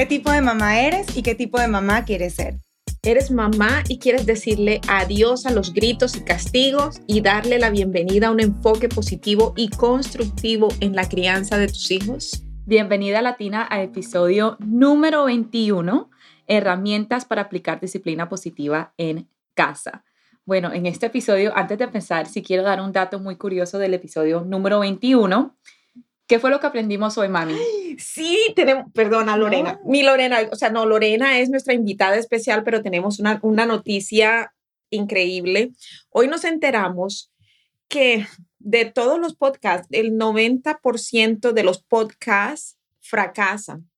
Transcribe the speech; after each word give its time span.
¿Qué 0.00 0.06
tipo 0.06 0.30
de 0.30 0.40
mamá 0.40 0.80
eres 0.80 1.14
y 1.14 1.22
qué 1.22 1.34
tipo 1.34 1.60
de 1.60 1.68
mamá 1.68 2.06
quieres 2.06 2.36
ser? 2.36 2.54
Eres 3.02 3.30
mamá 3.30 3.84
y 3.86 3.98
quieres 3.98 4.24
decirle 4.24 4.80
adiós 4.88 5.44
a 5.44 5.50
los 5.50 5.74
gritos 5.74 6.16
y 6.16 6.24
castigos 6.24 7.02
y 7.06 7.20
darle 7.20 7.58
la 7.58 7.68
bienvenida 7.68 8.28
a 8.28 8.30
un 8.30 8.40
enfoque 8.40 8.88
positivo 8.88 9.52
y 9.58 9.68
constructivo 9.68 10.68
en 10.80 10.96
la 10.96 11.06
crianza 11.06 11.58
de 11.58 11.66
tus 11.66 11.90
hijos. 11.90 12.42
Bienvenida 12.64 13.20
Latina 13.20 13.68
a 13.68 13.82
episodio 13.82 14.56
número 14.60 15.26
21, 15.26 16.08
herramientas 16.46 17.26
para 17.26 17.42
aplicar 17.42 17.78
disciplina 17.78 18.30
positiva 18.30 18.94
en 18.96 19.28
casa. 19.52 20.02
Bueno, 20.46 20.72
en 20.72 20.86
este 20.86 21.08
episodio, 21.08 21.54
antes 21.54 21.76
de 21.76 21.84
empezar, 21.84 22.26
sí 22.26 22.42
quiero 22.42 22.62
dar 22.62 22.80
un 22.80 22.92
dato 22.92 23.20
muy 23.20 23.36
curioso 23.36 23.78
del 23.78 23.92
episodio 23.92 24.46
número 24.46 24.80
21 24.80 25.54
¿Qué 26.30 26.38
fue 26.38 26.50
lo 26.50 26.60
que 26.60 26.68
aprendimos 26.68 27.18
hoy, 27.18 27.28
mami? 27.28 27.56
Sí, 27.98 28.52
tenemos, 28.54 28.92
perdona, 28.92 29.36
Lorena. 29.36 29.80
Mi 29.84 30.04
Lorena, 30.04 30.38
o 30.52 30.54
sea, 30.54 30.70
no, 30.70 30.86
Lorena 30.86 31.40
es 31.40 31.50
nuestra 31.50 31.74
invitada 31.74 32.14
especial, 32.14 32.62
pero 32.62 32.82
tenemos 32.82 33.18
una, 33.18 33.40
una 33.42 33.66
noticia 33.66 34.54
increíble. 34.90 35.72
Hoy 36.08 36.28
nos 36.28 36.44
enteramos 36.44 37.32
que 37.88 38.28
de 38.60 38.84
todos 38.84 39.18
los 39.18 39.34
podcasts, 39.34 39.88
el 39.90 40.12
90% 40.12 41.50
de 41.50 41.64
los 41.64 41.82
podcasts 41.82 42.78
fracasan. 43.00 43.90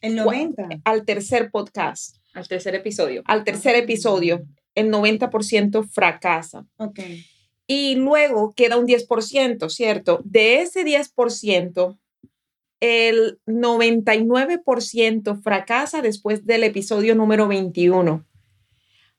El 0.00 0.14
90. 0.14 0.68
Al 0.84 1.04
tercer 1.04 1.50
podcast. 1.50 2.18
Al 2.34 2.46
tercer 2.46 2.76
episodio. 2.76 3.24
Al 3.26 3.42
tercer 3.42 3.74
episodio, 3.74 4.44
el 4.76 4.92
90% 4.92 5.88
fracasa. 5.90 6.66
Ok 6.76 7.00
y 7.66 7.96
luego 7.96 8.52
queda 8.54 8.76
un 8.76 8.86
10%, 8.86 9.70
¿cierto? 9.70 10.20
De 10.24 10.60
ese 10.60 10.84
10%, 10.84 11.98
el 12.80 13.38
99% 13.46 15.42
fracasa 15.42 16.02
después 16.02 16.44
del 16.44 16.64
episodio 16.64 17.14
número 17.14 17.48
21. 17.48 18.24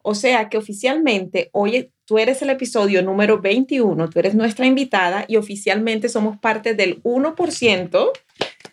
O 0.03 0.13
sea 0.13 0.49
que 0.49 0.57
oficialmente, 0.57 1.49
oye, 1.51 1.91
tú 2.05 2.19
eres 2.19 2.41
el 2.43 2.51
episodio 2.51 3.01
número 3.01 3.41
21, 3.41 4.09
tú 4.11 4.19
eres 4.19 4.35
nuestra 4.35 4.67
invitada 4.67 5.25
y 5.27 5.37
oficialmente 5.37 6.09
somos 6.09 6.37
parte 6.37 6.75
del 6.75 7.01
1% 7.01 8.11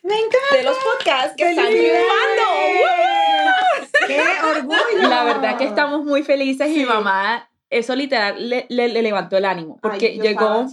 Me 0.02 0.14
encanta. 0.14 0.56
de 0.56 0.62
los 0.62 0.76
podcasts 0.76 1.34
que 1.38 1.48
están 1.48 1.68
triunfando. 1.68 2.42
¡Qué 4.06 4.20
orgullo! 4.58 5.08
La 5.08 5.24
verdad 5.24 5.56
que 5.56 5.64
estamos 5.64 6.04
muy 6.04 6.22
felices 6.22 6.76
y 6.76 6.84
mamá 6.84 7.48
eso 7.72 7.96
literal 7.96 8.48
le, 8.48 8.66
le, 8.68 9.02
levantó 9.02 9.36
el 9.36 9.46
ánimo, 9.46 9.78
porque 9.80 10.18
llegó 10.18 10.66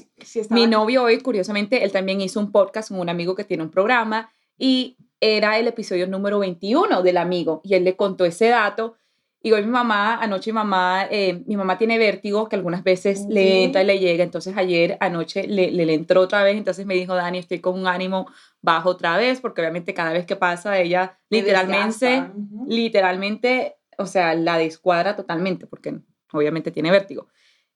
mi 0.50 0.67
novio 0.67 1.03
hoy, 1.03 1.19
curiosamente, 1.19 1.83
él 1.83 1.91
también 1.91 2.19
hizo 2.19 2.39
un 2.39 2.52
podcast 2.52 2.89
con 2.89 3.00
un 3.00 3.09
amigo 3.09 3.36
que 3.36 3.45
tiene 3.45 3.64
un 3.64 3.72
programa 3.72 4.31
y 4.58 4.97
era 5.22 5.57
el 5.57 5.68
episodio 5.68 6.07
número 6.07 6.40
21 6.40 7.01
del 7.01 7.18
amigo 7.18 7.62
y 7.63 7.75
él 7.75 7.85
le 7.85 7.96
contó 7.96 8.25
ese 8.25 8.50
dato. 8.50 8.96
Y 9.41 9.53
hoy 9.53 9.63
mi 9.63 9.72
mamá, 9.72 10.16
anoche 10.16 10.51
mi 10.51 10.56
mamá, 10.56 11.07
eh, 11.09 11.41
mi 11.47 11.56
mamá 11.56 11.78
tiene 11.78 11.97
vértigo 11.97 12.50
que 12.50 12.57
algunas 12.57 12.84
veces 12.84 13.25
le 13.29 13.63
entra 13.63 13.81
y 13.81 13.85
le 13.85 13.97
llega, 13.97 14.22
entonces 14.22 14.57
ayer 14.57 14.97
anoche 15.00 15.47
le, 15.47 15.72
le, 15.72 15.94
entró 15.94 16.19
otra 16.19 16.44
vez, 16.44 16.57
entonces 16.57 16.85
me 16.85 16.96
dijo, 16.96 17.16
Dani, 17.16 17.38
estoy 17.38 17.59
con 17.59 17.79
un 17.79 17.88
ánimo 17.88 18.28
bajo 18.62 18.90
otra 18.90 19.16
vez, 19.16 19.40
porque 19.40 19.62
obviamente 19.62 19.94
cada 19.94 20.12
vez 20.12 20.25
que 20.25 20.35
pasa 20.35 20.78
ella 20.78 21.18
literalmente, 21.29 22.29
literalmente, 22.68 23.78
o 23.97 24.06
sea, 24.06 24.35
la 24.35 24.57
descuadra 24.57 25.16
totalmente, 25.16 25.68
porque 25.68 26.02
obviamente 26.31 26.72
tiene 26.72 26.91
vértigo. 26.91 27.28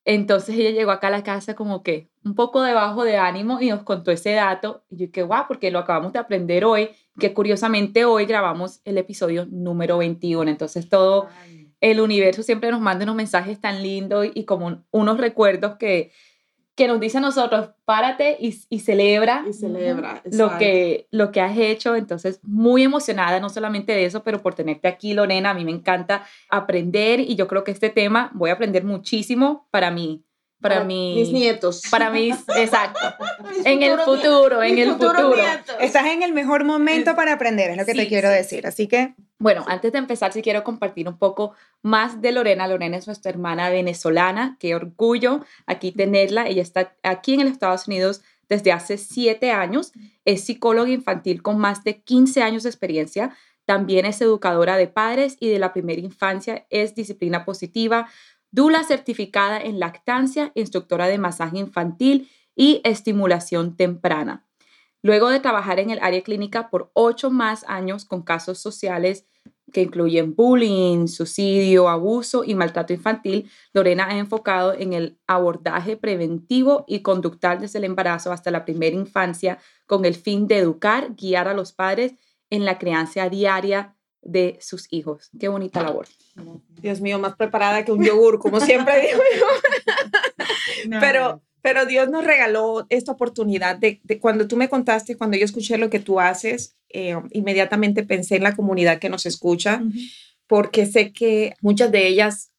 Entonces 0.05 0.55
ella 0.55 0.71
llegó 0.71 0.91
acá 0.91 1.07
a 1.07 1.11
la 1.11 1.23
casa 1.23 1.55
como 1.55 1.81
que 1.81 2.09
un 2.25 2.35
poco 2.35 2.61
debajo 2.61 3.03
de 3.05 3.17
ánimo 3.17 3.61
y 3.61 3.69
nos 3.69 3.83
contó 3.83 4.11
ese 4.11 4.33
dato. 4.33 4.83
Y 4.89 4.97
yo 4.97 5.11
que 5.11 5.23
guau, 5.23 5.45
porque 5.47 5.71
lo 5.71 5.79
acabamos 5.79 6.11
de 6.11 6.19
aprender 6.19 6.65
hoy, 6.65 6.89
que 7.19 7.33
curiosamente 7.33 8.03
hoy 8.03 8.25
grabamos 8.25 8.81
el 8.83 8.97
episodio 8.97 9.45
número 9.49 9.97
21. 9.97 10.49
Entonces 10.49 10.89
todo 10.89 11.29
el 11.79 12.01
universo 12.01 12.43
siempre 12.43 12.71
nos 12.71 12.81
manda 12.81 13.03
unos 13.03 13.15
mensajes 13.15 13.59
tan 13.61 13.81
lindos 13.81 14.27
y 14.33 14.43
como 14.45 14.83
unos 14.91 15.17
recuerdos 15.17 15.77
que, 15.77 16.11
que 16.75 16.87
nos 16.87 16.99
dice 16.99 17.19
a 17.19 17.21
nosotros, 17.21 17.69
párate 17.85 18.37
y, 18.39 18.59
y 18.69 18.79
celebra, 18.79 19.45
y 19.47 19.53
celebra 19.53 20.23
lo, 20.25 20.57
que, 20.57 21.07
lo 21.11 21.31
que 21.31 21.41
has 21.41 21.57
hecho. 21.57 21.95
Entonces, 21.95 22.39
muy 22.41 22.83
emocionada, 22.83 23.39
no 23.39 23.49
solamente 23.49 23.93
de 23.93 24.05
eso, 24.05 24.23
pero 24.23 24.41
por 24.41 24.55
tenerte 24.55 24.87
aquí, 24.87 25.13
Lorena. 25.13 25.51
A 25.51 25.53
mí 25.53 25.65
me 25.65 25.71
encanta 25.71 26.25
aprender 26.49 27.19
y 27.19 27.35
yo 27.35 27.47
creo 27.47 27.63
que 27.63 27.71
este 27.71 27.89
tema 27.89 28.31
voy 28.33 28.49
a 28.49 28.53
aprender 28.53 28.83
muchísimo 28.83 29.67
para 29.71 29.91
mí. 29.91 30.23
Para, 30.61 30.85
mis 30.85 31.29
nietos. 31.29 31.81
Para 31.91 32.09
mis, 32.09 32.37
exacto. 32.55 32.99
en 33.65 33.83
el 33.83 33.99
futuro, 33.99 34.63
en 34.63 34.77
el 34.77 34.93
futuro. 34.93 35.33
Estás 35.81 36.05
en 36.05 36.23
el 36.23 36.31
mejor 36.31 36.63
momento 36.63 37.15
para 37.15 37.33
aprender, 37.33 37.71
es 37.71 37.77
lo 37.77 37.85
que 37.85 37.93
te 37.93 38.07
quiero 38.07 38.29
decir. 38.29 38.65
Así 38.65 38.87
que 38.87 39.13
bueno, 39.43 39.65
antes 39.67 39.91
de 39.91 39.97
empezar, 39.97 40.31
sí 40.31 40.41
quiero 40.41 40.63
compartir 40.63 41.05
un 41.09 41.17
poco 41.17 41.51
más 41.81 42.21
de 42.21 42.31
Lorena. 42.31 42.65
Lorena 42.65 42.95
es 42.95 43.07
nuestra 43.07 43.29
hermana 43.29 43.69
venezolana. 43.69 44.55
Qué 44.57 44.73
orgullo 44.73 45.41
aquí 45.65 45.91
tenerla. 45.91 46.47
Ella 46.47 46.61
está 46.61 46.95
aquí 47.03 47.33
en 47.33 47.41
los 47.41 47.51
Estados 47.51 47.85
Unidos 47.89 48.21
desde 48.47 48.71
hace 48.71 48.97
siete 48.97 49.51
años. 49.51 49.91
Es 50.23 50.45
psicóloga 50.45 50.91
infantil 50.91 51.41
con 51.41 51.57
más 51.57 51.83
de 51.83 51.99
15 52.01 52.41
años 52.41 52.63
de 52.63 52.69
experiencia. 52.69 53.35
También 53.65 54.05
es 54.05 54.21
educadora 54.21 54.77
de 54.77 54.87
padres 54.87 55.35
y 55.41 55.49
de 55.49 55.59
la 55.59 55.73
primera 55.73 55.99
infancia. 55.99 56.65
Es 56.69 56.95
disciplina 56.95 57.43
positiva, 57.43 58.07
dula 58.51 58.85
certificada 58.85 59.59
en 59.59 59.77
lactancia, 59.77 60.53
instructora 60.55 61.07
de 61.07 61.17
masaje 61.17 61.57
infantil 61.57 62.29
y 62.55 62.79
estimulación 62.85 63.75
temprana. 63.75 64.45
Luego 65.03 65.29
de 65.29 65.41
trabajar 65.41 65.79
en 65.79 65.91
el 65.91 65.99
área 66.01 66.23
clínica 66.23 66.69
por 66.69 66.89
ocho 66.93 67.29
más 67.29 67.65
años 67.67 68.05
con 68.05 68.23
casos 68.23 68.57
sociales 68.57 69.25
que 69.73 69.81
incluyen 69.81 70.33
bullying, 70.33 71.07
suicidio, 71.07 71.89
abuso 71.89 72.43
y 72.45 72.55
maltrato 72.55 72.93
infantil, 72.93 73.49
Lorena 73.73 74.07
ha 74.07 74.17
enfocado 74.17 74.73
en 74.73 74.93
el 74.93 75.19
abordaje 75.27 75.97
preventivo 75.97 76.85
y 76.87 77.01
conductual 77.01 77.59
desde 77.59 77.79
el 77.79 77.85
embarazo 77.85 78.31
hasta 78.31 78.49
la 78.49 78.63
primera 78.63 78.95
infancia 78.95 79.57
con 79.87 80.05
el 80.05 80.15
fin 80.15 80.47
de 80.47 80.59
educar, 80.59 81.13
guiar 81.15 81.49
a 81.49 81.53
los 81.53 81.73
padres 81.73 82.13
en 82.49 82.63
la 82.63 82.77
crianza 82.77 83.27
diaria 83.29 83.95
de 84.21 84.57
sus 84.61 84.87
hijos. 84.91 85.31
Qué 85.37 85.49
bonita 85.49 85.83
labor. 85.83 86.07
Dios 86.69 87.01
mío, 87.01 87.19
más 87.19 87.35
preparada 87.35 87.83
que 87.83 87.91
un 87.91 88.03
yogur, 88.03 88.39
como 88.39 88.61
siempre 88.61 89.01
digo 89.01 89.21
yo. 89.37 90.99
Pero 91.01 91.41
pero 91.63 91.85
Dios 91.85 92.09
nos 92.09 92.25
regaló 92.25 92.85
esta 92.89 93.13
oportunidad 93.13 93.77
de, 93.77 94.01
cuando 94.19 94.49
tú 94.49 94.57
me 94.57 94.67
contaste, 94.67 95.15
cuando 95.15 95.37
yo 95.37 95.45
escuché 95.45 95.77
lo 95.77 95.89
que 95.89 96.01
tú 96.01 96.19
haces, 96.19 96.75
eh, 96.89 97.15
inmediatamente 97.31 98.03
pensé 98.03 98.35
en 98.35 98.43
la 98.43 98.53
comunidad 98.53 98.99
que 98.99 99.07
nos 99.07 99.25
escucha, 99.25 99.81
porque 100.45 100.85
sé 100.85 101.13
que 101.13 101.53
muchas 101.61 101.89
de 101.89 102.05
ellas 102.05 102.51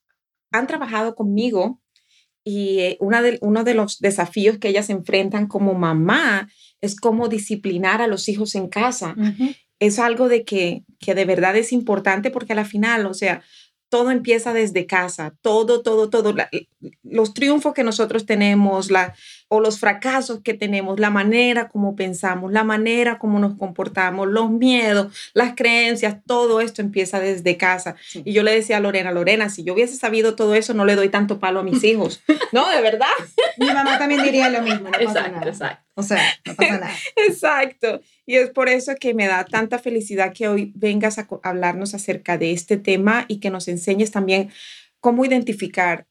han 0.50 0.66
trabajado 0.66 1.14
conmigo 1.14 1.82
y 2.44 2.78
eh, 2.78 2.96
una 2.99 3.20
de, 3.20 3.38
uno 3.43 3.62
de 3.62 3.75
los 3.75 3.99
desafíos 3.99 4.56
que 4.56 4.69
ellas 4.69 4.88
enfrentan 4.88 5.49
como 5.49 5.75
mamá 5.75 6.49
es 6.81 6.96
cómo 6.96 7.29
disciplinar 7.29 8.00
a 8.00 8.06
los 8.06 8.26
hijos 8.31 8.55
en 8.55 8.69
casa. 8.69 9.14
Es 9.81 9.99
algo 9.99 10.31
de 10.31 10.44
que, 10.44 10.84
que 10.99 11.14
de 11.14 11.26
verdad 11.26 11.56
es 11.56 11.73
importante 11.73 12.31
porque 12.31 12.55
a 12.55 12.56
la 12.56 12.64
final, 12.64 13.05
o 13.05 13.12
sea, 13.12 13.43
todo 13.88 14.10
empieza 14.10 14.52
desde 14.52 14.86
casa, 14.86 15.34
todo, 15.40 15.82
todo, 15.82 16.10
todo, 16.10 16.34
los 17.02 17.34
triunfos 17.34 17.75
que 17.75 17.84
nosotros 17.84 18.26
tenemos, 18.26 18.90
la, 18.90 19.14
o 19.48 19.60
los 19.60 19.78
fracasos 19.78 20.40
que 20.40 20.54
tenemos, 20.54 20.98
la 20.98 21.10
manera 21.10 21.69
como 21.69 21.94
pensamos, 21.94 22.52
la 22.52 22.64
manera 22.64 23.19
como 23.19 23.38
nos 23.38 23.56
comportamos, 23.56 24.28
los 24.28 24.50
miedos, 24.50 25.14
las 25.32 25.54
creencias, 25.54 26.16
todo 26.26 26.60
esto 26.60 26.82
empieza 26.82 27.20
desde 27.20 27.56
casa. 27.56 27.94
Y 28.14 28.32
yo 28.32 28.42
le 28.42 28.52
decía 28.52 28.78
a 28.78 28.81
Lorena, 28.81 29.12
Lorena, 29.12 29.48
si 29.48 29.62
yo 29.62 29.75
hubiese 29.75 29.96
sabido 29.96 30.34
todo 30.34 30.54
eso, 30.54 30.75
no 30.75 30.84
le 30.84 30.96
doy 30.96 31.08
tanto 31.08 31.38
palo 31.38 31.60
a 31.60 31.62
mis 31.62 31.84
hijos. 31.84 32.22
no, 32.52 32.69
de 32.70 32.81
verdad. 32.81 33.06
Mi 33.58 33.66
mamá 33.66 33.98
también 33.98 34.22
diría 34.22 34.48
lo 34.50 34.62
mismo. 34.62 34.88
No 34.88 34.98
exacto, 34.98 35.48
exacto. 35.48 35.84
O 35.94 36.02
sea, 36.02 36.20
no 36.44 36.54
pasa 36.54 36.72
nada. 36.72 36.90
exacto. 37.28 38.00
Y 38.26 38.37
es 38.37 38.50
por 38.50 38.69
eso 38.69 38.94
que 38.99 39.15
me 39.15 39.26
da 39.26 39.44
tanta 39.44 39.79
felicidad 39.79 40.32
que 40.32 40.49
hoy 40.49 40.73
vengas 40.75 41.19
a 41.19 41.29
hablarnos 41.43 41.94
acerca 41.94 42.38
de 42.38 42.53
este 42.53 42.76
tema 42.76 43.26
y 43.29 43.38
que 43.38 43.50
nos 43.50 43.69
enseñes 43.69 44.11
también 44.11 44.50
cómo 45.00 45.25
identificar 45.25 46.06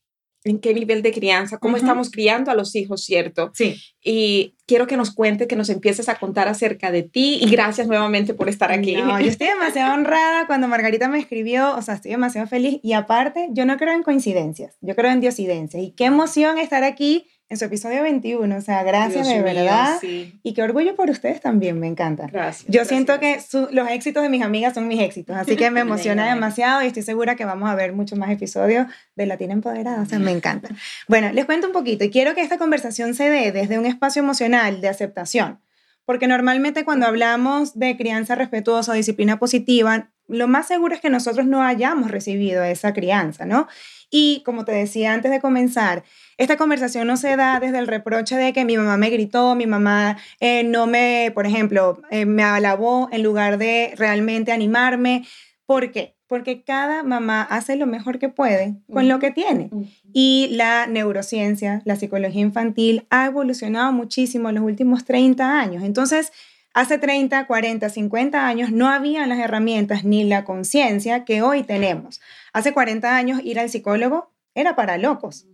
en 0.45 0.60
qué 0.60 0.74
nivel 0.74 1.01
de 1.01 1.12
crianza, 1.12 1.57
cómo 1.57 1.77
estamos 1.77 2.12
criando 2.12 2.51
a 2.51 2.56
los 2.56 2.75
hijos, 2.75 3.04
¿cierto? 3.06 3.51
Sí. 3.54 3.77
Y 4.04 4.56
quiero 4.65 4.88
que 4.88 4.98
nos 4.98 5.13
cuente, 5.13 5.48
que 5.48 5.56
nos 5.56 5.69
empieces 5.69 6.10
a 6.10 6.15
contar 6.15 6.48
acerca 6.48 6.92
de 6.92 7.04
ti 7.04 7.39
y 7.42 7.50
gracias 7.50 7.88
nuevamente 7.88 8.33
por 8.33 8.50
estar 8.50 8.71
aquí. 8.71 8.95
No, 8.95 9.19
yo 9.19 9.27
estoy 9.27 9.48
demasiado 9.48 9.94
honrada 9.95 10.45
cuando 10.45 10.68
Margarita 10.68 11.07
me 11.07 11.19
escribió, 11.19 11.75
o 11.75 11.81
sea, 11.81 11.95
estoy 11.95 12.12
demasiado 12.12 12.48
feliz 12.48 12.80
y 12.83 12.94
aparte, 12.94 13.50
yo 13.51 13.66
no 13.66 13.77
creo 13.77 13.94
en 13.94 14.04
coincidencias, 14.04 14.75
yo 14.81 14.95
creo 14.95 15.12
en 15.12 15.21
diosidencias 15.21 15.81
y 15.81 15.92
qué 15.92 16.06
emoción 16.06 16.57
estar 16.57 16.83
aquí 16.83 17.27
en 17.50 17.57
su 17.57 17.66
episodio 17.66 18.04
21. 18.04 18.56
O 18.56 18.62
sea, 18.62 18.84
gracias 18.84 19.28
de 19.28 19.42
verdad. 19.42 20.00
Y 20.01 20.54
qué 20.54 20.63
orgullo 20.63 20.95
por 20.95 21.10
ustedes 21.10 21.42
también, 21.42 21.80
me 21.80 21.88
encanta. 21.88 22.28
Gracias. 22.31 22.66
Yo 22.72 22.86
siento 22.86 23.19
que 23.19 23.40
los 23.72 23.90
éxitos 23.90 24.24
de 24.24 24.30
mis 24.30 24.44
amigas 24.44 24.74
son 24.74 24.88
mis 24.88 25.00
éxitos, 25.01 25.36
así 25.36 25.56
que 25.56 25.69
me 25.72 25.80
emociona 25.81 26.28
demasiado 26.28 26.84
y 26.84 26.88
estoy 26.88 27.04
segura 27.04 27.36
que 27.36 27.45
vamos 27.45 27.69
a 27.69 27.75
ver 27.75 27.94
muchos 27.94 28.18
más 28.18 28.30
episodios 28.31 28.88
de 29.16 29.25
Latina 29.25 29.54
Empoderada. 29.54 30.01
O 30.01 30.06
sea, 30.06 30.19
me 30.19 30.31
encanta. 30.31 30.69
Bueno, 31.07 31.31
les 31.31 31.45
cuento 31.45 31.68
un 31.68 31.74
poquito 31.74 32.04
y 32.04 32.10
quiero 32.10 32.34
que 32.36 32.42
esta 32.42 32.57
conversación 32.57 33.13
se 33.13 33.30
dé 33.30 33.51
desde 33.51 33.78
un 33.78 33.86
espacio 33.86 34.22
emocional 34.22 34.81
de 34.81 34.90
aceptación. 34.90 35.60
Porque 36.06 36.28
normalmente 36.28 36.84
cuando 36.84 37.06
hablamos 37.06 37.80
de 37.80 37.95
crianza 37.95 38.36
respetuosa 38.36 38.92
o 38.92 38.95
disciplina 38.95 39.40
positiva, 39.40 40.10
lo 40.28 40.48
más 40.48 40.68
seguro 40.68 40.95
es 40.95 41.01
que 41.01 41.10
nosotros 41.10 41.45
no 41.45 41.63
hayamos 41.63 42.12
recibido 42.12 42.63
esa 42.63 42.94
crianza, 42.94 43.45
¿no? 43.45 43.68
Y 44.10 44.44
como 44.45 44.66
te 44.66 44.72
decía 44.72 45.13
antes 45.13 45.31
de 45.31 45.40
comenzar, 45.40 46.04
esta 46.38 46.57
conversación 46.57 47.07
no 47.07 47.18
se 47.18 47.35
da 47.35 47.59
desde 47.59 47.80
el 47.80 47.88
reproche 47.88 48.35
de 48.35 48.53
que 48.53 48.65
mi 48.65 48.77
mamá 48.77 48.97
me 48.97 49.09
gritó, 49.09 49.56
mi 49.56 49.68
mamá 49.68 50.18
eh, 50.39 50.63
no 50.63 50.88
me, 50.88 51.31
por 51.33 51.45
ejemplo, 51.45 52.01
eh, 52.09 52.25
me 52.25 52.44
alabó 52.44 53.09
en 53.12 53.24
lugar 53.24 53.57
de 53.57 53.94
realmente 53.97 54.51
animarme. 54.51 55.25
¿Por 55.65 55.91
qué? 55.91 56.15
Porque 56.27 56.63
cada 56.63 57.03
mamá 57.03 57.44
hace 57.44 57.75
lo 57.75 57.85
mejor 57.85 58.18
que 58.18 58.30
puede 58.30 58.75
con 58.91 59.07
lo 59.07 59.19
que 59.19 59.31
tiene. 59.31 59.69
Y 60.13 60.50
la 60.51 60.88
neurociencia, 60.88 61.81
la 61.85 61.95
psicología 61.95 62.41
infantil 62.41 63.06
ha 63.09 63.27
evolucionado 63.27 63.91
muchísimo 63.91 64.50
en 64.50 64.56
los 64.56 64.63
últimos 64.63 65.06
30 65.06 65.59
años. 65.59 65.83
Entonces, 65.83 66.31
hace 66.74 66.97
30, 66.97 67.45
40, 67.45 67.88
50 67.88 68.47
años 68.47 68.71
no 68.71 68.89
había 68.89 69.27
las 69.27 69.39
herramientas 69.39 70.03
ni 70.06 70.24
la 70.24 70.44
conciencia 70.44 71.24
que 71.24 71.44
hoy 71.44 71.63
tenemos. 71.63 72.19
Hace 72.51 72.74
40 72.74 73.15
años 73.15 73.39
ir 73.44 73.59
al 73.59 73.69
psicólogo 73.69 74.31
era 74.56 74.75
para 74.75 74.97
locos. 74.97 75.45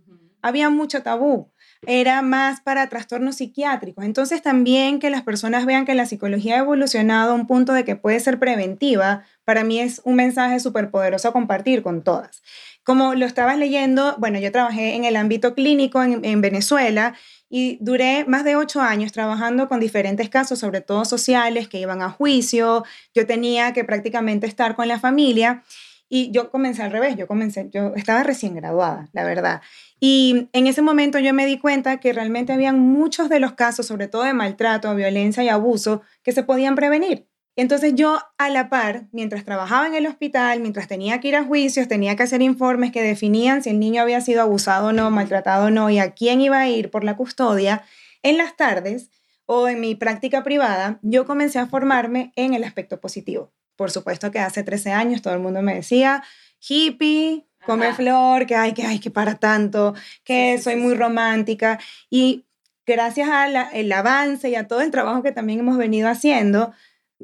Había 0.42 0.70
mucho 0.70 1.02
tabú. 1.02 1.50
Era 1.86 2.20
más 2.20 2.60
para 2.60 2.88
trastornos 2.88 3.36
psiquiátricos. 3.36 4.04
Entonces 4.04 4.42
también 4.42 4.98
que 4.98 5.08
las 5.08 5.22
personas 5.22 5.64
vean 5.64 5.86
que 5.86 5.94
la 5.94 6.04
psicología 6.04 6.56
ha 6.56 6.58
evolucionado 6.58 7.32
a 7.32 7.34
un 7.34 7.46
punto 7.46 7.72
de 7.72 7.84
que 7.84 7.96
puede 7.96 8.20
ser 8.20 8.38
preventiva, 8.38 9.24
para 9.44 9.64
mí 9.64 9.80
es 9.80 10.02
un 10.04 10.16
mensaje 10.16 10.60
súper 10.60 10.90
poderoso 10.90 11.28
a 11.28 11.32
compartir 11.32 11.82
con 11.82 12.02
todas. 12.02 12.42
Como 12.84 13.14
lo 13.14 13.24
estabas 13.24 13.56
leyendo, 13.56 14.14
bueno, 14.18 14.38
yo 14.38 14.52
trabajé 14.52 14.94
en 14.94 15.04
el 15.04 15.16
ámbito 15.16 15.54
clínico 15.54 16.02
en, 16.02 16.24
en 16.24 16.40
Venezuela 16.40 17.14
y 17.48 17.78
duré 17.80 18.24
más 18.26 18.44
de 18.44 18.54
ocho 18.56 18.80
años 18.80 19.10
trabajando 19.10 19.68
con 19.68 19.80
diferentes 19.80 20.28
casos, 20.28 20.60
sobre 20.60 20.80
todo 20.82 21.04
sociales, 21.04 21.66
que 21.68 21.80
iban 21.80 22.00
a 22.00 22.10
juicio. 22.10 22.84
Yo 23.12 23.26
tenía 23.26 23.72
que 23.72 23.84
prácticamente 23.84 24.46
estar 24.46 24.76
con 24.76 24.86
la 24.86 25.00
familia. 25.00 25.64
Y 26.08 26.30
yo 26.32 26.50
comencé 26.50 26.82
al 26.82 26.90
revés, 26.90 27.16
yo 27.16 27.26
comencé, 27.26 27.68
yo 27.72 27.92
estaba 27.94 28.22
recién 28.22 28.54
graduada, 28.54 29.08
la 29.12 29.24
verdad. 29.24 29.62
Y 30.00 30.48
en 30.54 30.66
ese 30.66 30.80
momento 30.80 31.18
yo 31.18 31.34
me 31.34 31.44
di 31.46 31.58
cuenta 31.58 32.00
que 32.00 32.14
realmente 32.14 32.54
habían 32.54 32.80
muchos 32.80 33.28
de 33.28 33.38
los 33.38 33.52
casos, 33.52 33.86
sobre 33.86 34.08
todo 34.08 34.22
de 34.22 34.32
maltrato, 34.32 34.94
violencia 34.94 35.44
y 35.44 35.48
abuso, 35.50 36.00
que 36.22 36.32
se 36.32 36.42
podían 36.42 36.74
prevenir. 36.74 37.28
Entonces 37.54 37.92
yo 37.94 38.18
a 38.38 38.48
la 38.48 38.70
par, 38.70 39.08
mientras 39.12 39.44
trabajaba 39.44 39.86
en 39.86 39.94
el 39.94 40.06
hospital, 40.06 40.60
mientras 40.60 40.88
tenía 40.88 41.20
que 41.20 41.28
ir 41.28 41.36
a 41.36 41.44
juicios, 41.44 41.88
tenía 41.88 42.16
que 42.16 42.22
hacer 42.22 42.40
informes 42.40 42.92
que 42.92 43.02
definían 43.02 43.62
si 43.62 43.68
el 43.68 43.78
niño 43.78 44.00
había 44.00 44.22
sido 44.22 44.40
abusado 44.40 44.88
o 44.88 44.92
no, 44.92 45.10
maltratado 45.10 45.66
o 45.66 45.70
no 45.70 45.90
y 45.90 45.98
a 45.98 46.14
quién 46.14 46.40
iba 46.40 46.58
a 46.58 46.68
ir 46.68 46.90
por 46.90 47.04
la 47.04 47.16
custodia, 47.16 47.84
en 48.22 48.38
las 48.38 48.56
tardes 48.56 49.10
o 49.44 49.68
en 49.68 49.80
mi 49.80 49.94
práctica 49.94 50.42
privada, 50.42 51.00
yo 51.02 51.26
comencé 51.26 51.58
a 51.58 51.66
formarme 51.66 52.32
en 52.36 52.54
el 52.54 52.64
aspecto 52.64 53.00
positivo. 53.00 53.52
Por 53.76 53.90
supuesto 53.90 54.30
que 54.30 54.38
hace 54.38 54.62
13 54.62 54.92
años 54.92 55.22
todo 55.22 55.34
el 55.34 55.40
mundo 55.40 55.60
me 55.60 55.74
decía, 55.74 56.22
hippie, 56.66 57.49
come 57.66 57.92
flor, 57.94 58.46
que 58.46 58.56
hay 58.56 58.72
que, 58.72 58.84
hay 58.84 58.98
que 58.98 59.10
para 59.10 59.36
tanto, 59.36 59.94
que 60.24 60.58
soy 60.58 60.76
muy 60.76 60.94
romántica. 60.94 61.78
Y 62.08 62.46
gracias 62.86 63.28
al 63.28 63.92
avance 63.92 64.48
y 64.48 64.54
a 64.54 64.66
todo 64.66 64.80
el 64.80 64.90
trabajo 64.90 65.22
que 65.22 65.32
también 65.32 65.60
hemos 65.60 65.76
venido 65.76 66.08
haciendo, 66.08 66.72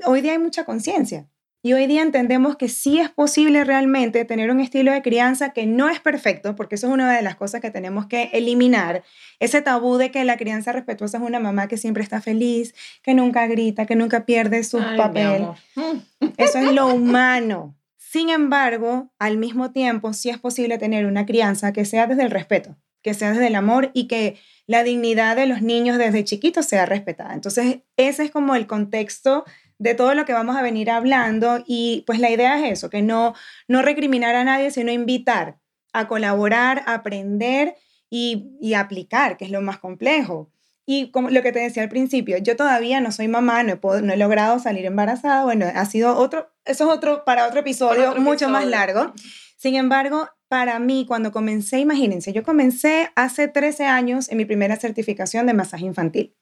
hoy 0.04 0.20
día 0.20 0.32
hay 0.32 0.38
mucha 0.38 0.64
conciencia. 0.64 1.26
Y 1.62 1.72
hoy 1.72 1.88
día 1.88 2.02
entendemos 2.02 2.56
que 2.56 2.68
sí 2.68 3.00
es 3.00 3.10
posible 3.10 3.64
realmente 3.64 4.24
tener 4.24 4.52
un 4.52 4.60
estilo 4.60 4.92
de 4.92 5.02
crianza 5.02 5.52
que 5.52 5.66
no 5.66 5.88
es 5.88 5.98
perfecto, 5.98 6.54
porque 6.54 6.76
eso 6.76 6.86
es 6.86 6.92
una 6.92 7.12
de 7.12 7.22
las 7.22 7.34
cosas 7.34 7.60
que 7.60 7.72
tenemos 7.72 8.06
que 8.06 8.30
eliminar. 8.34 9.02
Ese 9.40 9.62
tabú 9.62 9.96
de 9.96 10.12
que 10.12 10.24
la 10.24 10.36
crianza 10.36 10.70
respetuosa 10.70 11.18
es 11.18 11.24
una 11.24 11.40
mamá 11.40 11.66
que 11.66 11.76
siempre 11.76 12.04
está 12.04 12.20
feliz, 12.20 12.72
que 13.02 13.14
nunca 13.14 13.48
grita, 13.48 13.84
que 13.84 13.96
nunca 13.96 14.24
pierde 14.26 14.62
su 14.62 14.78
papel. 14.96 15.48
Eso 16.36 16.58
es 16.58 16.72
lo 16.72 16.86
humano. 16.86 17.75
Sin 18.16 18.30
embargo, 18.30 19.12
al 19.18 19.36
mismo 19.36 19.72
tiempo, 19.72 20.14
sí 20.14 20.30
es 20.30 20.38
posible 20.38 20.78
tener 20.78 21.04
una 21.04 21.26
crianza 21.26 21.74
que 21.74 21.84
sea 21.84 22.06
desde 22.06 22.22
el 22.22 22.30
respeto, 22.30 22.74
que 23.02 23.12
sea 23.12 23.32
desde 23.32 23.48
el 23.48 23.54
amor 23.54 23.90
y 23.92 24.08
que 24.08 24.38
la 24.66 24.84
dignidad 24.84 25.36
de 25.36 25.44
los 25.44 25.60
niños 25.60 25.98
desde 25.98 26.24
chiquitos 26.24 26.64
sea 26.64 26.86
respetada. 26.86 27.34
Entonces, 27.34 27.80
ese 27.98 28.22
es 28.22 28.30
como 28.30 28.54
el 28.54 28.66
contexto 28.66 29.44
de 29.76 29.94
todo 29.94 30.14
lo 30.14 30.24
que 30.24 30.32
vamos 30.32 30.56
a 30.56 30.62
venir 30.62 30.90
hablando 30.90 31.62
y 31.66 32.04
pues 32.06 32.18
la 32.18 32.30
idea 32.30 32.58
es 32.58 32.72
eso, 32.72 32.88
que 32.88 33.02
no, 33.02 33.34
no 33.68 33.82
recriminar 33.82 34.34
a 34.34 34.44
nadie, 34.44 34.70
sino 34.70 34.90
invitar 34.90 35.58
a 35.92 36.08
colaborar, 36.08 36.84
a 36.86 36.94
aprender 36.94 37.74
y, 38.08 38.56
y 38.62 38.72
aplicar, 38.72 39.36
que 39.36 39.44
es 39.44 39.50
lo 39.50 39.60
más 39.60 39.78
complejo. 39.78 40.50
Y 40.88 41.10
como 41.10 41.30
lo 41.30 41.42
que 41.42 41.50
te 41.50 41.58
decía 41.58 41.82
al 41.82 41.88
principio, 41.88 42.38
yo 42.38 42.54
todavía 42.54 43.00
no 43.00 43.10
soy 43.10 43.26
mamá, 43.26 43.64
no 43.64 43.72
he, 43.72 44.02
no 44.02 44.12
he 44.12 44.16
logrado 44.16 44.60
salir 44.60 44.86
embarazada. 44.86 45.42
Bueno, 45.42 45.66
ha 45.74 45.84
sido 45.84 46.16
otro, 46.16 46.52
eso 46.64 46.84
es 46.84 46.96
otro, 46.96 47.24
para 47.24 47.48
otro 47.48 47.60
episodio 47.60 48.14
mucho 48.14 48.48
más 48.48 48.64
largo. 48.64 49.12
Sin 49.56 49.74
embargo, 49.74 50.28
para 50.46 50.78
mí, 50.78 51.04
cuando 51.08 51.32
comencé, 51.32 51.80
imagínense, 51.80 52.32
yo 52.32 52.44
comencé 52.44 53.10
hace 53.16 53.48
13 53.48 53.86
años 53.86 54.28
en 54.28 54.36
mi 54.36 54.44
primera 54.44 54.76
certificación 54.76 55.46
de 55.46 55.54
masaje 55.54 55.84
infantil. 55.84 56.36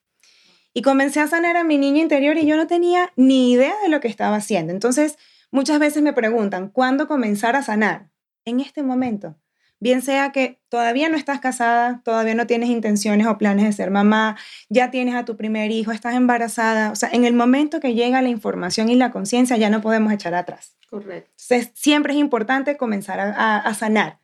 Y 0.75 0.83
comencé 0.83 1.21
a 1.21 1.29
sanar 1.29 1.57
a 1.57 1.65
mi 1.65 1.79
niño 1.79 2.03
interior 2.03 2.37
y 2.37 2.47
yo 2.47 2.57
no 2.57 2.67
tenía 2.67 3.13
ni 3.17 3.53
idea 3.53 3.75
de 3.83 3.89
lo 3.89 4.01
que 4.01 4.09
estaba 4.09 4.37
haciendo. 4.37 4.73
Entonces, 4.73 5.17
muchas 5.53 5.79
veces 5.79 6.03
me 6.03 6.13
preguntan, 6.13 6.69
¿cuándo 6.69 7.09
comenzar 7.09 7.57
a 7.57 7.63
sanar? 7.63 8.11
En 8.45 8.61
este 8.61 8.83
momento. 8.83 9.39
Bien 9.85 10.01
sea 10.01 10.33
que 10.33 10.63
todavía 10.71 11.11
no 11.11 11.17
estás 11.19 11.41
casada, 11.41 12.01
todavía 12.07 12.35
no 12.35 12.47
tienes 12.47 12.71
intenciones 12.71 13.27
o 13.27 13.37
planes 13.37 13.67
de 13.67 13.73
ser 13.75 13.91
mamá, 13.91 14.35
ya 14.71 14.91
tienes 14.91 15.15
a 15.15 15.27
tu 15.27 15.37
primer 15.37 15.71
hijo, 15.73 15.93
estás 15.93 16.15
embarazada. 16.15 16.91
O 16.91 16.97
sea, 16.97 17.11
en 17.13 17.27
el 17.27 17.35
momento 17.35 17.81
que 17.81 17.93
llega 17.93 18.23
la 18.23 18.31
información 18.31 18.89
y 18.89 18.95
la 18.95 19.11
conciencia, 19.11 19.59
ya 19.59 19.69
no 19.69 19.83
podemos 19.83 20.11
echar 20.11 20.35
atrás. 20.35 20.75
Correcto. 20.89 21.31
Entonces, 21.33 21.71
siempre 21.75 22.15
es 22.15 22.19
importante 22.19 22.79
comenzar 22.79 23.21
a, 23.21 23.59
a 23.59 23.75
sanar, 23.75 24.21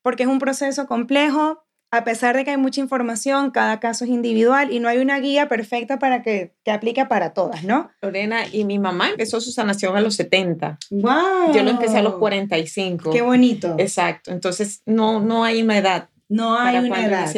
porque 0.00 0.22
es 0.22 0.30
un 0.30 0.38
proceso 0.38 0.86
complejo, 0.86 1.62
a 1.92 2.04
pesar 2.04 2.34
de 2.34 2.44
que 2.44 2.50
hay 2.50 2.56
mucha 2.56 2.80
información, 2.80 3.50
cada 3.50 3.78
caso 3.78 4.04
es 4.04 4.10
individual 4.10 4.72
y 4.72 4.80
no 4.80 4.88
hay 4.88 4.96
una 4.96 5.20
guía 5.20 5.46
perfecta 5.48 5.98
para 5.98 6.22
que, 6.22 6.54
que 6.64 6.70
aplique 6.70 7.04
para 7.04 7.34
todas, 7.34 7.64
¿no? 7.64 7.90
Lorena, 8.00 8.46
y 8.50 8.64
mi 8.64 8.78
mamá 8.78 9.10
empezó 9.10 9.42
su 9.42 9.52
sanación 9.52 9.94
a 9.94 10.00
los 10.00 10.16
70. 10.16 10.78
¡Wow! 10.90 11.52
Yo 11.54 11.62
lo 11.62 11.70
empecé 11.70 11.98
a 11.98 12.02
los 12.02 12.14
45. 12.14 13.10
¡Qué 13.10 13.20
bonito! 13.20 13.74
Exacto. 13.78 14.32
Entonces, 14.32 14.80
no, 14.86 15.20
no 15.20 15.44
hay 15.44 15.62
una 15.62 15.76
edad. 15.76 16.08
No 16.30 16.58
hay 16.58 16.78
una 16.78 17.04
edad. 17.04 17.30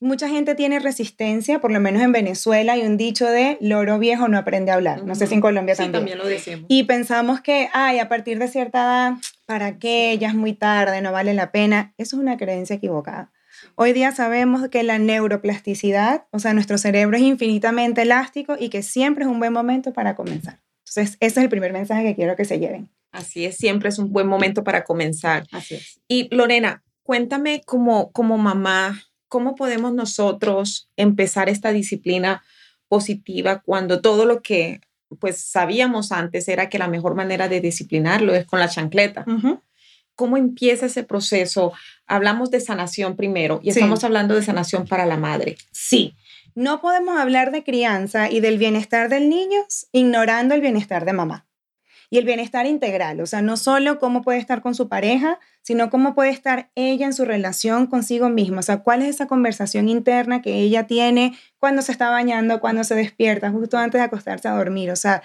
Mucha 0.00 0.26
gente 0.26 0.54
tiene 0.54 0.78
resistencia, 0.78 1.60
por 1.60 1.70
lo 1.70 1.78
menos 1.78 2.00
en 2.00 2.12
Venezuela 2.12 2.72
hay 2.72 2.86
un 2.86 2.96
dicho 2.96 3.26
de 3.26 3.58
loro 3.60 3.98
viejo 3.98 4.26
no 4.28 4.38
aprende 4.38 4.70
a 4.72 4.76
hablar. 4.76 5.04
No 5.04 5.14
sé 5.16 5.26
si 5.26 5.34
en 5.34 5.42
Colombia 5.42 5.74
sí, 5.74 5.82
también. 5.82 6.00
también 6.00 6.18
lo 6.18 6.26
decimos. 6.26 6.64
Y 6.68 6.84
pensamos 6.84 7.42
que, 7.42 7.68
ay, 7.74 7.98
a 7.98 8.08
partir 8.08 8.38
de 8.38 8.48
cierta 8.48 8.84
edad, 8.84 9.12
¿para 9.44 9.78
qué? 9.78 10.16
Ya 10.18 10.28
es 10.28 10.34
muy 10.34 10.54
tarde, 10.54 11.02
no 11.02 11.12
vale 11.12 11.34
la 11.34 11.52
pena. 11.52 11.92
Eso 11.98 12.16
es 12.16 12.22
una 12.22 12.38
creencia 12.38 12.76
equivocada. 12.76 13.30
Hoy 13.80 13.92
día 13.92 14.10
sabemos 14.10 14.68
que 14.70 14.82
la 14.82 14.98
neuroplasticidad, 14.98 16.26
o 16.32 16.40
sea, 16.40 16.52
nuestro 16.52 16.78
cerebro 16.78 17.16
es 17.16 17.22
infinitamente 17.22 18.02
elástico 18.02 18.56
y 18.58 18.70
que 18.70 18.82
siempre 18.82 19.22
es 19.22 19.30
un 19.30 19.38
buen 19.38 19.52
momento 19.52 19.92
para 19.92 20.16
comenzar. 20.16 20.60
Entonces, 20.80 21.16
ese 21.20 21.38
es 21.38 21.44
el 21.44 21.48
primer 21.48 21.72
mensaje 21.72 22.02
que 22.02 22.16
quiero 22.16 22.34
que 22.34 22.44
se 22.44 22.58
lleven. 22.58 22.90
Así 23.12 23.44
es, 23.46 23.56
siempre 23.56 23.88
es 23.90 24.00
un 24.00 24.12
buen 24.12 24.26
momento 24.26 24.64
para 24.64 24.82
comenzar. 24.82 25.46
Así 25.52 25.76
es. 25.76 26.00
Y 26.08 26.28
Lorena, 26.34 26.82
cuéntame 27.04 27.62
como, 27.64 28.10
como 28.10 28.36
mamá, 28.36 29.00
¿cómo 29.28 29.54
podemos 29.54 29.94
nosotros 29.94 30.90
empezar 30.96 31.48
esta 31.48 31.70
disciplina 31.70 32.42
positiva 32.88 33.60
cuando 33.60 34.00
todo 34.00 34.26
lo 34.26 34.42
que 34.42 34.80
pues 35.20 35.40
sabíamos 35.40 36.10
antes 36.10 36.48
era 36.48 36.68
que 36.68 36.80
la 36.80 36.88
mejor 36.88 37.14
manera 37.14 37.48
de 37.48 37.60
disciplinarlo 37.60 38.34
es 38.34 38.44
con 38.44 38.58
la 38.58 38.68
chancleta? 38.68 39.24
¿Cómo 40.18 40.36
empieza 40.36 40.86
ese 40.86 41.04
proceso? 41.04 41.72
Hablamos 42.08 42.50
de 42.50 42.58
sanación 42.58 43.14
primero 43.14 43.60
y 43.62 43.68
estamos 43.68 44.02
hablando 44.02 44.34
de 44.34 44.42
sanación 44.42 44.84
para 44.84 45.06
la 45.06 45.16
madre. 45.16 45.56
Sí. 45.70 46.16
No 46.56 46.80
podemos 46.80 47.16
hablar 47.20 47.52
de 47.52 47.62
crianza 47.62 48.28
y 48.28 48.40
del 48.40 48.58
bienestar 48.58 49.08
del 49.10 49.28
niño 49.28 49.60
ignorando 49.92 50.56
el 50.56 50.60
bienestar 50.60 51.04
de 51.04 51.12
mamá. 51.12 51.46
y 52.10 52.18
el 52.18 52.24
bienestar 52.24 52.66
integral, 52.66 53.20
o 53.20 53.26
sea, 53.26 53.42
no 53.42 53.56
solo 53.56 53.98
cómo 53.98 54.22
puede 54.22 54.38
estar 54.38 54.62
con 54.62 54.74
su 54.74 54.88
pareja, 54.88 55.38
sino 55.62 55.90
cómo 55.90 56.14
puede 56.14 56.30
estar 56.30 56.70
ella 56.74 57.04
en 57.06 57.12
su 57.12 57.24
relación 57.24 57.86
consigo 57.86 58.30
misma, 58.30 58.60
o 58.60 58.62
sea, 58.62 58.78
cuál 58.78 59.02
es 59.02 59.08
esa 59.08 59.26
conversación 59.26 59.88
interna 59.88 60.40
que 60.40 60.54
ella 60.54 60.86
tiene 60.86 61.36
cuando 61.58 61.82
se 61.82 61.92
está 61.92 62.08
bañando, 62.08 62.60
cuando 62.60 62.82
se 62.84 62.94
despierta, 62.94 63.50
justo 63.50 63.76
antes 63.76 64.00
de 64.00 64.06
acostarse 64.06 64.48
a 64.48 64.52
dormir, 64.56 64.90
o 64.90 64.96
sea, 64.96 65.22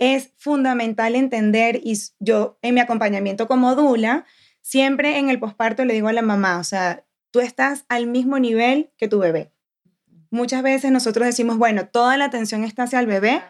es 0.00 0.32
fundamental 0.38 1.14
entender 1.14 1.78
y 1.84 1.96
yo 2.18 2.58
en 2.62 2.74
mi 2.74 2.80
acompañamiento 2.80 3.46
como 3.46 3.76
dula, 3.76 4.24
siempre 4.62 5.18
en 5.18 5.28
el 5.28 5.38
posparto 5.38 5.84
le 5.84 5.94
digo 5.94 6.08
a 6.08 6.12
la 6.12 6.22
mamá, 6.22 6.58
o 6.58 6.64
sea, 6.64 7.04
tú 7.30 7.40
estás 7.40 7.84
al 7.88 8.06
mismo 8.06 8.38
nivel 8.38 8.90
que 8.96 9.08
tu 9.08 9.18
bebé. 9.18 9.52
Muchas 10.30 10.62
veces 10.62 10.90
nosotros 10.90 11.26
decimos, 11.26 11.58
bueno, 11.58 11.86
toda 11.86 12.16
la 12.16 12.24
atención 12.24 12.64
está 12.64 12.84
hacia 12.84 12.98
el 12.98 13.06
bebé 13.06 13.42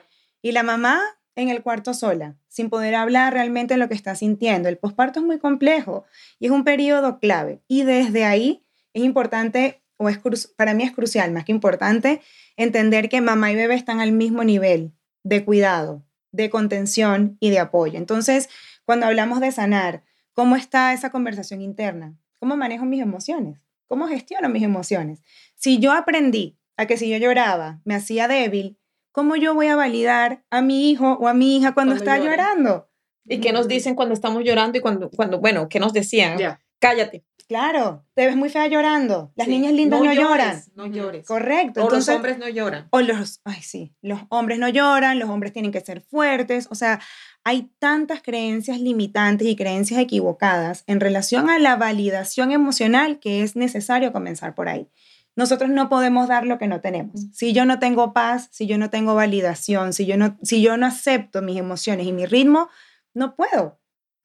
y 0.42 0.50
la 0.50 0.64
mamá 0.64 1.00
en 1.36 1.50
el 1.50 1.62
cuarto 1.62 1.94
sola, 1.94 2.36
sin 2.48 2.68
poder 2.68 2.96
hablar 2.96 3.32
realmente 3.32 3.74
de 3.74 3.78
lo 3.78 3.88
que 3.88 3.94
está 3.94 4.16
sintiendo. 4.16 4.68
El 4.68 4.76
posparto 4.76 5.20
es 5.20 5.26
muy 5.26 5.38
complejo 5.38 6.04
y 6.40 6.46
es 6.46 6.52
un 6.52 6.64
periodo 6.64 7.20
clave. 7.20 7.62
Y 7.68 7.84
desde 7.84 8.24
ahí 8.24 8.64
es 8.92 9.04
importante, 9.04 9.82
o 9.98 10.08
es 10.08 10.18
para 10.56 10.74
mí 10.74 10.82
es 10.82 10.90
crucial, 10.90 11.30
más 11.30 11.44
que 11.44 11.52
importante, 11.52 12.20
entender 12.56 13.08
que 13.08 13.20
mamá 13.20 13.52
y 13.52 13.54
bebé 13.54 13.74
están 13.76 14.00
al 14.00 14.10
mismo 14.10 14.42
nivel 14.42 14.92
de 15.22 15.44
cuidado, 15.44 16.02
de 16.32 16.50
contención 16.50 17.36
y 17.40 17.50
de 17.50 17.58
apoyo. 17.58 17.98
Entonces, 17.98 18.48
cuando 18.84 19.06
hablamos 19.06 19.40
de 19.40 19.52
sanar, 19.52 20.04
¿cómo 20.32 20.56
está 20.56 20.92
esa 20.92 21.10
conversación 21.10 21.60
interna? 21.60 22.16
¿Cómo 22.38 22.56
manejo 22.56 22.84
mis 22.84 23.02
emociones? 23.02 23.60
¿Cómo 23.86 24.06
gestiono 24.06 24.48
mis 24.48 24.62
emociones? 24.62 25.22
Si 25.56 25.78
yo 25.78 25.92
aprendí 25.92 26.58
a 26.76 26.86
que 26.86 26.96
si 26.96 27.08
yo 27.08 27.18
lloraba 27.18 27.80
me 27.84 27.94
hacía 27.94 28.28
débil, 28.28 28.78
¿cómo 29.12 29.36
yo 29.36 29.54
voy 29.54 29.66
a 29.66 29.76
validar 29.76 30.44
a 30.50 30.62
mi 30.62 30.90
hijo 30.90 31.18
o 31.20 31.28
a 31.28 31.34
mi 31.34 31.56
hija 31.56 31.74
cuando, 31.74 31.94
está 31.94 32.18
llorando? 32.18 32.88
¿Y 33.26 33.40
qué 33.40 33.52
nos 33.52 33.68
dicen 33.68 33.94
cuando 33.94 34.14
estamos 34.14 34.42
llorando 34.44 34.78
y 34.78 34.80
cuando, 34.80 35.10
cuando 35.10 35.40
bueno, 35.40 35.68
qué 35.68 35.80
nos 35.80 35.92
decían? 35.92 36.38
Cállate. 36.78 37.24
Claro, 37.50 38.06
te 38.14 38.26
ves 38.26 38.36
muy 38.36 38.48
fea 38.48 38.68
llorando. 38.68 39.32
Las 39.34 39.48
niñas 39.48 39.72
lindas 39.72 40.00
no, 40.00 40.12
lloran. 40.12 40.62
No 40.76 40.86
llores. 40.86 41.26
Correcto. 41.26 41.84
O 41.84 41.90
los 41.90 42.08
hombres 42.08 42.38
no 42.38 42.48
lloran. 42.48 42.86
O 42.90 43.00
los, 43.00 43.40
ay 43.42 43.60
sí, 43.60 43.92
los 44.02 44.20
hombres 44.28 44.60
no 44.60 44.68
lloran, 44.68 45.18
los 45.18 45.28
hombres 45.28 45.52
tienen 45.52 45.72
que 45.72 45.80
ser 45.80 46.00
fuertes. 46.00 46.68
O 46.70 46.76
sea, 46.76 47.00
hay 47.42 47.72
tantas 47.80 48.22
creencias 48.22 48.78
limitantes 48.80 49.48
y 49.48 49.56
creencias 49.56 49.98
equivocadas 49.98 50.84
en 50.86 51.00
relación 51.00 51.50
a 51.50 51.58
la 51.58 51.74
validación 51.74 52.52
emocional 52.52 53.18
que 53.18 53.42
es 53.42 53.56
necesario 53.56 54.12
comenzar 54.12 54.54
por 54.54 54.68
ahí. 54.68 54.86
Nosotros 55.34 55.70
no 55.70 55.88
podemos 55.88 56.28
dar 56.28 56.46
lo 56.46 56.56
que 56.56 56.68
no 56.68 56.80
tenemos. 56.80 57.20
Si 57.32 57.52
yo 57.52 57.64
no 57.64 57.80
tengo 57.80 58.12
paz, 58.12 58.46
si 58.52 58.68
yo 58.68 58.78
no 58.78 58.90
tengo 58.90 59.16
validación, 59.16 59.92
si 59.92 60.06
yo 60.06 60.16
no, 60.16 60.38
si 60.44 60.62
yo 60.62 60.76
no 60.76 60.86
acepto 60.86 61.42
mis 61.42 61.56
emociones 61.56 62.06
y 62.06 62.12
mi 62.12 62.26
ritmo, 62.26 62.68
no 63.12 63.34
puedo. 63.34 63.79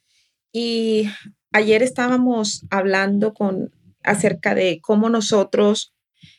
Y 0.53 1.09
ayer 1.53 1.83
estábamos 1.83 2.65
hablando 2.71 3.35
con 3.35 3.71
acerca 4.03 4.55
de 4.55 4.81
cómo 4.81 5.09
nosotros 5.09 5.95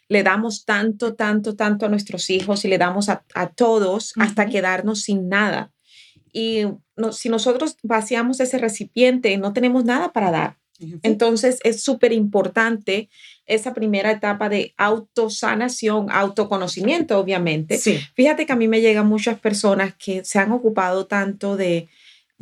le 0.08 0.24
damos 0.24 0.66
tanto, 0.66 1.16
tanto, 1.16 1.56
tanto 1.56 1.86
a 1.86 1.90
nuestros 1.90 2.30
hijos 2.30 2.66
y 2.66 2.68
le 2.68 2.78
damos 2.78 3.08
a, 3.08 3.24
todos 3.56 4.12
hasta 4.18 4.46
quedarnos 4.48 5.04
sin 5.04 5.30
nada. 5.30 5.72
Y 6.34 6.64
si 7.12 7.30
nosotros 7.30 7.78
vaciamos 7.82 8.42
ese 8.42 8.58
recipiente, 8.58 9.38
no 9.38 9.54
tenemos 9.54 9.86
nada 9.86 10.12
para 10.12 10.32
dar. 10.32 10.58
Entonces 11.04 11.60
es 11.64 11.84
súper 11.84 12.12
importante 12.12 13.10
esa 13.46 13.74
primera 13.74 14.12
etapa 14.12 14.50
de 14.50 14.74
autosanación, 14.78 16.08
autoconocimiento, 16.12 17.18
obviamente. 17.20 17.78
Fíjate 18.14 18.46
que 18.46 18.54
a 18.54 18.56
mí 18.56 18.68
me 18.68 18.82
llegan 18.82 19.08
muchas 19.08 19.40
personas 19.40 19.96
que 19.96 20.26
se 20.26 20.40
han 20.40 20.52
ocupado 20.52 21.06
tanto 21.06 21.56
de 21.56 21.88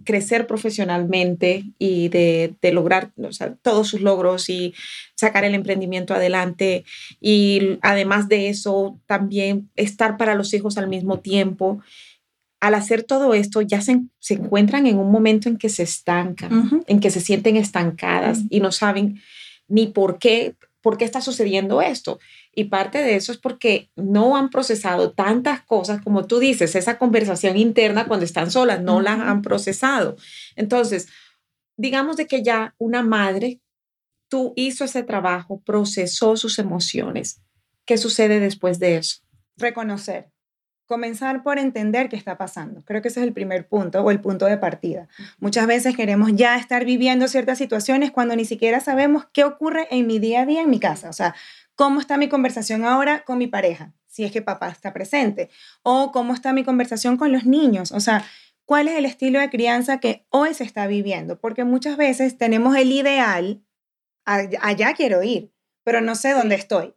crecer 0.04 0.48
profesionalmente 0.48 1.66
y 1.78 2.10
de, 2.10 2.56
lograr 2.72 3.12
todos 3.62 3.88
sus 3.88 4.02
logros 4.02 4.50
y 4.50 4.74
sacar 5.16 5.44
el 5.44 5.56
emprendimiento 5.56 6.14
adelante. 6.14 6.86
Y 7.20 7.78
además 7.82 8.28
de 8.28 8.50
eso, 8.50 9.00
también 9.06 9.70
estar 9.76 10.18
para 10.18 10.36
los 10.36 10.54
hijos 10.54 10.78
al 10.78 10.88
mismo 10.88 11.20
tiempo 11.20 11.82
al 12.60 12.76
hacer 12.76 13.04
todo 13.04 13.34
esto 13.34 13.62
ya 13.62 13.82
se, 13.82 14.02
encuentran 14.30 14.86
en 14.86 14.98
un 14.98 15.12
momento 15.12 15.48
en 15.48 15.58
que 15.58 15.70
se 15.70 15.84
estancan, 15.84 16.84
en 16.88 17.00
que 17.00 17.10
se 17.10 17.22
sienten 17.22 17.56
estancadas 17.56 18.42
y 18.50 18.60
no 18.60 18.74
saben 18.74 19.22
ni 19.70 19.88
por 19.88 20.20
qué, 20.20 20.56
por 20.82 20.98
qué 20.98 21.06
está 21.06 21.22
sucediendo 21.22 21.82
esto. 21.82 22.20
Y 22.54 22.66
parte 22.66 23.00
de 23.00 23.16
eso 23.16 23.32
es 23.32 23.38
porque 23.38 23.90
no 23.96 24.36
han 24.36 24.50
procesado 24.50 25.12
tantas 25.12 25.64
cosas 25.64 26.02
como 26.02 26.26
tú 26.26 26.40
dices, 26.40 26.76
esa 26.76 26.98
conversación 26.98 27.58
interna 27.58 28.08
cuando 28.08 28.26
están 28.26 28.52
solas, 28.52 28.82
no 28.82 29.02
la 29.02 29.14
han 29.14 29.42
procesado. 29.42 30.18
Entonces, 30.56 31.08
digamos 31.78 32.18
de 32.18 32.28
que 32.28 32.44
ya 32.44 32.76
una 32.78 33.04
madre, 33.04 33.62
tú 34.30 34.54
hizo 34.56 34.84
ese 34.84 35.04
trabajo, 35.04 35.62
procesó 35.66 36.36
sus 36.36 36.60
emociones. 36.60 37.42
¿Qué 37.86 37.98
sucede 37.98 38.40
después 38.40 38.80
de 38.80 38.98
eso? 38.98 39.20
Reconocer 39.58 40.30
comenzar 40.90 41.44
por 41.44 41.60
entender 41.60 42.10
qué 42.10 42.16
está 42.16 42.36
pasando. 42.36 42.82
Creo 42.84 43.04
que 43.04 43.10
ese 43.10 43.20
es 43.20 43.28
el 43.28 43.32
primer 43.32 43.68
punto 43.68 44.02
o 44.02 44.10
el 44.10 44.20
punto 44.20 44.48
de 44.48 44.58
partida. 44.58 45.08
Muchas 45.40 45.68
veces 45.68 45.96
queremos 45.96 46.32
ya 46.34 46.58
estar 46.58 46.84
viviendo 46.84 47.28
ciertas 47.28 47.60
situaciones 47.60 48.10
cuando 48.10 48.36
ni 48.36 48.44
siquiera 48.44 48.80
sabemos 48.80 49.28
qué 49.32 49.44
ocurre 49.44 49.88
en 49.92 50.08
mi 50.08 50.18
día 50.18 50.42
a 50.42 50.46
día 50.48 50.62
en 50.62 50.70
mi 50.72 50.80
casa. 50.80 51.08
O 51.08 51.14
sea, 51.14 51.36
cómo 51.76 52.00
está 52.00 52.18
mi 52.18 52.28
conversación 52.28 52.86
ahora 52.86 53.24
con 53.24 53.38
mi 53.38 53.46
pareja, 53.46 53.94
si 54.08 54.24
es 54.24 54.32
que 54.32 54.42
papá 54.42 54.70
está 54.70 54.92
presente, 54.92 55.52
o 55.84 56.12
cómo 56.12 56.34
está 56.34 56.54
mi 56.54 56.64
conversación 56.64 57.18
con 57.18 57.32
los 57.32 57.46
niños. 57.46 57.92
O 57.92 58.00
sea, 58.00 58.26
cuál 58.66 58.88
es 58.88 58.98
el 58.98 59.06
estilo 59.06 59.40
de 59.40 59.52
crianza 59.52 60.00
que 60.00 60.26
hoy 60.30 60.56
se 60.56 60.64
está 60.64 60.88
viviendo, 60.88 61.40
porque 61.40 61.66
muchas 61.66 61.98
veces 61.98 62.36
tenemos 62.40 62.76
el 62.76 62.92
ideal, 62.92 63.64
allá 64.26 64.96
quiero 64.96 65.22
ir, 65.22 65.54
pero 65.84 66.02
no 66.02 66.16
sé 66.16 66.32
dónde 66.32 66.56
estoy. 66.56 66.96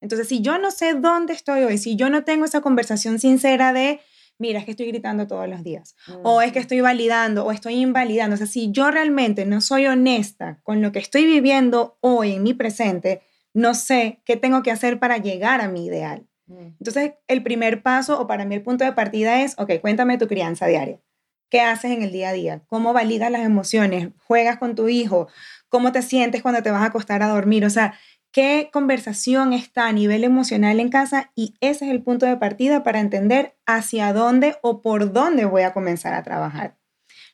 Entonces, 0.00 0.28
si 0.28 0.40
yo 0.40 0.58
no 0.58 0.70
sé 0.70 0.94
dónde 0.94 1.32
estoy 1.32 1.62
hoy, 1.62 1.78
si 1.78 1.96
yo 1.96 2.10
no 2.10 2.24
tengo 2.24 2.44
esa 2.44 2.60
conversación 2.60 3.18
sincera 3.18 3.72
de, 3.72 4.00
mira, 4.38 4.58
es 4.58 4.64
que 4.64 4.72
estoy 4.72 4.86
gritando 4.86 5.26
todos 5.26 5.48
los 5.48 5.64
días, 5.64 5.96
o 6.22 6.42
es 6.42 6.52
que 6.52 6.58
estoy 6.58 6.80
validando, 6.80 7.44
o 7.44 7.52
estoy 7.52 7.74
invalidando, 7.74 8.34
o 8.34 8.36
sea, 8.36 8.46
si 8.46 8.70
yo 8.70 8.90
realmente 8.90 9.46
no 9.46 9.60
soy 9.60 9.86
honesta 9.86 10.60
con 10.62 10.82
lo 10.82 10.92
que 10.92 10.98
estoy 10.98 11.24
viviendo 11.24 11.98
hoy 12.00 12.34
en 12.34 12.42
mi 12.42 12.54
presente, 12.54 13.22
no 13.54 13.74
sé 13.74 14.20
qué 14.24 14.36
tengo 14.36 14.62
que 14.62 14.70
hacer 14.70 14.98
para 14.98 15.16
llegar 15.16 15.60
a 15.60 15.68
mi 15.68 15.86
ideal. 15.86 16.26
Entonces, 16.48 17.14
el 17.26 17.42
primer 17.42 17.82
paso, 17.82 18.20
o 18.20 18.26
para 18.26 18.44
mí 18.44 18.54
el 18.54 18.62
punto 18.62 18.84
de 18.84 18.92
partida 18.92 19.42
es, 19.42 19.58
ok, 19.58 19.80
cuéntame 19.80 20.18
tu 20.18 20.28
crianza 20.28 20.66
diaria. 20.66 21.00
¿Qué 21.48 21.60
haces 21.60 21.90
en 21.90 22.02
el 22.02 22.12
día 22.12 22.30
a 22.30 22.32
día? 22.32 22.62
¿Cómo 22.66 22.92
validas 22.92 23.30
las 23.30 23.42
emociones? 23.42 24.10
¿Juegas 24.26 24.58
con 24.58 24.74
tu 24.74 24.88
hijo? 24.88 25.28
¿Cómo 25.68 25.92
te 25.92 26.02
sientes 26.02 26.42
cuando 26.42 26.62
te 26.62 26.70
vas 26.70 26.82
a 26.82 26.86
acostar 26.86 27.22
a 27.22 27.28
dormir? 27.28 27.64
O 27.64 27.70
sea, 27.70 27.94
qué 28.36 28.68
conversación 28.70 29.54
está 29.54 29.86
a 29.86 29.92
nivel 29.92 30.22
emocional 30.22 30.78
en 30.78 30.90
casa 30.90 31.32
y 31.34 31.54
ese 31.62 31.86
es 31.86 31.90
el 31.90 32.02
punto 32.02 32.26
de 32.26 32.36
partida 32.36 32.82
para 32.82 33.00
entender 33.00 33.56
hacia 33.64 34.12
dónde 34.12 34.58
o 34.60 34.82
por 34.82 35.14
dónde 35.14 35.46
voy 35.46 35.62
a 35.62 35.72
comenzar 35.72 36.12
a 36.12 36.22
trabajar. 36.22 36.76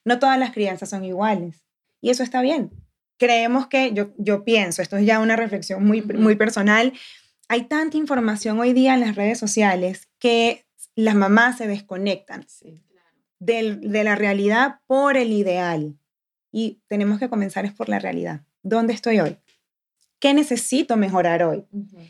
No 0.04 0.20
todas 0.20 0.38
las 0.38 0.52
crianzas 0.52 0.90
son 0.90 1.04
iguales 1.04 1.66
y 2.00 2.10
eso 2.10 2.22
está 2.22 2.40
bien. 2.40 2.70
Creemos 3.18 3.66
que, 3.66 3.92
yo, 3.92 4.14
yo 4.16 4.44
pienso, 4.44 4.80
esto 4.80 4.96
es 4.96 5.04
ya 5.04 5.18
una 5.18 5.34
reflexión 5.34 5.84
muy, 5.84 6.02
muy 6.02 6.36
personal, 6.36 6.92
hay 7.48 7.64
tanta 7.64 7.96
información 7.96 8.60
hoy 8.60 8.72
día 8.72 8.94
en 8.94 9.00
las 9.00 9.16
redes 9.16 9.40
sociales 9.40 10.08
que 10.20 10.66
las 10.94 11.16
mamás 11.16 11.58
se 11.58 11.66
desconectan 11.66 12.46
de 13.40 14.04
la 14.04 14.14
realidad 14.14 14.78
por 14.86 15.16
el 15.16 15.32
ideal 15.32 15.98
y 16.52 16.80
tenemos 16.86 17.18
que 17.18 17.28
comenzar 17.28 17.64
es 17.64 17.72
por 17.72 17.88
la 17.88 17.98
realidad. 17.98 18.42
¿Dónde 18.62 18.92
estoy 18.92 19.18
hoy? 19.18 19.36
Qué 20.22 20.34
necesito 20.34 20.96
mejorar 20.96 21.42
hoy. 21.42 21.64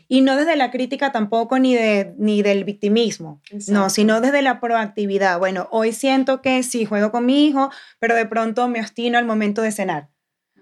Y 0.07 0.21
no 0.21 0.37
desde 0.37 0.55
la 0.55 0.69
crítica 0.69 1.11
tampoco 1.11 1.57
ni, 1.57 1.73
de, 1.73 2.13
ni 2.19 2.43
del 2.43 2.63
victimismo, 2.63 3.41
no, 3.67 3.89
sino 3.89 4.21
desde 4.21 4.43
la 4.43 4.59
proactividad. 4.59 5.39
Bueno, 5.39 5.67
hoy 5.71 5.93
siento 5.93 6.39
que 6.43 6.61
sí, 6.61 6.85
juego 6.85 7.11
con 7.11 7.25
mi 7.25 7.47
hijo, 7.47 7.71
pero 7.97 8.13
de 8.13 8.27
pronto 8.27 8.67
me 8.67 8.81
obstino 8.81 9.17
al 9.17 9.25
momento 9.25 9.63
de 9.63 9.71
cenar. 9.71 10.09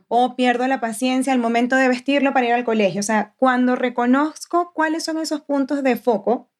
O 0.07 0.37
pierdo 0.37 0.65
la 0.67 0.79
paciencia 0.79 1.33
al 1.33 1.39
momento 1.39 1.75
de 1.75 1.89
vestirlo 1.89 2.31
para 2.31 2.47
ir 2.47 2.53
al 2.53 2.63
colegio. 2.63 3.01
O 3.01 3.03
sea, 3.03 3.33
cuando 3.35 3.75
reconozco 3.75 4.71
cuáles 4.73 5.03
son 5.03 5.17
esos 5.17 5.41
puntos 5.41 5.83
de 5.83 5.97
foco, 5.97 6.50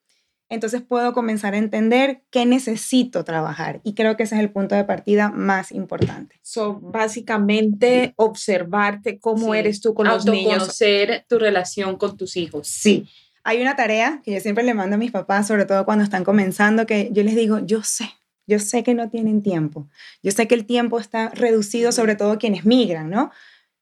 entonces 0.52 0.82
puedo 0.82 1.14
comenzar 1.14 1.54
a 1.54 1.56
entender 1.56 2.20
qué 2.30 2.44
necesito 2.44 3.24
trabajar. 3.24 3.80
Y 3.84 3.94
creo 3.94 4.18
que 4.18 4.24
ese 4.24 4.34
es 4.34 4.42
el 4.42 4.50
punto 4.50 4.74
de 4.74 4.84
partida 4.84 5.30
más 5.30 5.72
importante. 5.72 6.38
So, 6.42 6.78
básicamente, 6.78 8.12
observarte 8.16 9.18
cómo 9.18 9.54
eres 9.54 9.80
tú 9.80 9.94
con 9.94 10.06
los 10.06 10.26
niños. 10.26 10.58
Conocer 10.58 11.24
tu 11.26 11.38
relación 11.38 11.96
con 11.96 12.18
tus 12.18 12.36
hijos. 12.36 12.68
Sí. 12.68 13.08
Hay 13.44 13.62
una 13.62 13.76
tarea 13.76 14.20
que 14.22 14.32
yo 14.32 14.40
siempre 14.40 14.62
le 14.62 14.74
mando 14.74 14.96
a 14.96 14.98
mis 14.98 15.10
papás, 15.10 15.46
sobre 15.46 15.64
todo 15.64 15.86
cuando 15.86 16.04
están 16.04 16.22
comenzando, 16.22 16.84
que 16.84 17.08
yo 17.12 17.22
les 17.22 17.34
digo, 17.34 17.60
yo 17.60 17.82
sé, 17.82 18.10
yo 18.46 18.58
sé 18.58 18.82
que 18.82 18.92
no 18.92 19.08
tienen 19.08 19.42
tiempo. 19.42 19.88
Yo 20.22 20.32
sé 20.32 20.46
que 20.48 20.54
el 20.54 20.66
tiempo 20.66 20.98
está 20.98 21.30
reducido, 21.30 21.92
sobre 21.92 22.14
todo 22.14 22.38
quienes 22.38 22.66
migran, 22.66 23.08
¿no? 23.08 23.30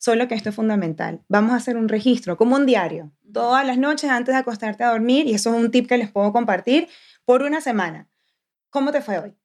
Solo 0.00 0.28
que 0.28 0.34
esto 0.34 0.48
es 0.48 0.54
fundamental. 0.54 1.20
Vamos 1.28 1.52
a 1.52 1.56
hacer 1.56 1.76
un 1.76 1.86
registro, 1.86 2.38
como 2.38 2.56
un 2.56 2.64
diario, 2.64 3.12
todas 3.34 3.66
las 3.66 3.76
noches 3.76 4.08
antes 4.08 4.34
de 4.34 4.40
acostarte 4.40 4.82
a 4.82 4.92
dormir, 4.92 5.26
y 5.26 5.34
eso 5.34 5.54
es 5.54 5.62
un 5.62 5.70
tip 5.70 5.86
que 5.86 5.98
les 5.98 6.10
puedo 6.10 6.32
compartir, 6.32 6.88
por 7.26 7.42
una 7.42 7.60
semana. 7.60 8.08
¿Cómo 8.70 8.92
te 8.92 9.02
fue 9.02 9.18
hoy? 9.18 9.36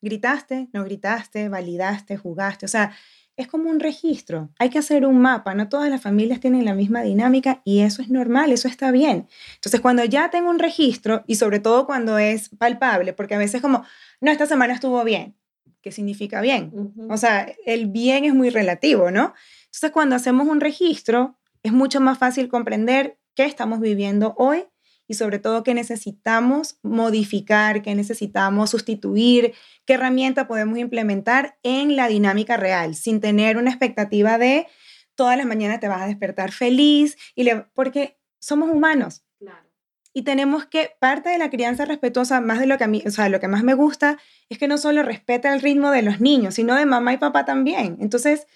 ¿Gritaste? 0.00 0.70
¿No 0.72 0.82
gritaste? 0.82 1.50
¿Validaste? 1.50 2.16
¿Jugaste? 2.16 2.64
O 2.64 2.68
sea, 2.70 2.92
es 3.36 3.48
como 3.48 3.68
un 3.68 3.78
registro. 3.78 4.48
Hay 4.58 4.70
que 4.70 4.78
hacer 4.78 5.04
un 5.04 5.20
mapa. 5.20 5.54
No 5.54 5.68
todas 5.68 5.90
las 5.90 6.00
familias 6.00 6.40
tienen 6.40 6.64
la 6.64 6.74
misma 6.74 7.02
dinámica 7.02 7.60
y 7.62 7.80
eso 7.80 8.00
es 8.00 8.08
normal, 8.08 8.52
eso 8.52 8.68
está 8.68 8.90
bien. 8.90 9.28
Entonces, 9.56 9.82
cuando 9.82 10.04
ya 10.06 10.30
tengo 10.30 10.48
un 10.48 10.58
registro 10.58 11.22
y 11.26 11.34
sobre 11.34 11.60
todo 11.60 11.84
cuando 11.84 12.16
es 12.16 12.48
palpable, 12.48 13.12
porque 13.12 13.34
a 13.34 13.38
veces 13.38 13.60
como, 13.60 13.84
no, 14.22 14.30
esta 14.30 14.46
semana 14.46 14.72
estuvo 14.72 15.04
bien. 15.04 15.36
¿Qué 15.82 15.92
significa 15.92 16.40
bien? 16.40 16.72
O 17.08 17.16
sea, 17.16 17.46
el 17.64 17.86
bien 17.86 18.24
es 18.24 18.34
muy 18.34 18.50
relativo, 18.50 19.12
¿no? 19.12 19.34
Entonces, 19.76 19.92
cuando 19.92 20.16
hacemos 20.16 20.48
un 20.48 20.62
registro, 20.62 21.38
es 21.62 21.70
mucho 21.70 22.00
más 22.00 22.16
fácil 22.16 22.48
comprender 22.48 23.18
qué 23.34 23.44
estamos 23.44 23.78
viviendo 23.78 24.34
hoy 24.38 24.64
y 25.06 25.14
sobre 25.14 25.38
todo 25.38 25.62
qué 25.64 25.74
necesitamos 25.74 26.78
modificar, 26.82 27.82
qué 27.82 27.94
necesitamos 27.94 28.70
sustituir, 28.70 29.52
qué 29.84 29.94
herramienta 29.94 30.48
podemos 30.48 30.78
implementar 30.78 31.58
en 31.62 31.94
la 31.94 32.08
dinámica 32.08 32.56
real, 32.56 32.94
sin 32.94 33.20
tener 33.20 33.58
una 33.58 33.68
expectativa 33.68 34.38
de 34.38 34.66
todas 35.14 35.36
las 35.36 35.44
mañanas 35.44 35.78
te 35.78 35.88
vas 35.88 36.00
a 36.00 36.06
despertar 36.06 36.52
feliz, 36.52 37.18
y 37.34 37.44
le, 37.44 37.66
porque 37.74 38.18
somos 38.38 38.70
humanos. 38.70 39.24
Y 40.14 40.22
tenemos 40.22 40.64
que, 40.64 40.92
parte 40.98 41.28
de 41.28 41.36
la 41.36 41.50
crianza 41.50 41.84
respetuosa, 41.84 42.40
más 42.40 42.60
de 42.60 42.66
lo 42.66 42.78
que 42.78 42.84
a 42.84 42.88
mí, 42.88 43.02
o 43.06 43.10
sea, 43.10 43.28
lo 43.28 43.40
que 43.40 43.48
más 43.48 43.62
me 43.62 43.74
gusta, 43.74 44.16
es 44.48 44.56
que 44.56 44.68
no 44.68 44.78
solo 44.78 45.02
respeta 45.02 45.52
el 45.52 45.60
ritmo 45.60 45.90
de 45.90 46.00
los 46.00 46.22
niños, 46.22 46.54
sino 46.54 46.74
de 46.74 46.86
mamá 46.86 47.12
y 47.12 47.18
papá 47.18 47.44
también. 47.44 47.98
Entonces, 48.00 48.46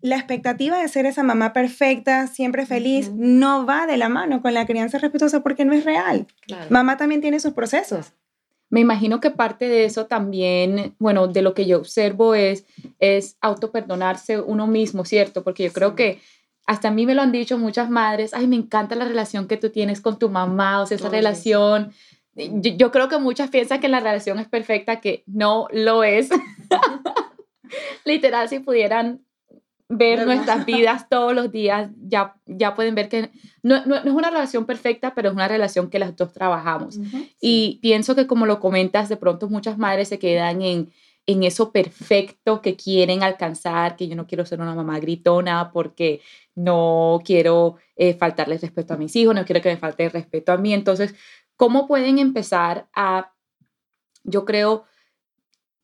la 0.00 0.16
expectativa 0.16 0.78
de 0.80 0.88
ser 0.88 1.06
esa 1.06 1.22
mamá 1.22 1.52
perfecta, 1.52 2.26
siempre 2.26 2.66
feliz, 2.66 3.10
no 3.14 3.66
va 3.66 3.86
de 3.86 3.96
la 3.96 4.08
mano 4.08 4.42
con 4.42 4.54
la 4.54 4.66
crianza 4.66 4.98
respetuosa 4.98 5.42
porque 5.42 5.64
no 5.64 5.72
es 5.72 5.84
real. 5.84 6.26
Mamá 6.70 6.96
también 6.96 7.20
tiene 7.20 7.40
sus 7.40 7.52
procesos. 7.52 8.12
Me 8.70 8.80
imagino 8.80 9.20
que 9.20 9.30
parte 9.30 9.68
de 9.68 9.84
eso 9.84 10.06
también, 10.06 10.94
bueno, 10.98 11.26
de 11.26 11.42
lo 11.42 11.54
que 11.54 11.66
yo 11.66 11.78
observo 11.78 12.34
es, 12.34 12.64
es 12.98 13.36
auto-perdonarse 13.40 14.40
uno 14.40 14.66
mismo, 14.66 15.04
¿cierto? 15.04 15.42
Porque 15.42 15.64
yo 15.64 15.72
creo 15.72 15.94
que 15.94 16.20
hasta 16.66 16.88
a 16.88 16.90
mí 16.90 17.06
me 17.06 17.14
lo 17.14 17.22
han 17.22 17.32
dicho 17.32 17.56
muchas 17.56 17.88
madres, 17.88 18.34
ay, 18.34 18.46
me 18.46 18.56
encanta 18.56 18.94
la 18.94 19.06
relación 19.06 19.48
que 19.48 19.56
tú 19.56 19.70
tienes 19.70 20.02
con 20.02 20.18
tu 20.18 20.28
mamá, 20.28 20.82
o 20.82 20.86
sea, 20.86 20.98
esa 20.98 21.08
relación. 21.08 21.92
Yo, 22.34 22.72
yo, 22.76 22.92
creo 22.92 23.08
que 23.08 23.18
muchas 23.18 23.48
piensan 23.48 23.80
que 23.80 23.88
la 23.88 24.00
relación 24.00 24.38
es 24.38 24.48
perfecta, 24.48 25.00
que 25.00 25.24
no 25.26 25.66
lo 25.72 26.04
es. 26.04 26.28
Literal, 28.04 28.50
si 28.50 28.60
pudieran 28.60 29.22
ver 29.88 30.26
nuestras 30.26 30.66
vidas 30.66 31.08
todos 31.08 31.34
los 31.34 31.50
días, 31.50 31.90
ya, 32.02 32.36
ya 32.46 32.74
pueden 32.74 32.94
ver 32.94 33.08
que 33.08 33.30
no, 33.62 33.84
no, 33.86 33.96
es 33.96 34.04
una 34.04 34.30
relación 34.30 34.66
perfecta, 34.66 35.14
pero 35.14 35.28
es 35.28 35.34
una 35.34 35.48
relación 35.48 35.88
que 35.88 35.98
las 35.98 36.14
dos 36.14 36.32
trabajamos. 36.32 36.98
Y 37.40 37.78
pienso 37.80 38.14
que 38.14 38.26
como 38.26 38.46
lo 38.46 38.60
comentas, 38.60 39.08
de 39.08 39.16
pronto 39.16 39.48
muchas 39.48 39.78
madres 39.78 40.08
se 40.08 40.18
quedan 40.18 40.60
en, 40.62 40.92
en 41.26 41.42
eso 41.42 41.72
perfecto 41.72 42.60
que 42.60 42.76
quieren 42.76 43.22
alcanzar, 43.22 43.96
que 43.96 44.08
yo 44.08 44.16
no 44.16 44.26
quiero 44.26 44.44
ser 44.44 44.60
una 44.60 44.74
mamá 44.74 44.98
gritona 44.98 45.70
porque 45.72 46.20
no 46.54 47.20
quiero 47.24 47.76
eh, 47.96 48.14
faltarles 48.14 48.60
respeto 48.60 48.94
a 48.94 48.98
mis 48.98 49.14
hijos, 49.16 49.34
no 49.34 49.44
quiero 49.44 49.62
que 49.62 49.70
me 49.70 49.76
falte 49.78 50.04
el 50.04 50.10
respeto 50.10 50.52
a 50.52 50.58
mí. 50.58 50.74
Entonces, 50.74 51.14
¿cómo 51.56 51.86
pueden 51.86 52.18
empezar 52.18 52.88
a, 52.94 53.32
yo 54.24 54.44
creo, 54.44 54.84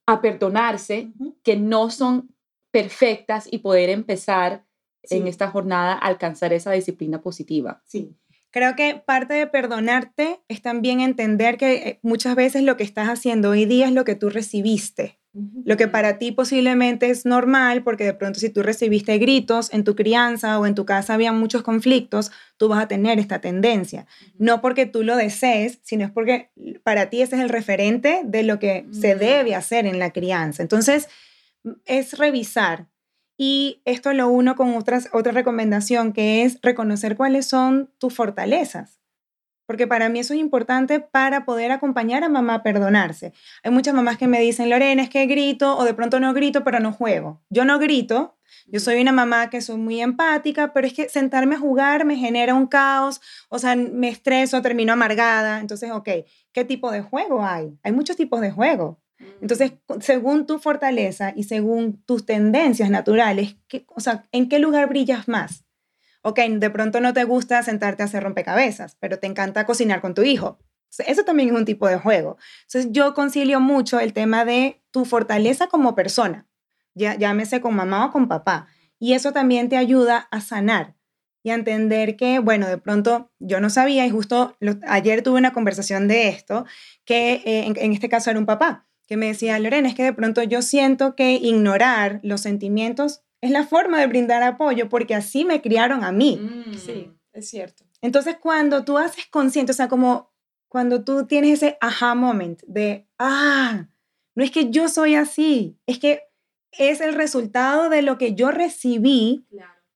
a 0.06 0.20
perdonarse 0.20 1.12
que 1.42 1.56
no 1.56 1.90
son 1.90 2.33
perfectas 2.74 3.46
y 3.48 3.58
poder 3.58 3.88
empezar 3.88 4.64
en 5.08 5.28
esta 5.28 5.48
jornada 5.48 5.92
a 5.92 5.98
alcanzar 5.98 6.52
esa 6.52 6.72
disciplina 6.72 7.22
positiva. 7.22 7.80
Sí. 7.86 8.16
Creo 8.50 8.74
que 8.74 9.00
parte 9.06 9.34
de 9.34 9.46
perdonarte 9.46 10.40
es 10.48 10.60
también 10.60 10.98
entender 10.98 11.56
que 11.56 11.74
eh, 11.74 11.98
muchas 12.02 12.34
veces 12.34 12.64
lo 12.64 12.76
que 12.76 12.82
estás 12.82 13.08
haciendo 13.08 13.50
hoy 13.50 13.64
día 13.64 13.86
es 13.86 13.92
lo 13.92 14.04
que 14.04 14.16
tú 14.16 14.28
recibiste. 14.28 15.20
Lo 15.64 15.76
que 15.76 15.88
para 15.88 16.18
ti 16.18 16.30
posiblemente 16.30 17.10
es 17.10 17.26
normal, 17.26 17.82
porque 17.82 18.04
de 18.04 18.14
pronto 18.14 18.38
si 18.38 18.50
tú 18.50 18.62
recibiste 18.62 19.18
gritos 19.18 19.72
en 19.72 19.82
tu 19.82 19.96
crianza 19.96 20.60
o 20.60 20.66
en 20.66 20.76
tu 20.76 20.84
casa 20.84 21.14
había 21.14 21.32
muchos 21.32 21.62
conflictos, 21.62 22.30
tú 22.56 22.68
vas 22.68 22.80
a 22.80 22.86
tener 22.86 23.18
esta 23.18 23.40
tendencia. 23.40 24.06
No 24.38 24.60
porque 24.60 24.86
tú 24.86 25.02
lo 25.02 25.16
desees, 25.16 25.80
sino 25.82 26.04
es 26.04 26.12
porque 26.12 26.50
para 26.84 27.10
ti 27.10 27.20
ese 27.20 27.34
es 27.34 27.42
el 27.42 27.48
referente 27.48 28.22
de 28.24 28.44
lo 28.44 28.60
que 28.60 28.86
se 28.92 29.16
debe 29.16 29.56
hacer 29.56 29.86
en 29.86 29.98
la 29.98 30.12
crianza. 30.12 30.62
Entonces, 30.62 31.08
es 31.84 32.18
revisar. 32.18 32.88
Y 33.36 33.82
esto 33.84 34.12
lo 34.12 34.28
uno 34.28 34.54
con 34.54 34.76
otras, 34.76 35.08
otra 35.12 35.32
recomendación, 35.32 36.12
que 36.12 36.44
es 36.44 36.58
reconocer 36.62 37.16
cuáles 37.16 37.46
son 37.46 37.90
tus 37.98 38.14
fortalezas. 38.14 39.00
Porque 39.66 39.86
para 39.86 40.08
mí 40.08 40.18
eso 40.18 40.34
es 40.34 40.40
importante 40.40 41.00
para 41.00 41.46
poder 41.46 41.72
acompañar 41.72 42.22
a 42.22 42.28
mamá 42.28 42.56
a 42.56 42.62
perdonarse. 42.62 43.32
Hay 43.62 43.70
muchas 43.70 43.94
mamás 43.94 44.18
que 44.18 44.28
me 44.28 44.40
dicen, 44.40 44.68
Lorena, 44.68 45.02
es 45.02 45.08
que 45.08 45.26
grito 45.26 45.76
o 45.76 45.84
de 45.84 45.94
pronto 45.94 46.20
no 46.20 46.34
grito, 46.34 46.64
pero 46.64 46.80
no 46.80 46.92
juego. 46.92 47.42
Yo 47.48 47.64
no 47.64 47.78
grito, 47.78 48.36
yo 48.66 48.78
soy 48.78 49.00
una 49.00 49.12
mamá 49.12 49.48
que 49.48 49.62
soy 49.62 49.78
muy 49.78 50.00
empática, 50.02 50.72
pero 50.74 50.86
es 50.86 50.92
que 50.92 51.08
sentarme 51.08 51.54
a 51.54 51.58
jugar 51.58 52.04
me 52.04 52.16
genera 52.16 52.54
un 52.54 52.66
caos, 52.66 53.22
o 53.48 53.58
sea, 53.58 53.74
me 53.74 54.08
estreso, 54.08 54.60
termino 54.60 54.92
amargada. 54.92 55.60
Entonces, 55.60 55.90
ok, 55.90 56.08
¿qué 56.52 56.64
tipo 56.64 56.90
de 56.90 57.00
juego 57.00 57.44
hay? 57.44 57.78
Hay 57.82 57.92
muchos 57.92 58.16
tipos 58.16 58.42
de 58.42 58.50
juego. 58.50 59.00
Entonces, 59.40 59.72
según 60.00 60.46
tu 60.46 60.58
fortaleza 60.58 61.32
y 61.36 61.44
según 61.44 62.02
tus 62.04 62.24
tendencias 62.24 62.90
naturales, 62.90 63.56
o 63.88 64.00
sea, 64.00 64.26
¿en 64.32 64.48
qué 64.48 64.58
lugar 64.58 64.88
brillas 64.88 65.28
más? 65.28 65.64
Ok, 66.22 66.40
de 66.40 66.70
pronto 66.70 67.00
no 67.00 67.12
te 67.12 67.24
gusta 67.24 67.62
sentarte 67.62 68.02
a 68.02 68.06
hacer 68.06 68.22
rompecabezas, 68.22 68.96
pero 68.98 69.18
te 69.18 69.26
encanta 69.26 69.66
cocinar 69.66 70.00
con 70.00 70.14
tu 70.14 70.22
hijo. 70.22 70.58
Eso 71.06 71.24
también 71.24 71.50
es 71.50 71.54
un 71.54 71.64
tipo 71.64 71.88
de 71.88 71.98
juego. 71.98 72.38
Entonces, 72.62 72.92
yo 72.92 73.12
concilio 73.14 73.60
mucho 73.60 74.00
el 74.00 74.12
tema 74.12 74.44
de 74.44 74.82
tu 74.90 75.04
fortaleza 75.04 75.66
como 75.66 75.94
persona, 75.94 76.46
ya, 76.94 77.14
llámese 77.16 77.60
con 77.60 77.74
mamá 77.74 78.06
o 78.06 78.12
con 78.12 78.28
papá. 78.28 78.68
Y 78.98 79.12
eso 79.12 79.32
también 79.32 79.68
te 79.68 79.76
ayuda 79.76 80.28
a 80.30 80.40
sanar 80.40 80.94
y 81.42 81.50
a 81.50 81.54
entender 81.54 82.16
que, 82.16 82.38
bueno, 82.38 82.66
de 82.68 82.78
pronto 82.78 83.30
yo 83.38 83.60
no 83.60 83.68
sabía 83.68 84.06
y 84.06 84.10
justo 84.10 84.56
ayer 84.86 85.22
tuve 85.22 85.38
una 85.38 85.52
conversación 85.52 86.08
de 86.08 86.28
esto, 86.28 86.64
que 87.04 87.42
eh, 87.44 87.66
en 87.76 87.92
este 87.92 88.08
caso 88.08 88.30
era 88.30 88.38
un 88.38 88.46
papá 88.46 88.86
que 89.06 89.16
me 89.16 89.26
decía, 89.26 89.58
Lorena, 89.58 89.88
es 89.88 89.94
que 89.94 90.04
de 90.04 90.12
pronto 90.12 90.42
yo 90.42 90.62
siento 90.62 91.14
que 91.14 91.32
ignorar 91.32 92.20
los 92.22 92.40
sentimientos 92.40 93.22
es 93.40 93.50
la 93.50 93.64
forma 93.64 94.00
de 94.00 94.06
brindar 94.06 94.42
apoyo 94.42 94.88
porque 94.88 95.14
así 95.14 95.44
me 95.44 95.60
criaron 95.60 96.02
a 96.04 96.12
mí. 96.12 96.38
Mm. 96.40 96.74
sí, 96.74 97.10
es 97.32 97.48
cierto. 97.48 97.84
Entonces, 98.00 98.36
cuando 98.40 98.84
tú 98.84 98.98
haces 98.98 99.26
consciente, 99.26 99.72
o 99.72 99.74
sea, 99.74 99.88
como 99.88 100.32
cuando 100.68 101.04
tú 101.04 101.26
tienes 101.26 101.62
ese 101.62 101.78
aha 101.80 102.14
moment 102.14 102.62
de, 102.66 103.06
ah, 103.18 103.88
no 104.34 104.44
es 104.44 104.50
que 104.50 104.70
yo 104.70 104.88
soy 104.88 105.14
así, 105.14 105.78
es 105.86 105.98
que 105.98 106.22
es 106.72 107.00
el 107.00 107.14
resultado 107.14 107.88
de 107.88 108.02
lo 108.02 108.18
que 108.18 108.34
yo 108.34 108.50
recibí 108.50 109.46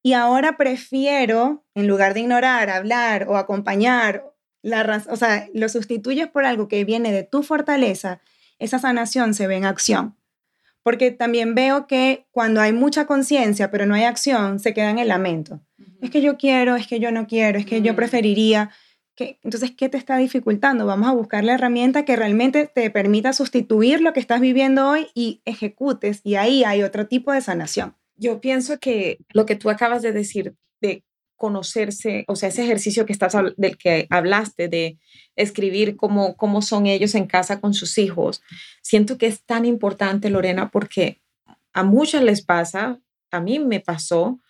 y 0.02 0.12
ahora 0.12 0.56
prefiero, 0.56 1.64
en 1.74 1.88
lugar 1.88 2.14
de 2.14 2.20
ignorar, 2.20 2.70
hablar 2.70 3.26
o 3.28 3.36
acompañar, 3.36 4.24
la 4.62 5.02
o 5.10 5.16
sea, 5.16 5.48
lo 5.54 5.68
sustituyes 5.68 6.28
por 6.28 6.44
algo 6.44 6.68
que 6.68 6.84
viene 6.84 7.12
de 7.12 7.24
tu 7.24 7.42
fortaleza 7.42 8.20
esa 8.58 8.78
sanación 8.78 9.34
se 9.34 9.46
ve 9.46 9.56
en 9.56 9.64
acción. 9.64 10.16
Porque 10.82 11.10
también 11.10 11.54
veo 11.54 11.86
que 11.86 12.26
cuando 12.30 12.60
hay 12.60 12.72
mucha 12.72 13.06
conciencia, 13.06 13.70
pero 13.70 13.84
no 13.86 13.94
hay 13.94 14.04
acción, 14.04 14.58
se 14.58 14.72
queda 14.72 14.90
en 14.90 14.98
el 14.98 15.08
lamento. 15.08 15.60
Es 16.00 16.10
que 16.10 16.22
yo 16.22 16.36
quiero, 16.38 16.76
es 16.76 16.86
que 16.86 17.00
yo 17.00 17.10
no 17.10 17.26
quiero, 17.26 17.58
es 17.58 17.66
que 17.66 17.82
yo 17.82 17.92
mm. 17.92 17.96
preferiría. 17.96 18.70
Que, 19.14 19.38
entonces, 19.42 19.72
¿qué 19.76 19.88
te 19.88 19.98
está 19.98 20.16
dificultando? 20.16 20.86
Vamos 20.86 21.08
a 21.08 21.12
buscar 21.12 21.42
la 21.42 21.54
herramienta 21.54 22.04
que 22.04 22.16
realmente 22.16 22.70
te 22.72 22.88
permita 22.90 23.32
sustituir 23.32 24.00
lo 24.00 24.12
que 24.12 24.20
estás 24.20 24.40
viviendo 24.40 24.88
hoy 24.88 25.08
y 25.14 25.42
ejecutes. 25.44 26.20
Y 26.24 26.36
ahí 26.36 26.64
hay 26.64 26.82
otro 26.82 27.06
tipo 27.06 27.32
de 27.32 27.40
sanación. 27.40 27.96
Yo 28.16 28.40
pienso 28.40 28.78
que 28.78 29.18
lo 29.32 29.44
que 29.44 29.56
tú 29.56 29.70
acabas 29.70 30.02
de 30.02 30.12
decir, 30.12 30.54
de 30.80 31.04
conocerse, 31.38 32.24
o 32.26 32.36
sea, 32.36 32.50
ese 32.50 32.64
ejercicio 32.64 33.06
que 33.06 33.12
estás 33.12 33.34
del 33.56 33.78
que 33.78 34.06
hablaste 34.10 34.68
de 34.68 34.98
escribir 35.36 35.96
cómo, 35.96 36.36
cómo 36.36 36.60
son 36.60 36.86
ellos 36.86 37.14
en 37.14 37.26
casa 37.26 37.60
con 37.60 37.72
sus 37.72 37.96
hijos, 37.96 38.42
siento 38.82 39.16
que 39.16 39.28
es 39.28 39.44
tan 39.44 39.64
importante, 39.64 40.28
Lorena, 40.28 40.70
porque 40.70 41.22
a 41.72 41.84
muchas 41.84 42.22
les 42.24 42.42
pasa, 42.42 43.00
a 43.30 43.40
mí 43.40 43.60
me 43.60 43.80
pasó, 43.80 44.40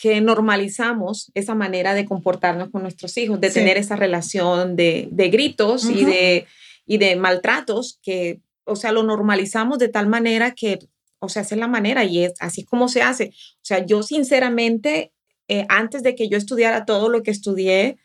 que 0.00 0.20
normalizamos 0.20 1.30
esa 1.34 1.54
manera 1.54 1.94
de 1.94 2.04
comportarnos 2.04 2.70
con 2.70 2.82
nuestros 2.82 3.16
hijos, 3.16 3.40
de 3.40 3.50
tener 3.50 3.78
esa 3.78 3.96
relación 3.96 4.76
de, 4.76 5.08
de 5.10 5.28
gritos 5.30 5.88
y, 5.88 6.04
de, 6.04 6.46
y 6.86 6.98
de 6.98 7.16
maltratos, 7.16 7.98
que, 8.02 8.40
o 8.64 8.76
sea, 8.76 8.92
lo 8.92 9.04
normalizamos 9.04 9.78
de 9.78 9.88
tal 9.88 10.06
manera 10.06 10.52
que, 10.54 10.80
o 11.18 11.28
sea, 11.28 11.42
esa 11.42 11.54
es 11.54 11.60
la 11.60 11.68
manera 11.68 12.04
y 12.04 12.24
es 12.24 12.34
así 12.40 12.64
como 12.64 12.88
se 12.88 13.00
hace. 13.00 13.28
O 13.28 13.64
sea, 13.64 13.86
yo 13.86 14.02
sinceramente 14.02 15.12
eh, 15.50 15.66
antes 15.68 16.04
de 16.04 16.14
que 16.14 16.28
yo 16.28 16.38
estudiara 16.38 16.84
todo 16.84 17.08
lo 17.08 17.24
que 17.24 17.32
estudié, 17.32 17.98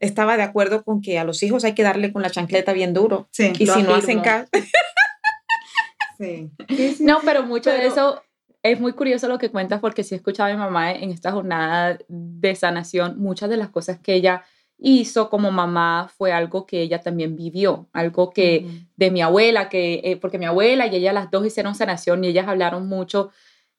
estaba 0.00 0.36
de 0.36 0.42
acuerdo 0.42 0.82
con 0.82 1.00
que 1.00 1.16
a 1.18 1.22
los 1.24 1.44
hijos 1.44 1.64
hay 1.64 1.74
que 1.74 1.84
darle 1.84 2.12
con 2.12 2.22
la 2.22 2.30
chancleta 2.30 2.72
bien 2.72 2.92
duro. 2.92 3.28
Sí, 3.30 3.52
y 3.56 3.66
si 3.66 3.82
no 3.84 3.94
hacen 3.94 4.20
caso. 4.20 4.48
sí. 6.18 6.50
No, 6.98 7.20
pero 7.24 7.44
mucho 7.44 7.70
de 7.70 7.86
eso 7.86 8.20
es 8.64 8.80
muy 8.80 8.94
curioso 8.94 9.28
lo 9.28 9.38
que 9.38 9.50
cuentas 9.50 9.80
porque 9.80 10.02
si 10.02 10.16
escuchaba 10.16 10.48
a 10.48 10.52
mi 10.52 10.58
mamá 10.58 10.90
en 10.90 11.10
esta 11.10 11.30
jornada 11.30 11.98
de 12.08 12.54
sanación, 12.56 13.16
muchas 13.20 13.48
de 13.48 13.58
las 13.58 13.68
cosas 13.68 14.00
que 14.00 14.14
ella 14.14 14.42
hizo 14.76 15.30
como 15.30 15.52
mamá 15.52 16.10
fue 16.16 16.32
algo 16.32 16.66
que 16.66 16.82
ella 16.82 17.00
también 17.00 17.36
vivió, 17.36 17.88
algo 17.92 18.30
que 18.30 18.86
de 18.96 19.10
mi 19.12 19.22
abuela, 19.22 19.68
que 19.68 20.00
eh, 20.02 20.16
porque 20.16 20.38
mi 20.38 20.46
abuela 20.46 20.88
y 20.88 20.96
ella 20.96 21.12
las 21.12 21.30
dos 21.30 21.46
hicieron 21.46 21.76
sanación 21.76 22.24
y 22.24 22.28
ellas 22.28 22.48
hablaron 22.48 22.88
mucho 22.88 23.30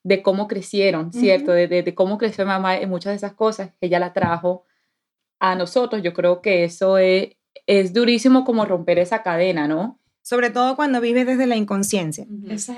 de 0.10 0.24
cómo 0.24 0.48
crecieron, 0.48 1.14
¿cierto? 1.14 1.52
de, 1.52 1.94
cómo 1.94 2.18
creció 2.18 2.44
mamá 2.44 2.76
en 2.78 2.90
muchas 2.90 3.12
de 3.12 3.18
esas 3.18 3.34
cosas 3.34 3.70
ella 3.80 4.00
la 4.00 4.12
trajo 4.12 4.66
a 5.40 5.54
nosotros. 5.56 6.02
Yo 6.02 6.14
creo 6.14 6.42
que 6.42 6.64
eso 6.64 6.98
es, 6.98 7.38
es 7.68 7.94
durísimo 7.94 8.44
como 8.44 8.66
romper 8.66 8.98
esa 8.98 9.22
cadena, 9.22 9.68
¿no? 9.68 10.00
Sobre 10.24 10.50
todo 10.50 10.76
cuando 10.76 11.00
vives 11.00 11.28
desde 11.28 11.46
la 11.46 11.56
inconsciencia. 11.56 12.26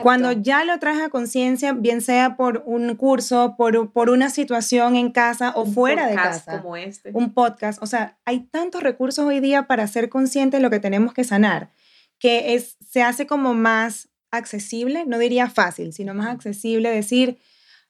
Cuando 0.01 0.33
ya 0.33 0.65
lo 0.65 0.77
traes 0.79 1.01
a 1.01 1.09
conciencia, 1.09 1.71
bien 1.71 2.01
sea 2.01 2.35
por 2.35 2.63
un 2.65 2.95
curso, 2.95 3.55
por, 3.57 3.93
por 3.93 4.09
una 4.09 4.29
situación 4.29 4.97
en 4.97 5.11
casa 5.11 5.53
o 5.55 5.65
fuera 5.65 6.07
de 6.07 6.15
casa. 6.15 6.61
Como 6.61 6.75
este. 6.75 7.11
Un 7.13 7.33
podcast. 7.33 7.81
O 7.81 7.85
sea, 7.85 8.17
hay 8.25 8.41
tantos 8.41 8.83
recursos 8.83 9.25
hoy 9.25 9.39
día 9.39 9.67
para 9.67 9.87
ser 9.87 10.09
consciente 10.09 10.57
de 10.57 10.63
lo 10.63 10.69
que 10.69 10.79
tenemos 10.81 11.13
que 11.13 11.23
sanar, 11.23 11.71
que 12.19 12.55
es, 12.55 12.77
se 12.85 13.01
hace 13.01 13.25
como 13.25 13.53
más 13.53 14.10
accesible, 14.31 15.05
no 15.05 15.19
diría 15.19 15.49
fácil, 15.49 15.93
sino 15.93 16.13
más 16.13 16.27
accesible 16.27 16.89
decir, 16.89 17.39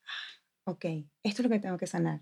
ah, 0.06 0.72
ok, 0.72 0.86
esto 1.24 1.42
es 1.42 1.44
lo 1.44 1.50
que 1.50 1.60
tengo 1.60 1.78
que 1.78 1.88
sanar. 1.88 2.22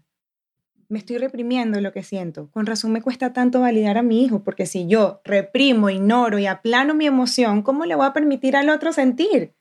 Me 0.89 0.99
estoy 0.99 1.17
reprimiendo 1.17 1.79
lo 1.81 1.93
que 1.93 2.03
siento. 2.03 2.49
Con 2.51 2.65
razón 2.65 2.91
me 2.91 3.01
cuesta 3.01 3.31
tanto 3.31 3.61
validar 3.61 3.97
a 3.97 4.03
mi 4.03 4.23
hijo, 4.23 4.43
porque 4.43 4.65
si 4.65 4.87
yo 4.87 5.21
reprimo, 5.23 5.89
ignoro 5.89 6.39
y 6.39 6.47
aplano 6.47 6.95
mi 6.95 7.05
emoción, 7.05 7.61
¿cómo 7.61 7.85
le 7.85 7.95
voy 7.95 8.07
a 8.07 8.13
permitir 8.13 8.55
al 8.55 8.69
otro 8.69 8.91
sentir? 8.91 9.55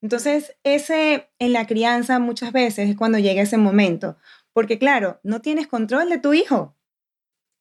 Entonces, 0.00 0.56
ese 0.62 1.30
en 1.38 1.52
la 1.52 1.66
crianza 1.66 2.18
muchas 2.18 2.52
veces 2.52 2.88
es 2.88 2.96
cuando 2.96 3.18
llega 3.18 3.42
ese 3.42 3.56
momento, 3.56 4.16
porque 4.52 4.78
claro, 4.78 5.20
no 5.24 5.40
tienes 5.40 5.66
control 5.66 6.08
de 6.08 6.18
tu 6.18 6.32
hijo. 6.32 6.76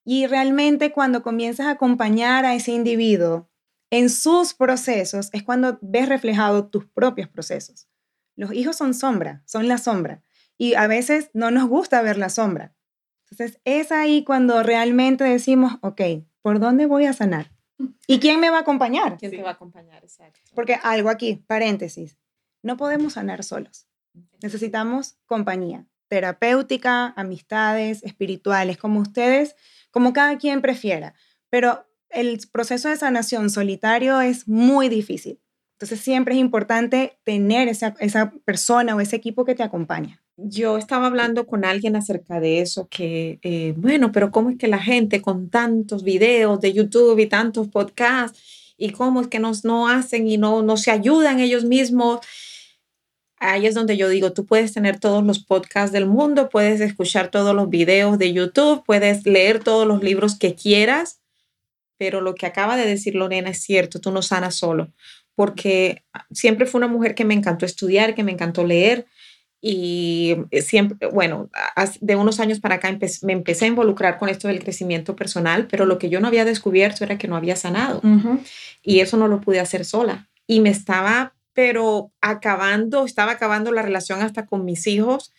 Y 0.04 0.28
realmente 0.28 0.92
cuando 0.92 1.24
comienzas 1.24 1.66
a 1.66 1.72
acompañar 1.72 2.46
a 2.46 2.54
ese 2.54 2.72
individuo 2.72 3.50
en 3.90 4.10
sus 4.10 4.54
procesos 4.54 5.30
es 5.34 5.44
cuando 5.44 5.78
ves 5.82 6.10
reflejado 6.10 6.68
tus 6.68 6.86
propios 6.86 7.30
procesos. 7.30 7.88
Los 8.36 8.54
hijos 8.54 8.76
son 8.78 8.94
sombra, 8.94 9.44
son 9.46 9.68
la 9.68 9.78
sombra. 9.78 10.22
Y 10.58 10.76
a 10.76 10.88
veces 10.88 11.30
no 11.34 11.52
nos 11.52 11.68
gusta 11.68 12.02
ver 12.02 12.18
la 12.18 12.30
sombra. 12.30 12.76
Entonces 13.30 13.60
es 13.66 13.92
ahí 13.92 14.24
cuando 14.24 14.64
realmente 14.64 15.24
decimos, 15.24 15.74
ok, 15.82 16.02
¿por 16.42 16.60
dónde 16.60 16.86
voy 16.86 17.06
a 17.06 17.14
sanar? 17.14 17.52
¿Y 18.08 18.20
quién 18.20 18.40
me 18.40 18.50
va 18.50 18.58
a 18.58 18.62
acompañar? 18.62 19.18
¿Quién 19.18 19.32
te 19.32 19.42
va 19.42 19.50
a 19.50 19.54
acompañar? 19.54 20.04
Exacto. 20.04 20.40
Porque 20.54 20.80
algo 20.82 21.10
aquí, 21.10 21.44
paréntesis, 21.48 22.18
no 22.62 22.78
podemos 22.78 23.14
sanar 23.14 23.44
solos. 23.44 23.88
Necesitamos 24.42 25.18
compañía 25.26 25.86
terapéutica, 26.08 27.14
amistades, 27.16 28.04
espirituales, 28.04 28.78
como 28.78 29.00
ustedes, 29.00 29.56
como 29.92 30.14
cada 30.14 30.38
quien 30.38 30.62
prefiera. 30.62 31.14
Pero 31.50 31.88
el 32.16 32.40
proceso 32.52 32.90
de 32.90 32.96
sanación 32.96 33.50
solitario 33.50 34.22
es 34.22 34.48
muy 34.48 34.90
difícil. 34.90 35.40
Entonces 35.74 36.00
siempre 36.00 36.34
es 36.34 36.40
importante 36.40 37.20
tener 37.26 37.68
esa, 37.68 37.96
esa 38.00 38.32
persona 38.46 38.96
o 38.96 39.02
ese 39.02 39.18
equipo 39.18 39.44
que 39.44 39.56
te 39.56 39.64
acompaña. 39.64 40.24
Yo 40.38 40.78
estaba 40.78 41.08
hablando 41.08 41.46
con 41.46 41.66
alguien 41.66 41.98
acerca 41.98 42.40
de 42.40 42.62
eso, 42.62 42.88
que, 42.90 43.40
eh, 43.42 43.74
bueno, 43.76 44.14
pero 44.14 44.32
¿cómo 44.32 44.50
es 44.50 44.58
que 44.58 44.68
la 44.68 44.80
gente 44.80 45.22
con 45.22 45.50
tantos 45.50 46.04
videos 46.04 46.62
de 46.62 46.74
YouTube 46.74 47.20
y 47.20 47.28
tantos 47.28 47.68
podcasts, 47.68 48.74
y 48.78 48.92
cómo 48.92 49.22
es 49.22 49.28
que 49.28 49.40
nos, 49.40 49.66
no 49.66 49.88
hacen 49.88 50.28
y 50.28 50.38
no, 50.38 50.62
no 50.62 50.78
se 50.78 50.92
ayudan 50.92 51.40
ellos 51.42 51.66
mismos? 51.66 52.20
Ahí 53.38 53.66
es 53.66 53.76
donde 53.76 53.98
yo 53.98 54.08
digo, 54.08 54.32
tú 54.32 54.46
puedes 54.46 54.74
tener 54.74 55.00
todos 55.00 55.24
los 55.26 55.40
podcasts 55.40 55.92
del 55.92 56.06
mundo, 56.06 56.48
puedes 56.48 56.80
escuchar 56.80 57.30
todos 57.30 57.54
los 57.54 57.70
videos 57.70 58.18
de 58.18 58.32
YouTube, 58.32 58.84
puedes 58.86 59.26
leer 59.26 59.62
todos 59.62 59.86
los 59.86 60.02
libros 60.02 60.40
que 60.40 60.56
quieras, 60.56 61.20
pero 61.98 62.22
lo 62.22 62.36
que 62.36 62.46
acaba 62.46 62.78
de 62.78 62.86
decir 62.86 63.16
Lorena 63.16 63.50
es 63.50 63.62
cierto, 63.62 64.00
tú 64.00 64.12
no 64.12 64.22
sanas 64.22 64.56
solo, 64.56 64.92
porque 65.36 66.04
siempre 66.32 66.66
fue 66.66 66.80
una 66.80 66.88
mujer 66.88 67.16
que 67.16 67.26
me 67.26 67.34
encantó 67.34 67.66
estudiar, 67.66 68.16
que 68.16 68.24
me 68.24 68.32
encantó 68.32 68.64
leer 68.64 69.06
y 69.62 70.36
siempre, 70.62 71.08
bueno, 71.08 71.50
de 72.00 72.16
unos 72.16 72.40
años 72.40 72.60
para 72.60 72.76
acá 72.76 72.96
me 73.24 73.34
empecé 73.34 73.66
a 73.66 73.70
involucrar 73.70 74.20
con 74.20 74.30
esto 74.30 74.48
del 74.48 74.64
crecimiento 74.64 75.16
personal, 75.16 75.68
pero 75.68 75.86
lo 75.86 75.98
que 75.98 76.10
yo 76.10 76.20
no 76.20 76.28
había 76.28 76.46
descubierto 76.46 77.04
era 77.04 77.18
que 77.18 77.28
no 77.28 77.36
había 77.36 77.56
sanado 77.56 78.02
y 78.84 79.00
eso 79.00 79.18
no 79.18 79.28
lo 79.28 79.42
pude 79.42 79.60
hacer 79.60 79.84
sola 79.84 80.30
y 80.46 80.60
me 80.60 80.70
estaba, 80.70 81.34
pero 81.54 82.12
acabando, 82.22 83.06
estaba 83.06 83.32
acabando 83.32 83.72
la 83.72 83.82
relación 83.82 84.22
hasta 84.22 84.46
con 84.46 84.66
mis 84.66 84.86
hijos 84.86 85.34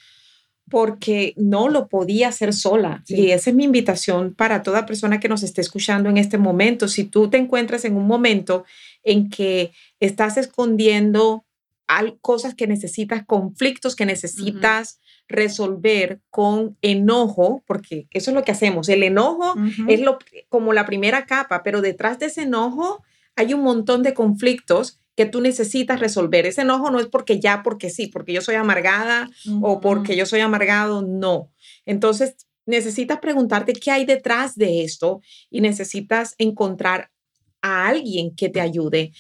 porque 0.68 1.32
no 1.36 1.68
lo 1.68 1.88
podía 1.88 2.28
hacer 2.28 2.52
sola. 2.52 3.02
Y 3.06 3.30
esa 3.30 3.50
es 3.50 3.56
mi 3.56 3.64
invitación 3.64 4.34
para 4.34 4.62
toda 4.62 4.86
persona 4.86 5.20
que 5.20 5.28
nos 5.28 5.42
esté 5.42 5.60
escuchando 5.60 6.08
en 6.08 6.16
este 6.16 6.38
momento. 6.38 6.88
Si 6.88 7.04
tú 7.04 7.30
te 7.30 7.36
encuentras 7.36 7.84
en 7.84 7.96
un 7.96 8.06
momento 8.06 8.64
en 9.04 9.30
que 9.30 9.72
estás 10.00 10.36
escondiendo 10.36 11.44
cosas 12.20 12.54
que 12.54 12.66
necesitas, 12.66 13.24
conflictos 13.26 13.94
que 13.94 14.06
necesitas 14.06 14.98
resolver 15.28 16.20
con 16.30 16.76
enojo, 16.82 17.62
porque 17.66 18.08
eso 18.10 18.30
es 18.30 18.34
lo 18.34 18.42
que 18.42 18.52
hacemos. 18.52 18.88
El 18.88 19.04
enojo 19.04 19.54
es 19.88 20.00
lo, 20.00 20.18
como 20.48 20.72
la 20.72 20.84
primera 20.84 21.26
capa, 21.26 21.62
pero 21.62 21.80
detrás 21.80 22.18
de 22.18 22.26
ese 22.26 22.42
enojo 22.42 23.04
hay 23.36 23.54
un 23.54 23.62
montón 23.62 24.02
de 24.02 24.14
conflictos 24.14 25.00
que 25.16 25.26
tú 25.26 25.40
necesitas 25.40 25.98
resolver. 25.98 26.46
Ese 26.46 26.62
enojo 26.62 26.90
no 26.90 27.00
es 27.00 27.06
porque 27.06 27.40
ya, 27.40 27.62
porque 27.62 27.90
sí, 27.90 28.06
porque 28.08 28.32
yo 28.32 28.42
soy 28.42 28.54
amargada 28.56 29.28
o 29.62 29.80
porque 29.80 30.14
yo 30.16 30.26
soy 30.26 30.40
amargado, 30.40 31.02
no. 31.02 31.50
Entonces, 31.86 32.36
necesitas 32.66 33.18
preguntarte 33.20 33.72
qué 33.72 33.90
hay 33.90 34.04
detrás 34.04 34.56
de 34.56 34.82
esto 34.82 35.20
y 35.50 35.60
necesitas 35.60 36.34
encontrar 36.38 37.10
a 37.62 37.88
alguien 37.88 38.34
que 38.34 38.48
te 38.48 38.60
ayude. 38.60 39.12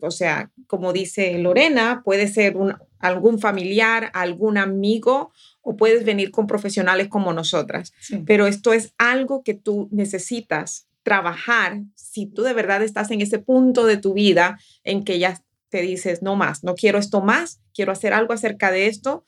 o 0.00 0.10
sea, 0.10 0.50
como 0.66 0.92
dice 0.92 1.36
Lorena, 1.38 2.02
puede 2.04 2.28
ser 2.28 2.56
un, 2.56 2.74
algún 2.98 3.38
familiar, 3.38 4.10
algún 4.14 4.58
amigo 4.58 5.32
o 5.62 5.76
puedes 5.76 6.04
venir 6.04 6.30
con 6.30 6.46
profesionales 6.46 7.08
como 7.08 7.32
nosotras. 7.32 7.92
Pero 8.24 8.46
esto 8.46 8.72
es 8.72 8.94
algo 8.98 9.42
que 9.42 9.54
tú 9.54 9.88
necesitas 9.90 10.87
trabajar 11.02 11.82
si 11.94 12.26
tú 12.26 12.42
de 12.42 12.52
verdad 12.52 12.82
estás 12.82 13.10
en 13.10 13.20
ese 13.20 13.38
punto 13.38 13.86
de 13.86 13.96
tu 13.96 14.14
vida 14.14 14.58
en 14.84 15.04
que 15.04 15.18
ya 15.18 15.40
te 15.70 15.82
dices, 15.82 16.22
no 16.22 16.36
más, 16.36 16.64
no 16.64 16.74
quiero 16.74 16.98
esto 16.98 17.20
más, 17.20 17.60
quiero 17.74 17.92
hacer 17.92 18.12
algo 18.12 18.32
acerca 18.32 18.70
de 18.70 18.86
esto. 18.86 19.24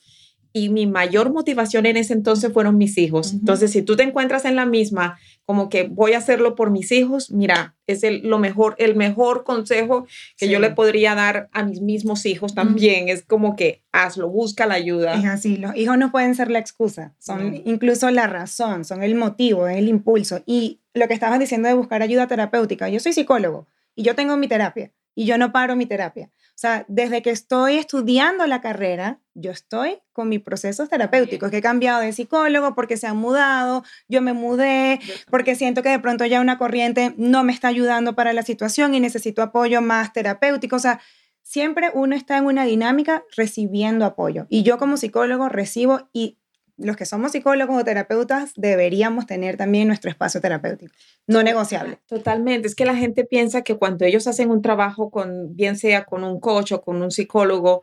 Y 0.52 0.68
mi 0.68 0.88
mayor 0.88 1.32
motivación 1.32 1.86
en 1.86 1.96
ese 1.96 2.12
entonces 2.12 2.52
fueron 2.52 2.76
mis 2.76 2.98
hijos. 2.98 3.32
Entonces, 3.32 3.70
si 3.70 3.82
tú 3.82 3.94
te 3.94 4.02
encuentras 4.02 4.44
en 4.44 4.56
la 4.56 4.66
misma, 4.66 5.16
como 5.44 5.68
que 5.68 5.84
voy 5.84 6.14
a 6.14 6.18
hacerlo 6.18 6.56
por 6.56 6.72
mis 6.72 6.90
hijos, 6.90 7.30
mira, 7.30 7.76
es 7.86 8.02
el, 8.02 8.22
lo 8.28 8.40
mejor, 8.40 8.74
el 8.78 8.96
mejor 8.96 9.44
consejo 9.44 10.08
que 10.36 10.48
yo 10.48 10.58
le 10.58 10.70
podría 10.70 11.14
dar 11.14 11.48
a 11.52 11.62
mis 11.62 11.80
mismos 11.80 12.26
hijos 12.26 12.52
también. 12.56 13.08
Es 13.08 13.22
como 13.22 13.54
que 13.54 13.84
hazlo, 13.92 14.28
busca 14.28 14.66
la 14.66 14.74
ayuda. 14.74 15.14
Es 15.14 15.24
así, 15.26 15.56
los 15.56 15.76
hijos 15.76 15.96
no 15.98 16.10
pueden 16.10 16.34
ser 16.34 16.50
la 16.50 16.58
excusa, 16.58 17.14
son 17.20 17.62
incluso 17.64 18.10
la 18.10 18.26
razón, 18.26 18.84
son 18.84 19.04
el 19.04 19.14
motivo, 19.14 19.68
el 19.68 19.88
impulso. 19.88 20.42
Y 20.46 20.79
lo 20.94 21.08
que 21.08 21.14
estabas 21.14 21.38
diciendo 21.38 21.68
de 21.68 21.74
buscar 21.74 22.02
ayuda 22.02 22.26
terapéutica, 22.26 22.88
yo 22.88 23.00
soy 23.00 23.12
psicólogo 23.12 23.66
y 23.94 24.02
yo 24.02 24.14
tengo 24.14 24.36
mi 24.36 24.48
terapia 24.48 24.92
y 25.14 25.26
yo 25.26 25.38
no 25.38 25.52
paro 25.52 25.76
mi 25.76 25.86
terapia. 25.86 26.30
O 26.34 26.60
sea, 26.60 26.84
desde 26.88 27.22
que 27.22 27.30
estoy 27.30 27.76
estudiando 27.76 28.46
la 28.46 28.60
carrera, 28.60 29.18
yo 29.34 29.50
estoy 29.50 29.98
con 30.12 30.28
mis 30.28 30.40
procesos 30.40 30.90
terapéuticos, 30.90 31.50
que 31.50 31.58
he 31.58 31.62
cambiado 31.62 32.00
de 32.00 32.12
psicólogo 32.12 32.74
porque 32.74 32.98
se 32.98 33.06
han 33.06 33.16
mudado, 33.16 33.82
yo 34.08 34.20
me 34.20 34.34
mudé, 34.34 35.00
porque 35.30 35.54
siento 35.54 35.82
que 35.82 35.88
de 35.88 35.98
pronto 35.98 36.26
ya 36.26 36.40
una 36.40 36.58
corriente 36.58 37.14
no 37.16 37.44
me 37.44 37.52
está 37.52 37.68
ayudando 37.68 38.14
para 38.14 38.34
la 38.34 38.42
situación 38.42 38.94
y 38.94 39.00
necesito 39.00 39.42
apoyo 39.42 39.80
más 39.80 40.12
terapéutico. 40.12 40.76
O 40.76 40.80
sea, 40.80 41.00
siempre 41.42 41.90
uno 41.94 42.14
está 42.14 42.36
en 42.36 42.44
una 42.44 42.64
dinámica 42.64 43.24
recibiendo 43.36 44.04
apoyo. 44.04 44.46
Y 44.50 44.62
yo 44.62 44.76
como 44.76 44.98
psicólogo 44.98 45.48
recibo 45.48 46.10
y 46.12 46.39
los 46.80 46.96
que 46.96 47.04
somos 47.04 47.32
psicólogos 47.32 47.80
o 47.80 47.84
terapeutas 47.84 48.52
deberíamos 48.56 49.26
tener 49.26 49.56
también 49.56 49.86
nuestro 49.88 50.10
espacio 50.10 50.40
terapéutico, 50.40 50.92
no 51.26 51.42
negociable. 51.42 51.98
Totalmente, 52.06 52.68
es 52.68 52.74
que 52.74 52.84
la 52.84 52.96
gente 52.96 53.24
piensa 53.24 53.62
que 53.62 53.76
cuando 53.76 54.04
ellos 54.04 54.26
hacen 54.26 54.50
un 54.50 54.62
trabajo 54.62 55.10
con, 55.10 55.54
bien 55.54 55.76
sea 55.76 56.04
con 56.04 56.24
un 56.24 56.40
coach 56.40 56.72
o 56.72 56.82
con 56.82 57.02
un 57.02 57.10
psicólogo, 57.10 57.82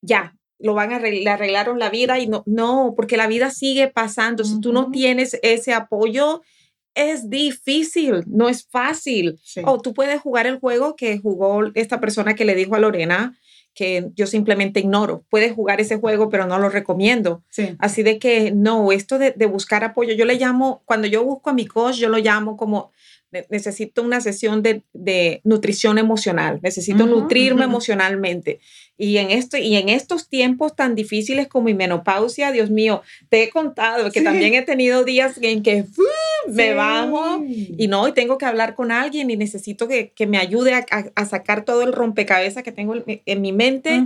ya, 0.00 0.34
lo 0.58 0.74
van 0.74 0.92
a 0.92 0.96
arreglar, 0.96 1.34
arreglaron 1.34 1.78
la 1.78 1.90
vida 1.90 2.18
y 2.18 2.26
no, 2.26 2.42
no, 2.46 2.94
porque 2.96 3.16
la 3.16 3.26
vida 3.26 3.50
sigue 3.50 3.88
pasando. 3.88 4.44
Si 4.44 4.60
tú 4.60 4.72
no 4.72 4.90
tienes 4.90 5.38
ese 5.42 5.72
apoyo, 5.72 6.42
es 6.94 7.30
difícil, 7.30 8.24
no 8.26 8.48
es 8.48 8.66
fácil. 8.66 9.38
O 9.64 9.80
tú 9.80 9.94
puedes 9.94 10.20
jugar 10.20 10.46
el 10.46 10.58
juego 10.58 10.96
que 10.96 11.18
jugó 11.18 11.62
esta 11.74 12.00
persona 12.00 12.34
que 12.34 12.44
le 12.44 12.56
dijo 12.56 12.74
a 12.74 12.80
Lorena, 12.80 13.38
que 13.78 14.10
yo 14.16 14.26
simplemente 14.26 14.80
ignoro. 14.80 15.22
Puedes 15.30 15.52
jugar 15.52 15.80
ese 15.80 15.98
juego, 15.98 16.28
pero 16.30 16.46
no 16.46 16.58
lo 16.58 16.68
recomiendo. 16.68 17.44
Así 17.78 18.02
de 18.02 18.18
que 18.18 18.50
no, 18.50 18.90
esto 18.90 19.20
de, 19.20 19.30
de, 19.30 19.46
buscar 19.46 19.84
apoyo, 19.84 20.14
yo 20.14 20.24
le 20.24 20.34
llamo, 20.34 20.82
cuando 20.84 21.06
yo 21.06 21.22
busco 21.22 21.50
a 21.50 21.52
mi 21.52 21.64
coach, 21.64 21.94
yo 21.94 22.08
lo 22.08 22.18
llamo 22.18 22.56
como 22.56 22.90
necesito 23.50 24.02
una 24.02 24.20
sesión 24.20 24.62
de, 24.62 24.82
de 24.92 25.40
nutrición 25.44 25.98
emocional, 25.98 26.60
necesito 26.62 27.06
nutrirme 27.06 27.64
emocionalmente. 27.64 28.60
Y 28.96 29.18
en, 29.18 29.30
esto, 29.30 29.56
y 29.58 29.76
en 29.76 29.88
estos 29.88 30.28
tiempos 30.28 30.74
tan 30.74 30.94
difíciles 30.94 31.46
como 31.46 31.66
mi 31.66 31.74
menopausia, 31.74 32.50
Dios 32.52 32.70
mío, 32.70 33.02
te 33.28 33.42
he 33.42 33.50
contado 33.50 34.10
que 34.10 34.22
también 34.22 34.54
he 34.54 34.62
tenido 34.62 35.04
días 35.04 35.38
en 35.40 35.62
que 35.62 35.84
me 36.48 36.74
bajo 36.74 37.44
y 37.46 37.86
no, 37.88 38.08
y 38.08 38.12
tengo 38.12 38.38
que 38.38 38.46
hablar 38.46 38.74
con 38.74 38.90
alguien 38.90 39.30
y 39.30 39.36
necesito 39.36 39.86
que, 39.86 40.10
que 40.12 40.26
me 40.26 40.38
ayude 40.38 40.74
a, 40.74 40.86
a, 41.14 41.24
sacar 41.26 41.64
todo 41.64 41.82
el 41.82 41.92
rompecabezas 41.92 42.62
que 42.62 42.72
tengo 42.72 42.94
en, 43.06 43.40
mi 43.40 43.52
mente 43.52 44.04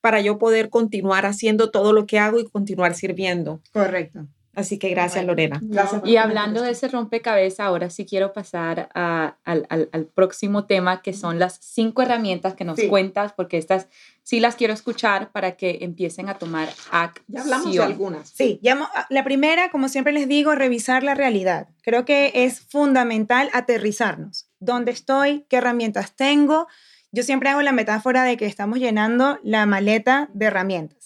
para 0.00 0.20
yo 0.20 0.38
poder 0.38 0.70
continuar 0.70 1.26
haciendo 1.26 1.70
todo 1.70 1.92
lo 1.92 2.06
que 2.06 2.18
hago 2.18 2.40
y 2.40 2.48
continuar 2.48 2.94
sirviendo. 2.94 3.60
Correcto. 3.72 4.26
Así 4.54 4.78
que 4.78 4.90
gracias, 4.90 5.24
Lorena. 5.24 5.60
Gracias 5.62 6.02
y 6.04 6.18
hablando 6.18 6.60
de 6.60 6.72
ese 6.72 6.88
rompecabezas, 6.88 7.60
ahora 7.60 7.88
sí 7.88 8.04
quiero 8.04 8.34
pasar 8.34 8.90
a, 8.94 9.36
al, 9.44 9.66
al, 9.70 9.88
al, 9.92 10.06
próximo 10.06 10.66
tema, 10.66 11.00
que 11.00 11.14
son 11.14 11.38
las 11.38 11.58
cinco 11.60 12.02
herramientas 12.02 12.54
que 12.54 12.64
nos 12.64 12.78
cuentas, 12.90 13.32
porque 13.32 13.56
estas 13.56 13.88
sí 14.22 14.40
las 14.40 14.56
quiero 14.56 14.74
escuchar 14.74 15.32
para 15.32 15.56
que 15.56 15.78
empiecen 15.80 16.28
a 16.28 16.34
tomar 16.34 16.68
acción. 16.90 17.24
Ya 17.28 17.40
hablamos 17.40 17.72
de 17.72 17.82
algunas. 17.82 18.28
Sí, 18.28 18.60
ah, 18.68 19.06
la 19.08 19.24
primera, 19.24 19.70
como 19.70 19.88
siempre 19.88 20.12
les 20.12 20.28
digo, 20.28 20.54
revisar 20.54 21.02
la 21.02 21.14
realidad. 21.14 21.68
Creo 21.82 22.04
que 22.04 22.32
es 22.34 22.60
fundamental 22.60 23.48
aterrizarnos. 23.54 24.50
¿Dónde 24.60 24.92
estoy? 24.92 25.46
¿Qué 25.48 25.56
herramientas 25.56 26.14
tengo? 26.14 26.68
Yo 27.10 27.22
siempre 27.22 27.48
hago 27.48 27.62
la 27.62 27.72
metáfora 27.72 28.24
de 28.24 28.36
que 28.36 28.46
estamos 28.46 28.78
llenando 28.78 29.38
la 29.42 29.64
maleta 29.64 30.28
de 30.34 30.46
herramientas 30.46 31.01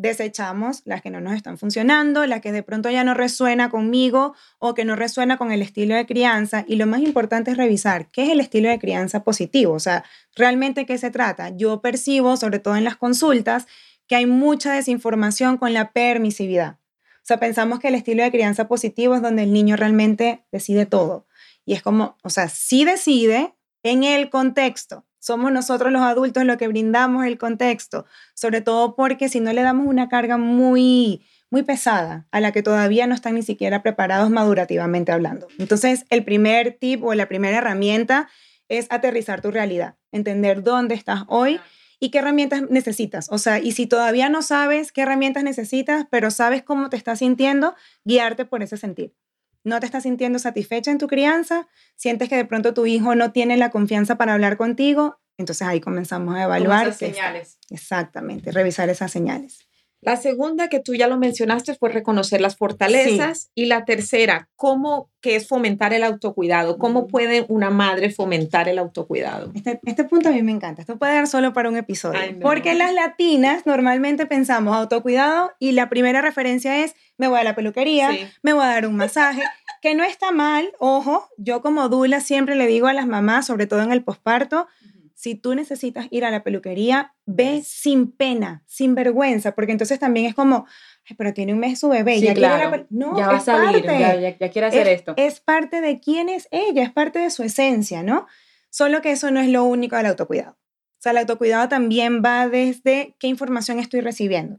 desechamos 0.00 0.80
las 0.86 1.02
que 1.02 1.10
no 1.10 1.20
nos 1.20 1.34
están 1.34 1.58
funcionando, 1.58 2.24
las 2.26 2.40
que 2.40 2.52
de 2.52 2.62
pronto 2.62 2.90
ya 2.90 3.04
no 3.04 3.12
resuena 3.12 3.68
conmigo 3.68 4.34
o 4.58 4.74
que 4.74 4.86
no 4.86 4.96
resuena 4.96 5.36
con 5.36 5.52
el 5.52 5.60
estilo 5.60 5.94
de 5.94 6.06
crianza. 6.06 6.64
Y 6.66 6.76
lo 6.76 6.86
más 6.86 7.02
importante 7.02 7.50
es 7.50 7.56
revisar 7.58 8.08
qué 8.10 8.24
es 8.24 8.28
el 8.30 8.40
estilo 8.40 8.70
de 8.70 8.78
crianza 8.78 9.22
positivo, 9.24 9.74
o 9.74 9.80
sea, 9.80 10.04
realmente 10.34 10.86
qué 10.86 10.96
se 10.96 11.10
trata. 11.10 11.50
Yo 11.50 11.82
percibo, 11.82 12.36
sobre 12.36 12.58
todo 12.58 12.76
en 12.76 12.84
las 12.84 12.96
consultas, 12.96 13.66
que 14.06 14.16
hay 14.16 14.26
mucha 14.26 14.72
desinformación 14.72 15.58
con 15.58 15.74
la 15.74 15.92
permisividad. 15.92 16.78
O 17.16 17.26
sea, 17.30 17.38
pensamos 17.38 17.78
que 17.78 17.88
el 17.88 17.94
estilo 17.94 18.22
de 18.22 18.30
crianza 18.30 18.68
positivo 18.68 19.14
es 19.14 19.22
donde 19.22 19.42
el 19.42 19.52
niño 19.52 19.76
realmente 19.76 20.44
decide 20.50 20.86
todo. 20.86 21.26
Y 21.66 21.74
es 21.74 21.82
como, 21.82 22.16
o 22.22 22.30
sea, 22.30 22.48
sí 22.48 22.84
decide 22.84 23.54
en 23.82 24.02
el 24.02 24.30
contexto, 24.30 25.04
somos 25.20 25.52
nosotros 25.52 25.92
los 25.92 26.02
adultos 26.02 26.44
los 26.44 26.56
que 26.56 26.66
brindamos 26.66 27.24
el 27.26 27.38
contexto, 27.38 28.06
sobre 28.34 28.62
todo 28.62 28.96
porque 28.96 29.28
si 29.28 29.38
no 29.38 29.52
le 29.52 29.62
damos 29.62 29.86
una 29.86 30.08
carga 30.08 30.38
muy, 30.38 31.24
muy 31.50 31.62
pesada 31.62 32.26
a 32.32 32.40
la 32.40 32.50
que 32.52 32.62
todavía 32.62 33.06
no 33.06 33.14
están 33.14 33.34
ni 33.34 33.42
siquiera 33.42 33.82
preparados 33.82 34.30
madurativamente 34.30 35.12
hablando. 35.12 35.46
Entonces, 35.58 36.04
el 36.10 36.24
primer 36.24 36.76
tip 36.80 37.04
o 37.04 37.14
la 37.14 37.28
primera 37.28 37.58
herramienta 37.58 38.28
es 38.68 38.86
aterrizar 38.90 39.42
tu 39.42 39.50
realidad, 39.50 39.96
entender 40.10 40.62
dónde 40.62 40.94
estás 40.94 41.24
hoy 41.28 41.60
y 42.00 42.10
qué 42.10 42.18
herramientas 42.18 42.62
necesitas. 42.70 43.28
O 43.30 43.38
sea, 43.38 43.58
y 43.58 43.72
si 43.72 43.86
todavía 43.86 44.30
no 44.30 44.42
sabes 44.42 44.90
qué 44.90 45.02
herramientas 45.02 45.44
necesitas, 45.44 46.06
pero 46.10 46.30
sabes 46.30 46.62
cómo 46.62 46.88
te 46.88 46.96
estás 46.96 47.18
sintiendo, 47.18 47.74
guiarte 48.04 48.46
por 48.46 48.62
ese 48.62 48.78
sentir 48.78 49.14
no 49.64 49.80
te 49.80 49.86
estás 49.86 50.04
sintiendo 50.04 50.38
satisfecha 50.38 50.90
en 50.90 50.98
tu 50.98 51.06
crianza, 51.06 51.68
sientes 51.96 52.28
que 52.28 52.36
de 52.36 52.44
pronto 52.44 52.74
tu 52.74 52.86
hijo 52.86 53.14
no 53.14 53.32
tiene 53.32 53.56
la 53.56 53.70
confianza 53.70 54.16
para 54.16 54.34
hablar 54.34 54.56
contigo, 54.56 55.20
entonces 55.36 55.66
ahí 55.66 55.80
comenzamos 55.80 56.34
a 56.34 56.44
evaluar. 56.44 56.88
Esas 56.88 56.98
señales. 56.98 57.58
exactamente, 57.70 58.52
revisar 58.52 58.88
esas 58.88 59.10
señales. 59.10 59.69
La 60.02 60.16
segunda 60.16 60.68
que 60.68 60.80
tú 60.80 60.94
ya 60.94 61.08
lo 61.08 61.18
mencionaste 61.18 61.74
fue 61.74 61.90
reconocer 61.90 62.40
las 62.40 62.56
fortalezas 62.56 63.50
y 63.54 63.66
la 63.66 63.84
tercera, 63.84 64.48
cómo 64.56 65.10
que 65.20 65.36
es 65.36 65.46
fomentar 65.46 65.92
el 65.92 66.02
autocuidado, 66.02 66.78
cómo 66.78 67.06
puede 67.06 67.44
una 67.48 67.68
madre 67.68 68.10
fomentar 68.10 68.68
el 68.68 68.78
autocuidado. 68.78 69.52
Este, 69.54 69.78
este 69.84 70.04
punto 70.04 70.30
a 70.30 70.32
mí 70.32 70.42
me 70.42 70.52
encanta, 70.52 70.80
esto 70.80 70.96
puede 70.96 71.12
dar 71.12 71.26
solo 71.26 71.52
para 71.52 71.68
un 71.68 71.76
episodio, 71.76 72.18
porque 72.40 72.74
las 72.74 72.94
latinas 72.94 73.66
normalmente 73.66 74.24
pensamos 74.24 74.74
autocuidado 74.74 75.52
y 75.58 75.72
la 75.72 75.90
primera 75.90 76.22
referencia 76.22 76.82
es 76.82 76.94
me 77.18 77.28
voy 77.28 77.38
a 77.38 77.44
la 77.44 77.54
peluquería, 77.54 78.10
me 78.42 78.54
voy 78.54 78.64
a 78.64 78.68
dar 78.68 78.86
un 78.86 78.96
masaje, 78.96 79.42
que 79.82 79.94
no 79.94 80.04
está 80.04 80.32
mal, 80.32 80.72
ojo, 80.78 81.28
yo 81.36 81.60
como 81.60 81.90
dula 81.90 82.20
siempre 82.20 82.54
le 82.54 82.66
digo 82.66 82.86
a 82.86 82.94
las 82.94 83.06
mamás, 83.06 83.46
sobre 83.46 83.66
todo 83.66 83.82
en 83.82 83.92
el 83.92 84.02
posparto, 84.02 84.66
si 85.20 85.34
tú 85.34 85.54
necesitas 85.54 86.06
ir 86.10 86.24
a 86.24 86.30
la 86.30 86.42
peluquería, 86.42 87.12
ve 87.26 87.60
sin 87.62 88.10
pena, 88.10 88.62
sin 88.66 88.94
vergüenza, 88.94 89.54
porque 89.54 89.72
entonces 89.72 89.98
también 89.98 90.24
es 90.24 90.34
como, 90.34 90.64
Ay, 91.06 91.14
pero 91.18 91.34
tiene 91.34 91.52
un 91.52 91.58
mes 91.58 91.78
su 91.78 91.90
bebé, 91.90 92.22
ya 92.22 92.32
claro. 92.32 92.86
no, 92.88 93.18
ya 93.18 93.26
va 93.26 93.36
a 93.36 93.40
salir, 93.40 93.84
ya, 93.84 94.14
ya, 94.14 94.50
quiere 94.50 94.68
hacer 94.68 94.88
esto. 94.88 95.12
Es 95.18 95.40
parte 95.40 95.82
de 95.82 96.00
quién 96.00 96.30
es 96.30 96.48
ella, 96.50 96.82
es 96.82 96.90
parte 96.90 97.18
de 97.18 97.28
su 97.28 97.42
esencia, 97.42 98.02
¿no? 98.02 98.28
Solo 98.70 99.02
que 99.02 99.10
eso 99.10 99.30
no 99.30 99.40
es 99.40 99.50
lo 99.50 99.62
único 99.64 99.94
del 99.94 100.06
autocuidado. 100.06 100.52
O 100.52 101.02
sea, 101.02 101.12
el 101.12 101.18
autocuidado 101.18 101.68
también 101.68 102.22
va 102.24 102.48
desde 102.48 103.14
qué 103.18 103.26
información 103.26 103.78
estoy 103.78 104.00
recibiendo. 104.00 104.58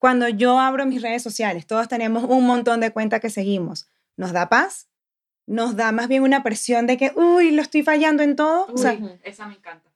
Cuando 0.00 0.28
yo 0.28 0.58
abro 0.58 0.86
mis 0.86 1.02
redes 1.02 1.22
sociales, 1.22 1.68
todos 1.68 1.86
tenemos 1.86 2.24
un 2.24 2.46
montón 2.46 2.80
de 2.80 2.90
cuentas 2.90 3.20
que 3.20 3.30
seguimos. 3.30 3.88
¿Nos 4.16 4.32
da 4.32 4.48
paz? 4.48 4.88
¿Nos 5.46 5.76
da 5.76 5.92
más 5.92 6.08
bien 6.08 6.24
una 6.24 6.42
presión 6.42 6.88
de 6.88 6.96
que, 6.96 7.12
uy, 7.14 7.52
lo 7.52 7.62
estoy 7.62 7.84
fallando 7.84 8.24
en 8.24 8.34
todo? 8.34 8.66
o 8.72 8.76
sea, 8.76 8.98
esa 9.22 9.46
me 9.46 9.54
encanta. 9.54 9.89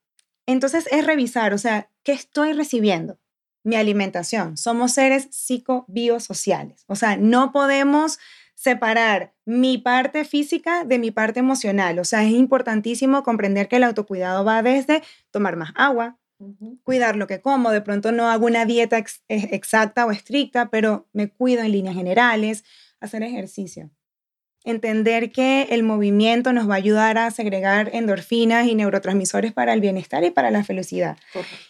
Entonces 0.45 0.87
es 0.91 1.05
revisar, 1.05 1.53
o 1.53 1.57
sea, 1.57 1.89
¿qué 2.03 2.11
estoy 2.11 2.53
recibiendo? 2.53 3.19
Mi 3.63 3.75
alimentación. 3.75 4.57
Somos 4.57 4.93
seres 4.93 5.27
psicobiosociales. 5.31 6.83
O 6.87 6.95
sea, 6.95 7.17
no 7.17 7.51
podemos 7.51 8.19
separar 8.53 9.33
mi 9.43 9.77
parte 9.77 10.23
física 10.23 10.83
de 10.85 10.99
mi 10.99 11.11
parte 11.11 11.39
emocional. 11.39 11.99
O 11.99 12.05
sea, 12.05 12.23
es 12.23 12.31
importantísimo 12.31 13.23
comprender 13.23 13.67
que 13.67 13.77
el 13.77 13.83
autocuidado 13.83 14.45
va 14.45 14.61
desde 14.61 15.03
tomar 15.31 15.55
más 15.55 15.71
agua, 15.75 16.17
cuidar 16.83 17.15
lo 17.15 17.27
que 17.27 17.41
como. 17.41 17.71
De 17.71 17.81
pronto 17.81 18.11
no 18.11 18.29
hago 18.29 18.45
una 18.45 18.65
dieta 18.65 19.03
exacta 19.27 20.05
o 20.05 20.11
estricta, 20.11 20.69
pero 20.69 21.07
me 21.11 21.29
cuido 21.29 21.63
en 21.63 21.71
líneas 21.71 21.95
generales, 21.95 22.63
hacer 22.99 23.23
ejercicio 23.23 23.89
entender 24.65 25.31
que 25.31 25.67
el 25.69 25.83
movimiento 25.83 26.51
nos 26.53 26.69
va 26.69 26.73
a 26.73 26.77
ayudar 26.77 27.17
a 27.17 27.31
segregar 27.31 27.89
endorfinas 27.93 28.67
y 28.67 28.75
neurotransmisores 28.75 29.53
para 29.53 29.73
el 29.73 29.81
bienestar 29.81 30.23
y 30.23 30.31
para 30.31 30.51
la 30.51 30.63
felicidad. 30.63 31.17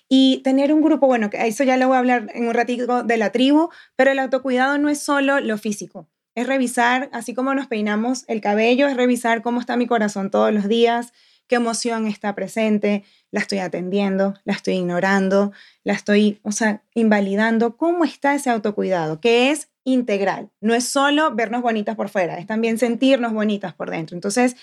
Y 0.10 0.42
tener 0.44 0.74
un 0.74 0.82
grupo, 0.82 1.08
bueno, 1.08 1.30
que 1.30 1.46
eso 1.46 1.64
ya 1.64 1.78
lo 1.78 1.88
voy 1.88 1.96
a 1.96 2.00
hablar 2.00 2.28
en 2.34 2.48
un 2.48 2.54
ratito 2.54 3.04
de 3.04 3.18
la 3.18 3.32
tribu, 3.32 3.70
pero 3.96 4.12
el 4.12 4.20
autocuidado 4.20 4.78
no 4.78 4.90
es 4.90 5.00
solo 5.00 5.40
lo 5.40 5.58
físico, 5.58 6.08
es 6.36 6.48
revisar, 6.48 7.10
así 7.14 7.34
como 7.34 7.54
nos 7.54 7.68
peinamos 7.68 8.26
el 8.28 8.42
cabello, 8.42 8.88
es 8.88 8.98
revisar 8.98 9.42
cómo 9.42 9.60
está 9.60 9.78
mi 9.78 9.88
corazón 9.88 10.32
todos 10.32 10.54
los 10.54 10.68
días, 10.68 11.14
qué 11.48 11.56
emoción 11.56 12.08
está 12.08 12.36
presente, 12.36 13.04
la 13.32 13.40
estoy 13.40 13.60
atendiendo, 13.60 14.34
la 14.44 14.54
estoy 14.54 14.76
ignorando, 14.76 15.52
la 15.84 15.94
estoy, 15.94 16.40
o 16.44 16.52
sea, 16.52 16.84
invalidando, 16.94 17.78
cómo 17.78 18.04
está 18.04 18.36
ese 18.36 18.50
autocuidado, 18.50 19.20
que 19.20 19.52
es 19.52 19.70
integral. 19.84 20.50
No 20.62 20.74
es 20.74 20.88
solo 20.88 21.34
vernos 21.36 21.62
bonitas 21.62 21.96
por 21.96 22.10
fuera, 22.10 22.38
es 22.38 22.48
también 22.48 22.78
sentirnos 22.78 23.34
bonitas 23.34 23.74
por 23.74 23.92
dentro. 23.92 24.16
Entonces, 24.16 24.56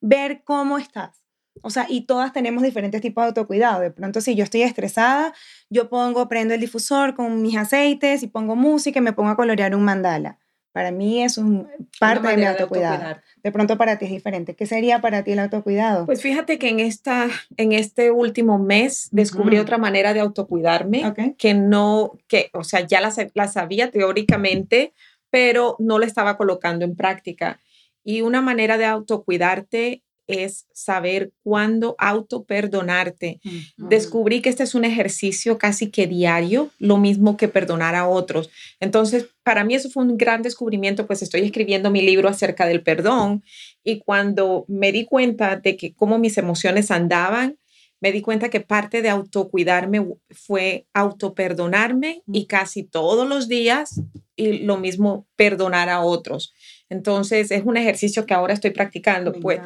ver 0.00 0.42
cómo 0.44 0.78
estás. 0.78 1.24
O 1.62 1.70
sea, 1.70 1.86
y 1.88 2.02
todas 2.02 2.32
tenemos 2.32 2.62
diferentes 2.62 3.00
tipos 3.00 3.22
de 3.22 3.28
autocuidado. 3.28 3.80
De 3.80 3.90
pronto, 3.90 4.20
si 4.20 4.34
yo 4.34 4.42
estoy 4.44 4.62
estresada, 4.62 5.32
yo 5.70 5.88
pongo, 5.88 6.28
prendo 6.28 6.54
el 6.54 6.60
difusor 6.60 7.14
con 7.14 7.42
mis 7.42 7.56
aceites 7.56 8.22
y 8.22 8.26
pongo 8.26 8.56
música 8.56 8.98
y 8.98 9.02
me 9.02 9.12
pongo 9.12 9.30
a 9.30 9.36
colorear 9.36 9.74
un 9.74 9.84
mandala. 9.84 10.38
Para 10.74 10.90
mí 10.90 11.22
es 11.22 11.38
un 11.38 11.68
parte 12.00 12.26
de 12.26 12.36
mi 12.36 12.44
autocuidado. 12.46 13.20
De, 13.44 13.52
pronto 13.52 13.78
para 13.78 13.96
ti 13.96 14.06
es 14.06 14.10
diferente. 14.10 14.56
¿Qué 14.56 14.66
sería 14.66 15.00
para 15.00 15.22
ti 15.22 15.30
el 15.30 15.38
autocuidado? 15.38 16.04
Pues 16.04 16.20
fíjate 16.20 16.58
que 16.58 16.68
en, 16.68 16.80
esta, 16.80 17.28
en 17.56 17.70
este 17.70 18.10
último 18.10 18.58
mes 18.58 19.06
descubrí 19.12 19.58
otra 19.58 19.78
manera 19.78 20.12
de 20.14 20.18
autocuidarme 20.18 21.14
que 21.38 21.54
no, 21.54 22.18
que, 22.26 22.50
o 22.52 22.64
sea, 22.64 22.80
ya 22.80 23.00
la, 23.00 23.12
la 23.34 23.46
sabía 23.46 23.92
teóricamente, 23.92 24.92
pero 25.30 25.76
no 25.78 26.00
la 26.00 26.06
estaba 26.06 26.36
colocando 26.36 26.84
en 26.84 26.96
práctica. 26.96 27.60
Y 28.02 28.22
una 28.22 28.42
manera 28.42 28.76
de 28.76 28.86
autocuidarte 28.86 30.02
es 30.26 30.66
saber 30.72 31.32
cuándo 31.42 31.94
auto 31.98 32.44
perdonarte. 32.44 33.40
Descubrí 33.76 34.40
que 34.40 34.48
este 34.48 34.62
es 34.62 34.74
un 34.74 34.84
ejercicio 34.84 35.58
casi 35.58 35.90
que 35.90 36.06
diario, 36.06 36.70
lo 36.78 36.96
mismo 36.96 37.36
que 37.36 37.48
perdonar 37.48 37.94
a 37.94 38.08
otros. 38.08 38.50
Entonces, 38.80 39.28
para 39.42 39.64
mí 39.64 39.74
eso 39.74 39.90
fue 39.90 40.02
un 40.02 40.16
gran 40.16 40.42
descubrimiento, 40.42 41.06
pues 41.06 41.22
estoy 41.22 41.42
escribiendo 41.42 41.90
mi 41.90 42.02
libro 42.02 42.28
acerca 42.28 42.66
del 42.66 42.82
perdón 42.82 43.42
y 43.82 43.98
cuando 43.98 44.64
me 44.68 44.92
di 44.92 45.04
cuenta 45.04 45.56
de 45.56 45.76
que 45.76 45.94
cómo 45.94 46.18
mis 46.18 46.38
emociones 46.38 46.90
andaban, 46.90 47.58
me 48.00 48.12
di 48.12 48.20
cuenta 48.20 48.50
que 48.50 48.60
parte 48.60 49.00
de 49.00 49.08
autocuidarme 49.08 50.06
fue 50.30 50.86
autoperdonarme 50.92 52.22
y 52.30 52.46
casi 52.46 52.82
todos 52.82 53.26
los 53.26 53.48
días 53.48 54.00
y 54.36 54.58
lo 54.58 54.76
mismo 54.76 55.26
perdonar 55.36 55.88
a 55.88 56.02
otros. 56.02 56.52
Entonces 56.94 57.50
es 57.50 57.64
un 57.64 57.76
ejercicio 57.76 58.24
que 58.26 58.34
ahora 58.34 58.54
estoy 58.54 58.70
practicando. 58.70 59.32
pues 59.32 59.60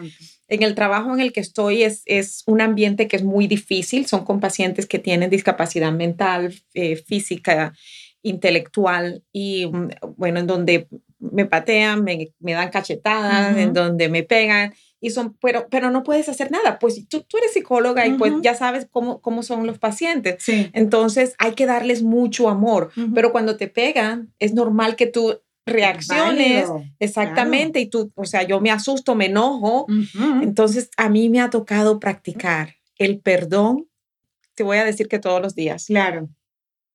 en 0.49 0.63
el 0.63 0.75
trabajo 0.75 1.13
en 1.13 1.21
el 1.21 1.33
que 1.33 1.41
estoy 1.41 1.83
es, 1.83 2.03
es 2.07 2.43
un 2.47 2.61
ambiente 2.61 3.07
que 3.07 3.17
es 3.17 3.23
muy 3.23 3.47
difícil. 3.47 4.07
Son 4.07 4.25
con 4.25 4.41
pacientes 4.41 4.87
que 4.87 4.99
tienen 4.99 5.31
discapacidad 5.31 5.93
mental, 5.93 6.55
eh, 6.75 6.97
física, 6.97 7.75
intelectual 8.23 9.23
y 9.33 9.67
mm, 9.67 9.89
bueno, 10.17 10.41
en 10.41 10.47
donde 10.47 10.89
me 11.19 11.47
patean, 11.47 12.05
me, 12.05 12.33
me 12.39 12.53
dan 12.53 12.71
cachetadas, 12.71 13.57
en 13.57 13.73
donde 13.73 14.09
me 14.09 14.23
pegan 14.23 14.73
y 15.01 15.11
son, 15.11 15.37
pero, 15.41 15.69
pero 15.71 15.91
no 15.91 16.03
puedes 16.03 16.29
hacer 16.29 16.51
nada, 16.51 16.79
pues 16.79 17.07
tú, 17.09 17.23
tú 17.23 17.39
eres 17.39 17.53
psicóloga 17.53 18.07
y 18.07 18.15
pues 18.15 18.35
ya 18.43 18.55
sabes 18.55 18.87
cómo, 18.91 19.21
cómo 19.21 19.43
son 19.43 19.67
los 19.67 19.79
pacientes. 19.79 20.45
Entonces 20.73 21.35
hay 21.39 21.53
que 21.53 21.67
darles 21.67 22.03
mucho 22.03 22.49
amor, 22.49 22.91
pero 23.15 23.31
cuando 23.31 23.57
te 23.57 23.69
pegan 23.69 24.33
es 24.39 24.55
normal 24.55 24.97
que 24.97 25.07
tú 25.07 25.41
reacciones 25.69 26.69
exactamente 26.99 27.81
y 27.81 27.87
tú, 27.87 28.13
o 28.15 28.25
sea, 28.25 28.43
yo 28.43 28.61
me 28.61 28.71
asusto, 28.71 29.15
me 29.15 29.27
enojo. 29.27 29.87
Entonces 30.43 30.91
a 30.97 31.09
mí 31.09 31.29
me 31.29 31.41
ha 31.41 31.51
tocado 31.51 32.01
practicar 32.01 32.77
el 32.97 33.21
perdón, 33.21 33.89
te 34.55 34.63
voy 34.65 34.79
a 34.79 34.85
decir 34.85 35.09
que 35.09 35.19
todos 35.19 35.41
los 35.41 35.55
días. 35.55 35.87
Claro. 35.87 36.29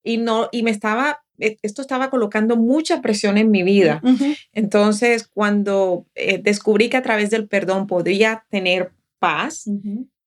Y 0.03 0.17
no, 0.17 0.49
y 0.51 0.63
me 0.63 0.71
estaba 0.71 1.23
e, 1.39 1.57
esto 1.61 1.81
estaba 1.81 2.09
colocando 2.09 2.55
mucha 2.57 3.01
presión 3.01 3.37
en 3.37 3.51
mi 3.51 3.63
vida. 3.63 4.01
Entonces, 4.53 5.27
cuando 5.27 6.05
eh, 6.15 6.39
descubrí 6.41 6.89
que 6.89 6.97
a 6.97 7.03
través 7.03 7.29
del 7.29 7.47
perdón 7.47 7.87
podría 7.87 8.45
tener 8.49 8.91
paz, 9.19 9.65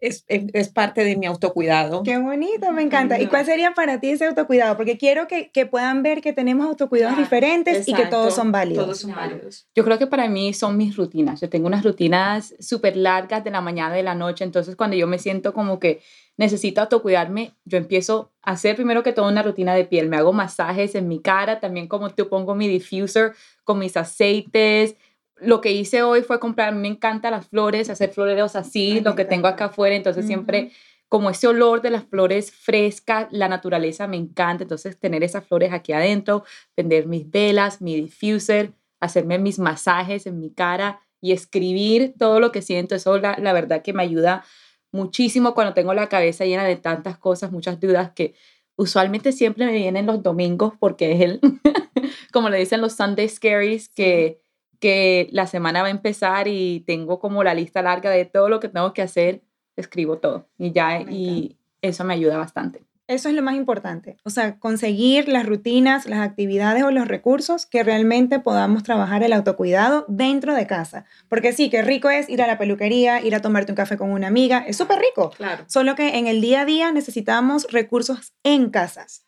es, 0.01 0.25
es, 0.29 0.69
parte 0.69 1.05
de 1.05 1.17
mi 1.17 1.27
autocuidado. 1.27 2.03
Qué 2.03 2.19
bonito, 2.19 2.71
me 2.73 2.83
encanta. 2.83 3.21
¿Y 3.21 3.27
cuál 3.29 3.47
sería 3.47 3.73
para 3.73 3.99
ti 3.99 4.11
ese 4.11 4.27
autocuidado? 4.27 4.77
Porque 4.77 4.99
quiero 4.99 5.27
que, 5.27 5.51
que 5.51 5.65
puedan 5.65 6.03
ver 6.03 6.21
que 6.21 6.33
tenemos 6.33 6.67
autocuidados 6.67 7.17
diferentes 7.17 7.89
y 7.89 7.95
que 7.95 8.07
todos 8.07 8.35
son 8.35 8.53
válidos. 8.53 8.85
Todos 8.85 9.01
son 9.01 9.15
válidos. 9.15 9.67
Yo 9.75 9.85
creo 9.85 9.99
que 9.99 10.07
para 10.07 10.29
mí 10.29 10.53
son 10.53 10.77
mis 10.77 10.97
rutinas. 10.97 11.41
Yo 11.41 11.49
tengo 11.49 11.67
unas 11.67 11.83
rutinas 11.83 12.55
súper 12.61 12.97
largas 12.97 13.43
de 13.43 13.51
la 13.51 13.61
mañana 13.61 13.95
y 13.95 13.99
de 13.99 14.03
la 14.03 14.15
noche. 14.15 14.45
Entonces, 14.45 14.77
cuando 14.77 14.97
yo 14.97 15.07
me 15.07 15.19
siento 15.19 15.55
como 15.55 15.79
que 15.79 16.01
necesito 16.37 16.83
autocuidarme, 16.83 17.55
yo 17.65 17.79
empiezo 17.79 18.33
a 18.43 18.53
hacer 18.53 18.77
primero 18.77 19.03
que 19.03 19.13
todo 19.13 19.29
una 19.29 19.43
rutina 19.43 19.75
de 19.75 19.85
piel. 19.87 20.09
Me 20.09 20.19
hago 20.19 20.33
masajes 20.33 20.95
en 20.95 21.09
mi 21.09 21.21
cara, 21.21 21.61
también 21.61 21.89
como 21.89 22.11
te 22.11 22.25
pongo 22.25 22.55
mi 22.55 22.69
diffuser 22.69 23.33
con 23.65 23.79
mis 23.79 23.97
aceites. 23.97 24.97
Lo 25.39 25.61
que 25.61 25.73
hice 25.73 26.03
hoy 26.03 26.23
fue 26.23 26.41
comprar, 26.41 26.75
me 26.75 26.89
encantan 26.89 27.33
las 27.33 27.47
flores, 27.47 27.91
hacer 27.91 28.11
floreros 28.11 28.57
así, 28.57 29.01
lo 29.01 29.15
que 29.15 29.25
tengo 29.25 29.49
acá 29.49 29.67
afuera, 29.67 29.95
entonces 29.95 30.27
siempre 30.27 30.73
como 31.09 31.31
ese 31.31 31.47
olor 31.47 31.83
de 31.83 31.91
las 31.91 32.05
flores 32.05 32.51
frescas, 32.51 33.29
la 33.31 33.49
naturaleza 33.49 34.09
me 34.09 34.17
encanta, 34.17 34.65
entonces 34.65 34.99
tener 34.99 35.23
esas 35.23 35.47
flores 35.47 35.73
aquí 35.73 35.93
adentro, 35.93 36.45
vender 36.77 37.07
mis 37.07 37.31
velas, 37.31 37.81
mi 37.81 37.95
diffuser, 37.95 38.73
hacerme 39.01 39.39
mis 39.39 39.59
masajes 39.59 40.27
en 40.27 40.41
mi 40.41 40.51
cara 40.51 41.01
y 41.21 41.33
escribir 41.33 42.15
todo 42.19 42.41
lo 42.41 42.51
que 42.51 42.63
siento, 42.63 42.95
eso 42.95 43.19
la, 43.19 43.37
la 43.41 43.53
verdad 43.53 43.83
que 43.83 43.93
me 43.93 44.03
ayuda 44.03 44.45
muchísimo 44.93 45.55
cuando 45.55 45.75
tengo 45.75 45.95
la 45.95 46.09
cabeza 46.09 46.45
llena 46.45 46.65
de 46.65 46.77
tantas 46.77 47.19
cosas, 47.19 47.53
muchas 47.53 47.79
dudas 47.79 48.13
que 48.13 48.35
usualmente 48.77 49.33
siempre 49.33 49.67
me 49.67 49.73
vienen 49.73 50.07
los 50.07 50.23
domingos 50.23 50.75
porque 50.79 51.13
es 51.13 51.21
el, 51.21 51.41
como 52.33 52.49
le 52.49 52.59
dicen 52.59 52.81
los 52.81 52.95
Sunday 52.95 53.29
Scaries, 53.29 53.89
que, 53.89 54.41
que 54.87 55.29
la 55.33 55.49
semana 55.49 55.83
va 55.83 55.89
a 55.89 55.91
empezar 55.91 56.47
y 56.47 56.85
tengo 56.87 57.19
como 57.19 57.43
la 57.43 57.55
lista 57.55 57.83
larga 57.83 58.09
de 58.09 58.25
todo 58.25 58.49
lo 58.49 58.61
que 58.61 58.69
tengo 58.69 58.95
que 58.95 59.03
hacer, 59.03 59.43
escribo 59.75 60.19
todo 60.19 60.47
y 60.59 60.71
ya, 60.71 61.01
y 61.01 61.57
eso 61.83 62.05
me 62.05 62.15
ayuda 62.15 62.37
bastante. 62.37 62.85
Eso 63.09 63.29
es 63.29 63.35
lo 63.35 63.43
más 63.43 63.57
importante. 63.57 64.17
O 64.23 64.31
sea, 64.31 64.61
conseguir 64.61 65.27
las 65.27 65.45
rutinas, 65.45 66.07
las 66.07 66.21
actividades 66.21 66.85
o 66.85 66.93
los 66.93 67.09
recursos 67.09 67.67
que 67.67 67.83
realmente 67.83 68.39
podamos 68.39 68.85
trabajar 68.85 69.25
el 69.25 69.33
autocuidado 69.33 70.05
dentro 70.07 70.55
de 70.55 70.69
casa. 70.69 71.05
Porque 71.29 71.53
sí, 71.53 71.69
qué 71.69 71.83
rico 71.83 72.09
es 72.09 72.29
ir 72.29 72.41
a 72.41 72.47
la 72.47 72.57
peluquería, 72.57 73.21
ir 73.21 73.35
a 73.35 73.41
tomarte 73.41 73.73
un 73.73 73.77
café 73.77 73.97
con 73.97 74.13
una 74.13 74.29
amiga. 74.29 74.59
Es 74.69 74.77
súper 74.77 75.01
rico. 75.01 75.31
Claro. 75.31 75.65
Solo 75.67 75.97
que 75.97 76.17
en 76.17 76.29
el 76.29 76.41
día 76.41 76.61
a 76.61 76.65
día 76.65 76.93
necesitamos 76.93 77.67
recursos 77.73 78.35
en 78.45 78.71
casas. 78.71 79.25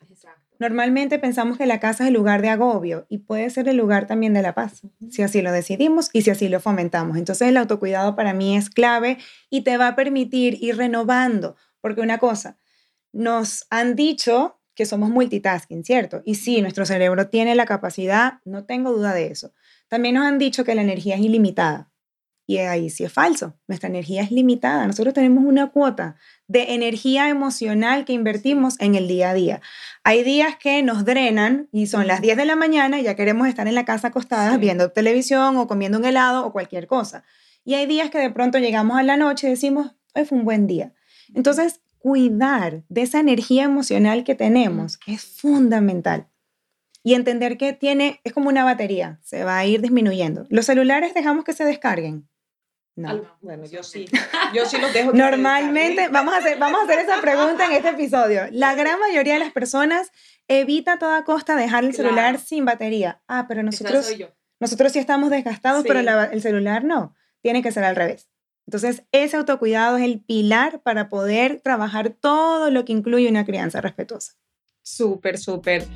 Normalmente 0.59 1.19
pensamos 1.19 1.57
que 1.57 1.67
la 1.67 1.79
casa 1.79 2.05
es 2.05 2.09
el 2.09 2.15
lugar 2.15 2.43
de 2.43 2.49
agobio 2.49 3.07
y 3.09 3.19
puede 3.19 3.49
ser 3.51 3.69
el 3.69 3.77
lugar 3.77 4.07
también 4.07 4.35
de 4.35 4.43
la 4.43 4.55
paz, 4.55 4.83
si 5.09 5.23
así 5.23 5.41
lo 5.41 5.53
decidimos 5.53 6.11
y 6.13 6.23
si 6.23 6.31
así 6.31 6.49
lo 6.49 6.59
fomentamos. 6.59 7.17
Entonces 7.17 7.49
el 7.49 7.57
autocuidado 7.57 8.17
para 8.17 8.35
mí 8.35 8.57
es 8.57 8.69
clave 8.69 9.19
y 9.51 9.63
te 9.63 9.77
va 9.77 9.89
a 9.89 9.97
permitir 9.97 10.59
ir 10.61 10.77
renovando, 10.77 11.57
porque 11.81 12.01
una 12.01 12.19
cosa, 12.19 12.59
nos 13.13 13.67
han 13.71 13.95
dicho 13.95 14.61
que 14.75 14.87
somos 14.87 15.11
multitasking, 15.11 15.85
¿cierto? 15.85 16.23
Y 16.25 16.37
sí, 16.37 16.61
nuestro 16.61 16.87
cerebro 16.87 17.29
tiene 17.29 17.55
la 17.55 17.67
capacidad, 17.67 18.35
no 18.45 18.65
tengo 18.65 18.93
duda 18.93 19.13
de 19.13 19.27
eso. 19.27 19.53
También 19.89 20.15
nos 20.15 20.25
han 20.25 20.39
dicho 20.39 20.65
que 20.65 20.75
la 20.75 20.83
energía 20.83 21.17
es 21.17 21.21
ilimitada. 21.21 21.91
Y 22.49 22.57
ahí 22.57 22.89
sí 22.89 23.05
es 23.05 23.13
falso. 23.13 23.59
Nuestra 23.67 23.91
energía 23.91 24.23
es 24.23 24.31
limitada. 24.31 24.87
Nosotros 24.87 25.13
tenemos 25.13 25.45
una 25.45 25.67
cuota 25.67 26.17
de 26.47 26.73
energía 26.73 27.29
emocional 27.29 28.07
que 28.07 28.15
invertimos 28.15 28.81
en 28.81 28.95
el 28.95 29.07
día 29.07 29.29
a 29.29 29.35
día. 29.35 29.61
Hay 30.03 30.25
días 30.25 30.57
que 30.57 30.83
nos 30.83 31.05
drenan 31.05 31.69
y 31.73 31.89
son 31.89 32.07
las 32.07 32.23
10 32.23 32.39
de 32.39 32.47
la 32.47 32.57
mañana 32.57 32.99
y 32.99 33.03
ya 33.03 33.17
queremos 33.17 33.49
estar 33.49 33.69
en 33.69 33.75
la 33.75 33.85
casa 33.85 34.09
acostadas 34.09 34.59
viendo 34.59 34.91
televisión 34.93 35.59
o 35.59 35.67
comiendo 35.67 35.99
un 35.99 36.07
helado 36.07 36.47
o 36.47 36.53
cualquier 36.53 36.87
cosa. 36.87 37.23
Y 37.67 37.75
hay 37.75 37.85
días 37.85 38.09
que 38.09 38.17
de 38.17 38.31
pronto 38.31 38.57
llegamos 38.57 38.99
a 38.99 39.03
la 39.03 39.19
noche 39.19 39.47
y 39.47 39.51
decimos, 39.51 39.95
hoy 40.15 40.25
fue 40.25 40.39
un 40.39 40.47
buen 40.47 40.67
día. 40.67 40.95
Entonces, 41.35 41.83
cuidar 41.99 42.83
de 42.89 43.03
esa 43.03 43.21
energía 43.21 43.65
emocional 43.65 44.25
que 44.25 44.35
tenemos 44.35 44.99
es 45.07 45.23
fundamental. 45.23 46.29
Y 47.03 47.13
entender 47.13 47.59
que 47.59 47.75
tiene, 47.75 48.21
es 48.25 48.33
como 48.33 48.49
una 48.49 48.65
batería, 48.65 49.21
se 49.23 49.45
va 49.45 49.59
a 49.59 49.67
ir 49.67 49.83
disminuyendo. 49.83 50.47
¿Los 50.49 50.65
celulares 50.65 51.13
dejamos 51.13 51.45
que 51.45 51.53
se 51.53 51.65
descarguen? 51.65 52.28
No. 52.99 53.23
Bueno, 53.43 53.65
yo 53.65 53.85
sí. 53.85 54.07
Yo 54.53 54.67
sí 54.67 54.77
los 54.79 54.93
dejo. 54.93 55.13
Normalmente, 55.13 56.09
vamos 56.09 56.35
a, 56.35 56.39
hacer, 56.39 56.59
vamos 56.59 56.81
a 56.81 56.85
hacer 56.85 56.99
esa 56.99 57.21
pregunta 57.21 57.67
en 57.67 57.73
este 57.73 57.91
episodio. 57.91 58.43
La 58.51 58.75
gran 58.75 58.99
mayoría 58.99 59.35
de 59.35 59.39
las 59.39 59.53
personas 59.53 60.11
evita 60.49 60.95
a 60.95 60.99
toda 60.99 61.23
costa 61.23 61.55
dejar 61.55 61.85
el 61.85 61.95
celular 61.95 62.41
sin 62.41 62.65
batería. 62.65 63.23
Ah, 63.29 63.47
pero 63.47 63.63
nosotros, 63.63 64.13
nosotros 64.59 64.91
sí 64.91 64.99
estamos 64.99 65.31
desgastados, 65.31 65.85
pero 65.87 66.01
el 66.01 66.43
celular 66.43 66.83
no. 66.83 67.15
Tiene 67.41 67.63
que 67.63 67.71
ser 67.71 67.85
al 67.85 67.95
revés. 67.95 68.31
Entonces, 68.67 69.05
ese 69.13 69.37
autocuidado 69.37 69.97
es 69.97 70.03
el 70.03 70.21
pilar 70.21 70.83
para 70.83 71.09
poder 71.09 71.61
trabajar 71.61 72.11
todo 72.11 72.69
lo 72.71 72.85
que 72.85 72.93
incluye 72.93 73.29
una 73.29 73.45
crianza 73.45 73.81
respetuosa. 73.81 74.33
Súper, 74.83 75.39
súper. 75.39 75.87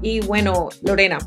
Y 0.00 0.20
bueno, 0.20 0.68
Lorena, 0.82 1.18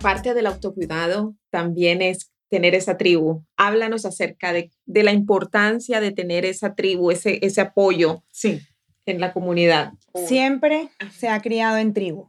parte 0.00 0.34
del 0.34 0.46
autocuidado 0.46 1.34
también 1.50 2.00
es 2.00 2.30
tener 2.48 2.76
esa 2.76 2.96
tribu. 2.96 3.42
Háblanos 3.56 4.06
acerca 4.06 4.52
de, 4.52 4.70
la 4.86 5.12
importancia 5.12 6.00
de 6.00 6.12
tener 6.12 6.44
esa 6.44 6.76
tribu, 6.76 7.10
ese, 7.10 7.40
ese 7.42 7.60
apoyo 7.60 8.22
sí. 8.30 8.60
En 9.06 9.20
la 9.20 9.32
comunidad. 9.32 9.92
Siempre 10.26 10.90
se 11.12 11.28
ha 11.28 11.40
criado 11.40 11.76
en 11.78 11.92
tribu. 11.94 12.28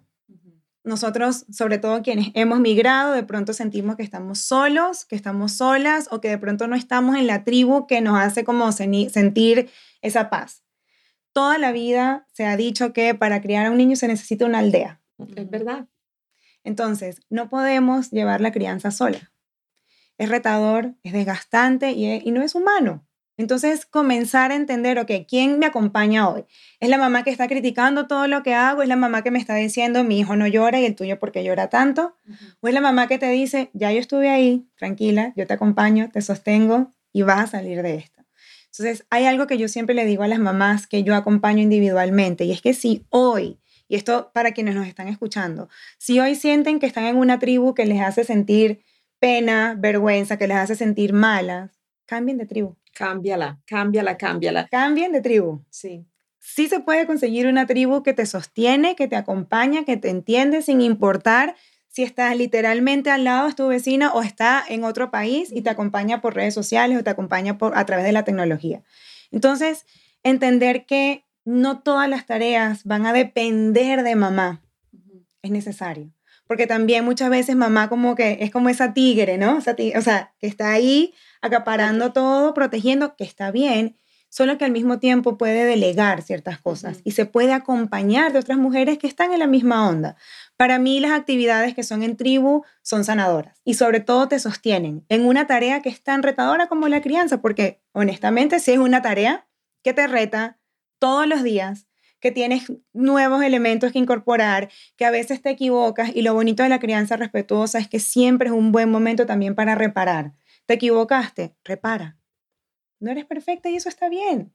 Nosotros, 0.84 1.46
sobre 1.52 1.78
todo 1.78 2.02
quienes 2.02 2.30
hemos 2.34 2.60
migrado, 2.60 3.14
de 3.14 3.24
pronto 3.24 3.54
sentimos 3.54 3.96
que 3.96 4.04
estamos 4.04 4.40
solos, 4.40 5.06
que 5.06 5.16
estamos 5.16 5.54
solas 5.54 6.08
o 6.12 6.22
que 6.22 6.30
de 6.30 6.40
pronto 6.40 6.68
no 6.68 6.76
estamos 6.76 7.16
en 7.18 7.28
la 7.28 7.44
tribu 7.44 7.86
que 7.86 8.02
nos 8.02 8.20
hace 8.20 8.44
como 8.44 8.72
sentir 8.72 9.70
esa 10.02 10.30
paz. 10.30 10.64
Toda 11.34 11.58
la 11.60 11.72
vida 11.72 12.26
se 12.34 12.46
ha 12.46 12.58
dicho 12.58 12.94
que 12.94 13.14
para 13.14 13.42
criar 13.42 13.68
a 13.68 13.72
un 13.72 13.78
niño 13.78 13.96
se 13.96 14.08
necesita 14.08 14.46
una 14.46 14.60
aldea. 14.60 15.02
Es 15.36 15.50
verdad. 15.50 15.88
Entonces, 16.64 17.22
no 17.30 17.50
podemos 17.50 18.12
llevar 18.12 18.42
la 18.42 18.52
crianza 18.52 18.92
sola. 18.92 19.32
Es 20.18 20.30
retador, 20.30 20.96
es 21.04 21.14
desgastante 21.14 21.92
y, 21.92 22.32
no 22.32 22.42
es 22.42 22.56
humano. 22.56 23.08
Entonces, 23.42 23.88
comenzar 23.88 24.52
a 24.52 24.56
entender, 24.56 25.00
ok, 25.00 25.12
¿quién 25.28 25.58
me 25.58 25.66
acompaña 25.66 26.30
hoy? 26.30 26.46
¿Es 26.80 26.90
la 26.90 27.00
mamá 27.00 27.24
que 27.24 27.32
está 27.32 27.48
criticando 27.48 28.06
todo 28.06 28.28
lo 28.28 28.44
que 28.44 28.54
hago? 28.54 28.84
¿Es 28.84 28.88
la 28.88 28.96
mamá 28.96 29.24
que 29.24 29.32
me 29.32 29.40
está 29.40 29.56
diciendo, 29.56 30.04
mi 30.04 30.20
hijo 30.20 30.36
no 30.36 30.46
llora 30.46 30.80
y 30.80 30.86
el 30.86 30.96
tuyo 30.96 31.18
porque 31.18 31.44
llora 31.44 31.68
tanto? 31.68 32.16
¿O 32.60 32.68
es 32.68 32.74
la 32.76 32.82
mamá 32.82 33.08
que 33.08 33.18
te 33.18 33.30
dice, 33.30 33.72
ya 33.74 33.92
yo 33.92 34.00
estuve 34.00 34.30
ahí, 34.30 34.68
tranquila, 34.78 35.34
yo 35.36 35.48
te 35.48 35.56
acompaño, 35.56 36.12
te 36.12 36.22
sostengo 36.22 36.92
y 37.12 37.24
vas 37.24 37.40
a 37.40 37.48
salir 37.48 37.82
de 37.82 37.96
esto? 37.96 38.22
Entonces, 38.66 39.08
hay 39.10 39.26
algo 39.26 39.48
que 39.48 39.58
yo 39.58 39.68
siempre 39.68 39.96
le 39.96 40.06
digo 40.06 40.22
a 40.22 40.28
las 40.28 40.40
mamás 40.40 40.86
que 40.86 41.02
yo 41.02 41.16
acompaño 41.16 41.64
individualmente 41.64 42.46
y 42.46 42.52
es 42.52 42.62
que 42.62 42.76
si 42.76 43.08
hoy, 43.10 43.60
y 43.88 43.96
esto 43.96 44.30
para 44.36 44.52
quienes 44.52 44.76
nos 44.76 44.86
están 44.86 45.08
escuchando, 45.08 45.68
si 45.98 46.20
hoy 46.20 46.36
sienten 46.36 46.80
que 46.80 46.86
están 46.86 47.06
en 47.06 47.18
una 47.18 47.40
tribu 47.40 47.74
que 47.74 47.88
les 47.88 48.02
hace 48.02 48.24
sentir 48.24 48.84
pena, 49.18 49.76
vergüenza, 49.80 50.38
que 50.38 50.48
les 50.48 50.58
hace 50.58 50.76
sentir 50.76 51.12
malas, 51.12 51.82
cambien 52.06 52.38
de 52.38 52.46
tribu. 52.46 52.76
Cámbiala, 52.94 53.60
cámbiala, 53.66 54.18
cámbiala. 54.18 54.68
Cambien 54.68 55.12
de 55.12 55.22
tribu. 55.22 55.64
Sí. 55.70 56.06
Sí 56.40 56.68
se 56.68 56.80
puede 56.80 57.06
conseguir 57.06 57.48
una 57.48 57.66
tribu 57.68 58.04
que 58.04 58.14
te 58.14 58.26
sostiene, 58.26 58.96
que 58.96 59.08
te 59.08 59.16
acompaña, 59.16 59.86
que 59.86 59.98
te 59.98 60.10
entiende 60.10 60.62
sin 60.62 60.82
importar 60.82 61.56
si 61.88 62.04
estás 62.04 62.36
literalmente 62.38 63.12
al 63.12 63.26
lado 63.26 63.48
de 63.48 63.54
tu 63.54 63.68
vecina 63.68 64.14
o 64.14 64.22
está 64.22 64.64
en 64.68 64.84
otro 64.84 65.12
país 65.12 65.52
y 65.52 65.62
te 65.62 65.70
acompaña 65.70 66.22
por 66.22 66.36
redes 66.36 66.54
sociales 66.54 66.98
o 66.98 67.04
te 67.04 67.10
acompaña 67.10 67.58
por, 67.58 67.78
a 67.78 67.86
través 67.86 68.06
de 68.06 68.14
la 68.14 68.24
tecnología. 68.24 68.82
Entonces, 69.30 69.86
entender 70.24 70.86
que 70.86 71.26
no 71.44 71.82
todas 71.82 72.10
las 72.10 72.26
tareas 72.26 72.86
van 72.86 73.06
a 73.06 73.14
depender 73.14 74.04
de 74.04 74.16
mamá 74.16 74.62
es 75.42 75.52
necesario. 75.52 76.12
Porque 76.48 76.68
también 76.68 77.06
muchas 77.06 77.30
veces 77.30 77.56
mamá 77.56 77.90
como 77.90 78.16
que 78.16 78.38
es 78.42 78.52
como 78.52 78.70
esa 78.70 78.94
tigre, 78.94 79.38
¿no? 79.38 79.58
o 79.58 79.62
sea, 79.62 79.76
que 79.76 80.48
está 80.48 80.72
ahí 80.72 81.14
acaparando 81.42 82.14
todo, 82.14 82.54
protegiendo, 82.54 83.16
que 83.16 83.24
está 83.24 83.52
bien, 83.52 83.98
solo 84.32 84.58
que 84.58 84.66
al 84.66 84.72
mismo 84.72 84.98
tiempo 84.98 85.38
puede 85.38 85.66
delegar 85.66 86.22
ciertas 86.22 86.58
cosas 86.60 87.02
y 87.04 87.12
se 87.12 87.26
puede 87.26 87.52
acompañar 87.52 88.32
de 88.32 88.40
otras 88.40 88.58
mujeres 88.58 88.98
que 88.98 89.08
están 89.08 89.34
en 89.34 89.40
la 89.40 89.48
misma 89.48 89.90
onda. 89.90 90.16
Para 90.56 90.80
mí 90.80 91.02
las 91.02 91.12
actividades 91.12 91.76
que 91.76 91.84
son 91.84 92.02
en 92.02 92.16
tribu 92.16 92.64
son 92.82 93.04
sanadoras 93.04 93.60
y 93.66 93.74
sobre 93.74 94.00
todo 94.00 94.30
te 94.30 94.40
sostienen 94.40 95.06
en 95.10 95.26
una 95.26 95.48
tarea 95.48 95.82
que 95.82 95.90
es 95.90 96.02
tan 96.02 96.24
retadora 96.24 96.68
como 96.68 96.88
la 96.88 97.02
crianza, 97.02 97.42
porque 97.42 97.82
honestamente 97.92 98.60
si 98.60 98.72
es 98.72 98.78
una 98.78 99.02
tarea 99.02 99.48
que 99.84 99.94
te 99.94 100.08
reta 100.08 100.60
todos 100.98 101.28
los 101.28 101.44
días, 101.44 101.88
que 102.22 102.32
tienes 102.32 102.72
nuevos 102.94 103.44
elementos 103.44 103.92
que 103.92 104.00
incorporar, 104.00 104.70
que 104.96 105.06
a 105.06 105.12
veces 105.12 105.42
te 105.42 105.50
equivocas 105.50 106.12
y 106.16 106.22
lo 106.22 106.34
bonito 106.34 106.64
de 106.64 106.70
la 106.70 106.80
crianza 106.80 107.18
respetuosa 107.18 107.80
es 107.80 107.90
que 107.90 108.00
siempre 108.00 108.48
es 108.48 108.54
un 108.54 108.72
buen 108.72 108.90
momento 108.90 109.26
también 109.26 109.56
para 109.56 109.76
reparar. 109.76 110.34
Te 110.72 110.76
equivocaste, 110.76 111.54
repara. 111.66 112.18
No 113.02 113.12
eres 113.12 113.26
perfecta 113.26 113.70
y 113.70 113.76
eso 113.76 113.90
está 113.90 114.08
bien. 114.08 114.54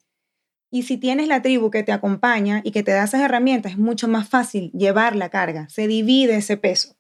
Y 0.71 0.85
si 0.85 0.97
tienes 0.97 1.29
la 1.29 1.43
tribu 1.43 1.71
que 1.71 1.83
te 1.83 1.93
acompaña 1.93 2.63
y 2.65 2.71
que 2.71 2.83
te 2.83 2.93
da 2.93 3.05
esas 3.05 3.21
herramientas, 3.21 3.73
es 3.73 3.79
mucho 3.79 4.09
más 4.09 4.27
fácil 4.27 4.73
llevar 4.73 5.15
la 5.15 5.29
carga, 5.29 5.69
se 5.69 5.87
divide 5.87 6.37
ese 6.37 6.57
peso. 6.57 6.97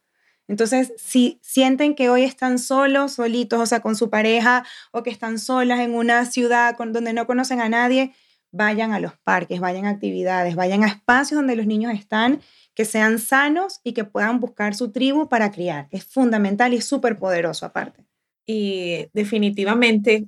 Entonces, 0.49 0.93
si 0.99 1.41
sienten 1.43 1.95
que 1.95 2.11
hoy 2.11 2.25
están 2.25 2.59
solos, 2.59 3.15
solitos, 3.15 3.59
o 3.59 3.65
sea, 3.65 3.81
con 3.81 3.97
su 3.97 4.11
pareja, 4.11 4.67
o 4.93 5.03
que 5.03 5.09
están 5.09 5.39
solas 5.39 5.81
en 5.81 5.95
una 5.95 6.27
ciudad 6.27 6.77
donde 6.77 7.15
no 7.15 7.27
conocen 7.27 7.63
a 7.63 7.71
nadie, 7.71 8.13
vayan 8.53 8.93
a 8.93 9.01
los 9.01 9.17
parques, 9.17 9.61
vayan 9.61 9.87
a 9.87 9.91
actividades, 9.93 10.57
vayan 10.57 10.85
a 10.85 10.89
espacios 10.89 11.39
donde 11.39 11.57
los 11.57 11.67
niños 11.67 11.95
están, 11.95 12.43
que 12.75 12.85
sean 12.85 13.19
sanos 13.19 13.81
y 13.83 13.95
que 13.95 14.05
puedan 14.05 14.41
buscar 14.41 14.75
su 14.75 14.93
tribu 14.93 15.31
para 15.31 15.51
criar. 15.53 15.89
Es 15.91 16.05
fundamental 16.05 16.75
y 16.75 16.83
súper 16.83 17.19
poderoso 17.19 17.65
aparte. 17.65 18.06
Y 18.47 19.09
definitivamente 19.13 20.27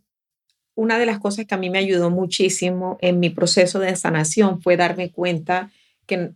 una 0.74 0.98
de 0.98 1.06
las 1.06 1.18
cosas 1.18 1.46
que 1.46 1.54
a 1.54 1.58
mí 1.58 1.70
me 1.70 1.78
ayudó 1.78 2.10
muchísimo 2.10 2.98
en 3.00 3.18
mi 3.18 3.30
proceso 3.30 3.80
de 3.80 3.96
sanación 3.96 4.60
fue 4.60 4.76
darme 4.76 5.10
cuenta 5.10 5.70
que 6.06 6.30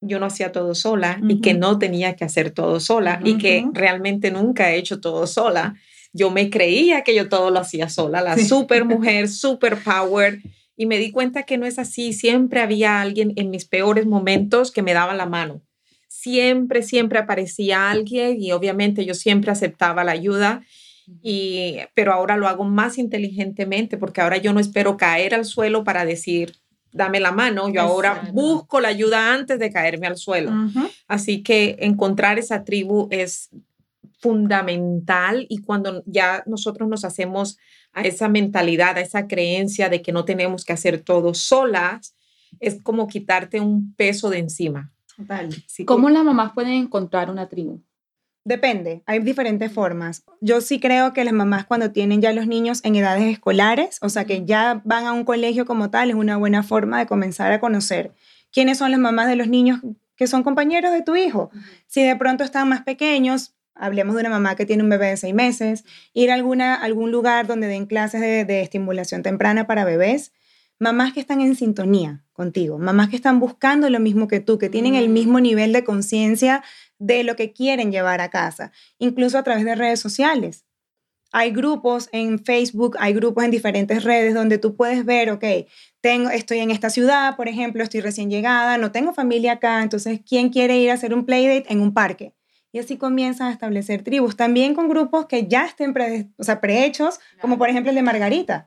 yo 0.00 0.20
no 0.20 0.26
hacía 0.26 0.52
todo 0.52 0.74
sola 0.74 1.20
y 1.28 1.40
que 1.40 1.54
no 1.54 1.78
tenía 1.78 2.14
que 2.14 2.24
hacer 2.24 2.50
todo 2.52 2.78
sola 2.78 3.20
y 3.24 3.38
que 3.38 3.64
realmente 3.72 4.30
nunca 4.30 4.70
he 4.70 4.76
hecho 4.76 5.00
todo 5.00 5.26
sola. 5.26 5.74
Yo 6.12 6.30
me 6.30 6.48
creía 6.48 7.02
que 7.02 7.14
yo 7.14 7.28
todo 7.28 7.50
lo 7.50 7.58
hacía 7.58 7.88
sola, 7.88 8.22
la 8.22 8.38
super 8.38 8.84
mujer, 8.84 9.28
super 9.28 9.76
power, 9.82 10.40
y 10.76 10.86
me 10.86 10.98
di 10.98 11.10
cuenta 11.10 11.42
que 11.42 11.58
no 11.58 11.66
es 11.66 11.80
así. 11.80 12.12
Siempre 12.12 12.60
había 12.60 13.00
alguien 13.00 13.32
en 13.34 13.50
mis 13.50 13.64
peores 13.64 14.06
momentos 14.06 14.70
que 14.70 14.82
me 14.82 14.94
daba 14.94 15.14
la 15.14 15.26
mano. 15.26 15.60
Siempre, 16.06 16.82
siempre 16.82 17.18
aparecía 17.18 17.90
alguien 17.90 18.40
y 18.40 18.52
obviamente 18.52 19.04
yo 19.04 19.14
siempre 19.14 19.50
aceptaba 19.50 20.04
la 20.04 20.12
ayuda 20.12 20.62
y, 21.22 21.78
pero 21.94 22.12
ahora 22.12 22.36
lo 22.36 22.48
hago 22.48 22.64
más 22.64 22.98
inteligentemente 22.98 23.96
porque 23.96 24.20
ahora 24.20 24.36
yo 24.36 24.52
no 24.52 24.60
espero 24.60 24.96
caer 24.96 25.34
al 25.34 25.44
suelo 25.44 25.84
para 25.84 26.04
decir, 26.04 26.56
dame 26.92 27.20
la 27.20 27.32
mano, 27.32 27.68
yo 27.68 27.80
ahora 27.80 28.30
busco 28.32 28.80
la 28.80 28.88
ayuda 28.88 29.32
antes 29.32 29.58
de 29.58 29.70
caerme 29.70 30.06
al 30.06 30.16
suelo. 30.16 30.52
Así 31.06 31.42
que 31.42 31.76
encontrar 31.80 32.38
esa 32.38 32.64
tribu 32.64 33.08
es 33.10 33.50
fundamental 34.20 35.46
y 35.48 35.58
cuando 35.58 36.02
ya 36.06 36.42
nosotros 36.46 36.88
nos 36.88 37.04
hacemos 37.04 37.58
a 37.92 38.02
esa 38.02 38.28
mentalidad, 38.28 38.96
a 38.96 39.00
esa 39.00 39.26
creencia 39.26 39.88
de 39.88 40.02
que 40.02 40.12
no 40.12 40.24
tenemos 40.24 40.64
que 40.64 40.72
hacer 40.72 41.00
todo 41.00 41.34
solas, 41.34 42.14
es 42.60 42.82
como 42.82 43.06
quitarte 43.06 43.60
un 43.60 43.94
peso 43.94 44.30
de 44.30 44.38
encima. 44.38 44.92
Total. 45.16 45.48
¿Cómo 45.86 46.10
las 46.10 46.24
mamás 46.24 46.52
pueden 46.52 46.72
encontrar 46.72 47.30
una 47.30 47.48
tribu? 47.48 47.80
Depende, 48.48 49.02
hay 49.04 49.18
diferentes 49.18 49.70
formas. 49.70 50.24
Yo 50.40 50.62
sí 50.62 50.80
creo 50.80 51.12
que 51.12 51.22
las 51.22 51.34
mamás 51.34 51.66
cuando 51.66 51.90
tienen 51.92 52.22
ya 52.22 52.32
los 52.32 52.46
niños 52.46 52.80
en 52.82 52.96
edades 52.96 53.24
escolares, 53.24 53.98
o 54.00 54.08
sea 54.08 54.24
que 54.24 54.46
ya 54.46 54.80
van 54.86 55.04
a 55.04 55.12
un 55.12 55.24
colegio 55.24 55.66
como 55.66 55.90
tal, 55.90 56.08
es 56.08 56.16
una 56.16 56.38
buena 56.38 56.62
forma 56.62 56.98
de 56.98 57.04
comenzar 57.04 57.52
a 57.52 57.60
conocer 57.60 58.14
quiénes 58.50 58.78
son 58.78 58.90
las 58.90 59.00
mamás 59.00 59.28
de 59.28 59.36
los 59.36 59.48
niños 59.48 59.80
que 60.16 60.26
son 60.26 60.44
compañeros 60.44 60.92
de 60.92 61.02
tu 61.02 61.14
hijo. 61.14 61.50
Si 61.88 62.02
de 62.02 62.16
pronto 62.16 62.42
están 62.42 62.70
más 62.70 62.84
pequeños, 62.84 63.54
hablemos 63.74 64.14
de 64.14 64.22
una 64.22 64.30
mamá 64.30 64.56
que 64.56 64.64
tiene 64.64 64.82
un 64.82 64.88
bebé 64.88 65.08
de 65.08 65.18
seis 65.18 65.34
meses, 65.34 65.84
ir 66.14 66.30
a 66.30 66.34
alguna, 66.34 66.74
algún 66.74 67.10
lugar 67.10 67.46
donde 67.46 67.66
den 67.66 67.84
clases 67.84 68.22
de, 68.22 68.46
de 68.46 68.62
estimulación 68.62 69.22
temprana 69.22 69.66
para 69.66 69.84
bebés, 69.84 70.32
mamás 70.78 71.12
que 71.12 71.20
están 71.20 71.42
en 71.42 71.54
sintonía 71.54 72.24
contigo, 72.32 72.78
mamás 72.78 73.10
que 73.10 73.16
están 73.16 73.40
buscando 73.40 73.90
lo 73.90 74.00
mismo 74.00 74.26
que 74.26 74.40
tú, 74.40 74.56
que 74.56 74.70
tienen 74.70 74.94
el 74.94 75.10
mismo 75.10 75.38
nivel 75.38 75.74
de 75.74 75.84
conciencia 75.84 76.62
de 76.98 77.24
lo 77.24 77.36
que 77.36 77.52
quieren 77.52 77.92
llevar 77.92 78.20
a 78.20 78.30
casa, 78.30 78.72
incluso 78.98 79.38
a 79.38 79.42
través 79.42 79.64
de 79.64 79.74
redes 79.74 80.00
sociales. 80.00 80.64
Hay 81.30 81.50
grupos 81.50 82.08
en 82.12 82.38
Facebook, 82.38 82.96
hay 82.98 83.12
grupos 83.12 83.44
en 83.44 83.50
diferentes 83.50 84.02
redes 84.02 84.34
donde 84.34 84.56
tú 84.56 84.76
puedes 84.76 85.04
ver, 85.04 85.30
ok, 85.30 85.44
tengo, 86.00 86.30
estoy 86.30 86.60
en 86.60 86.70
esta 86.70 86.88
ciudad, 86.88 87.36
por 87.36 87.48
ejemplo, 87.48 87.82
estoy 87.82 88.00
recién 88.00 88.30
llegada, 88.30 88.78
no 88.78 88.92
tengo 88.92 89.12
familia 89.12 89.52
acá, 89.52 89.82
entonces, 89.82 90.20
¿quién 90.26 90.48
quiere 90.48 90.78
ir 90.78 90.90
a 90.90 90.94
hacer 90.94 91.12
un 91.12 91.26
playdate 91.26 91.70
en 91.70 91.80
un 91.80 91.92
parque? 91.92 92.32
Y 92.72 92.78
así 92.78 92.96
comienzan 92.96 93.48
a 93.48 93.52
establecer 93.52 94.02
tribus, 94.02 94.36
también 94.36 94.74
con 94.74 94.88
grupos 94.88 95.26
que 95.26 95.46
ya 95.46 95.66
estén 95.66 95.94
o 96.36 96.44
sea, 96.44 96.60
prehechos, 96.60 97.20
como 97.40 97.58
por 97.58 97.68
ejemplo 97.68 97.90
el 97.90 97.96
de 97.96 98.02
Margarita 98.02 98.66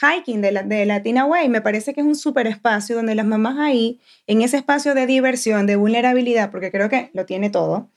hiking 0.00 0.40
de, 0.40 0.52
la, 0.52 0.62
de 0.62 0.86
Latina 0.86 1.24
Way. 1.24 1.48
Me 1.48 1.60
parece 1.60 1.94
que 1.94 2.00
es 2.00 2.06
un 2.06 2.16
súper 2.16 2.46
espacio 2.46 2.96
donde 2.96 3.14
las 3.14 3.26
mamás 3.26 3.58
ahí, 3.58 4.00
en 4.26 4.42
ese 4.42 4.56
espacio 4.56 4.94
de 4.94 5.06
diversión, 5.06 5.66
de 5.66 5.76
vulnerabilidad, 5.76 6.50
porque 6.50 6.70
creo 6.70 6.88
que 6.88 7.10
lo 7.14 7.26
tiene 7.26 7.50
todo, 7.50 7.90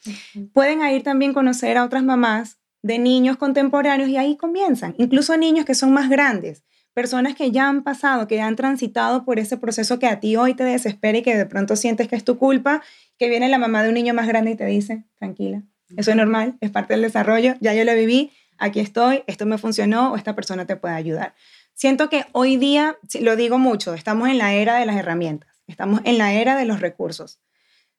pueden 0.54 0.82
ir 0.86 1.04
también 1.04 1.34
conocer 1.34 1.78
a 1.78 1.84
otras 1.84 2.04
mamás 2.04 2.58
de 2.82 3.00
niños 3.00 3.38
contemporáneos 3.38 4.10
y 4.10 4.18
ahí 4.18 4.38
comienzan, 4.38 4.94
incluso 5.00 5.36
niños 5.38 5.66
que 5.66 5.74
son 5.74 5.92
más 5.92 6.08
grandes, 6.08 6.64
personas 6.94 7.36
que 7.36 7.50
ya 7.50 7.68
han 7.68 7.84
pasado, 7.84 8.28
que 8.28 8.36
ya 8.36 8.46
han 8.46 8.56
transitado 8.56 9.26
por 9.26 9.40
ese 9.40 9.58
proceso 9.58 9.98
que 9.98 10.06
a 10.06 10.20
ti 10.20 10.36
hoy 10.36 10.54
te 10.54 10.64
desespera 10.64 11.18
y 11.18 11.24
que 11.24 11.36
de 11.36 11.46
pronto 11.48 11.76
sientes 11.76 12.08
que 12.08 12.16
es 12.16 12.24
tu 12.24 12.38
culpa, 12.38 12.84
que 13.18 13.28
viene 13.28 13.50
la 13.50 13.58
mamá 13.58 13.82
de 13.82 13.90
un 13.90 13.96
niño 13.96 14.14
más 14.14 14.28
grande 14.28 14.52
y 14.52 14.56
te 14.56 14.66
dice, 14.66 15.04
tranquila, 15.18 15.64
eso 15.98 16.12
es 16.12 16.18
normal, 16.18 16.58
es 16.62 16.70
parte 16.70 16.94
del 16.94 17.02
desarrollo, 17.02 17.56
ya 17.60 17.74
yo 17.74 17.84
lo 17.86 17.94
viví, 17.96 18.32
aquí 18.58 18.80
estoy, 18.80 19.24
esto 19.28 19.46
me 19.46 19.58
funcionó 19.58 20.14
o 20.14 20.16
esta 20.16 20.36
persona 20.36 20.66
te 20.66 20.76
puede 20.76 20.94
ayudar. 20.94 21.34
Siento 21.76 22.10
que 22.10 22.26
hoy 22.32 22.56
día, 22.56 22.98
lo 23.20 23.36
digo 23.36 23.58
mucho, 23.58 23.94
estamos 23.94 24.30
en 24.30 24.38
la 24.38 24.54
era 24.54 24.80
de 24.80 24.86
las 24.86 24.96
herramientas, 24.96 25.62
estamos 25.68 26.00
en 26.06 26.18
la 26.18 26.34
era 26.34 26.58
de 26.58 26.66
los 26.66 26.80
recursos. 26.80 27.42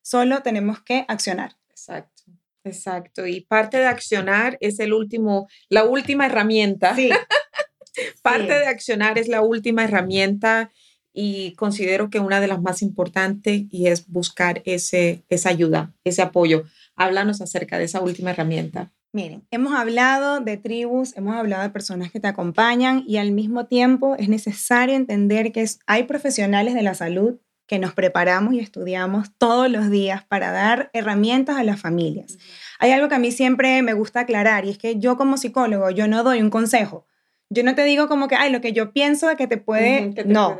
Solo 0.00 0.42
tenemos 0.42 0.80
que 0.80 1.04
accionar. 1.08 1.56
Exacto. 1.68 2.22
Exacto. 2.64 3.26
Y 3.26 3.42
parte 3.42 3.76
de 3.76 3.86
accionar 3.86 4.56
es 4.60 4.80
el 4.80 4.92
último, 4.92 5.46
la 5.68 5.84
última 5.84 6.26
herramienta. 6.26 6.96
Sí. 6.96 7.10
parte 8.22 8.54
de 8.54 8.66
accionar 8.66 9.18
es 9.18 9.28
la 9.28 9.42
última 9.42 9.84
herramienta 9.84 10.72
y 11.12 11.52
considero 11.52 12.10
que 12.10 12.18
una 12.18 12.40
de 12.40 12.48
las 12.48 12.60
más 12.60 12.82
importantes 12.82 13.62
y 13.70 13.88
es 13.88 14.08
buscar 14.08 14.62
ese, 14.64 15.22
esa 15.28 15.50
ayuda, 15.50 15.94
ese 16.02 16.22
apoyo. 16.22 16.64
Háblanos 16.94 17.40
acerca 17.40 17.78
de 17.78 17.84
esa 17.84 18.00
última 18.00 18.30
herramienta. 18.30 18.92
Miren, 19.12 19.46
hemos 19.50 19.74
hablado 19.74 20.40
de 20.40 20.56
tribus, 20.56 21.16
hemos 21.16 21.36
hablado 21.36 21.62
de 21.62 21.70
personas 21.70 22.10
que 22.10 22.20
te 22.20 22.28
acompañan 22.28 23.02
y 23.06 23.16
al 23.16 23.32
mismo 23.32 23.66
tiempo 23.66 24.14
es 24.18 24.28
necesario 24.28 24.94
entender 24.94 25.52
que 25.52 25.64
hay 25.86 26.02
profesionales 26.04 26.74
de 26.74 26.82
la 26.82 26.94
salud 26.94 27.38
que 27.66 27.78
nos 27.78 27.94
preparamos 27.94 28.54
y 28.54 28.60
estudiamos 28.60 29.36
todos 29.38 29.70
los 29.70 29.90
días 29.90 30.24
para 30.24 30.52
dar 30.52 30.90
herramientas 30.92 31.56
a 31.56 31.64
las 31.64 31.80
familias. 31.80 32.38
Hay 32.78 32.92
algo 32.92 33.08
que 33.08 33.16
a 33.16 33.18
mí 33.18 33.32
siempre 33.32 33.82
me 33.82 33.92
gusta 33.92 34.20
aclarar 34.20 34.64
y 34.64 34.70
es 34.70 34.78
que 34.78 34.98
yo 34.98 35.16
como 35.16 35.36
psicólogo, 35.36 35.90
yo 35.90 36.06
no 36.06 36.22
doy 36.22 36.42
un 36.42 36.50
consejo, 36.50 37.06
Yo 37.48 37.62
no 37.62 37.76
te 37.76 37.84
digo 37.84 38.08
como 38.08 38.26
que, 38.26 38.34
ay, 38.34 38.50
lo 38.50 38.60
que 38.60 38.72
yo 38.72 38.92
pienso 38.92 39.28
de 39.28 39.36
que 39.36 39.46
te 39.46 39.56
puede... 39.56 40.12
no, 40.26 40.58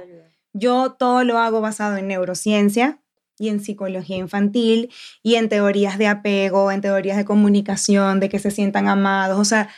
yo 0.52 0.92
todo 0.92 1.24
lo 1.24 1.38
hago 1.38 1.60
basado 1.60 1.96
en 1.96 2.06
neurociencia 2.06 3.00
y 3.38 3.48
en 3.48 3.60
psicología 3.60 4.16
infantil 4.16 4.90
y 5.22 5.34
en 5.36 5.48
teorías 5.48 5.98
de 5.98 6.06
apego, 6.06 6.70
en 6.70 6.80
teorías 6.80 7.16
de 7.16 7.24
comunicación, 7.24 8.20
de 8.20 8.28
que 8.28 8.38
se 8.38 8.50
sientan 8.50 8.88
amados. 8.88 9.38
O 9.38 9.44
sea, 9.44 9.68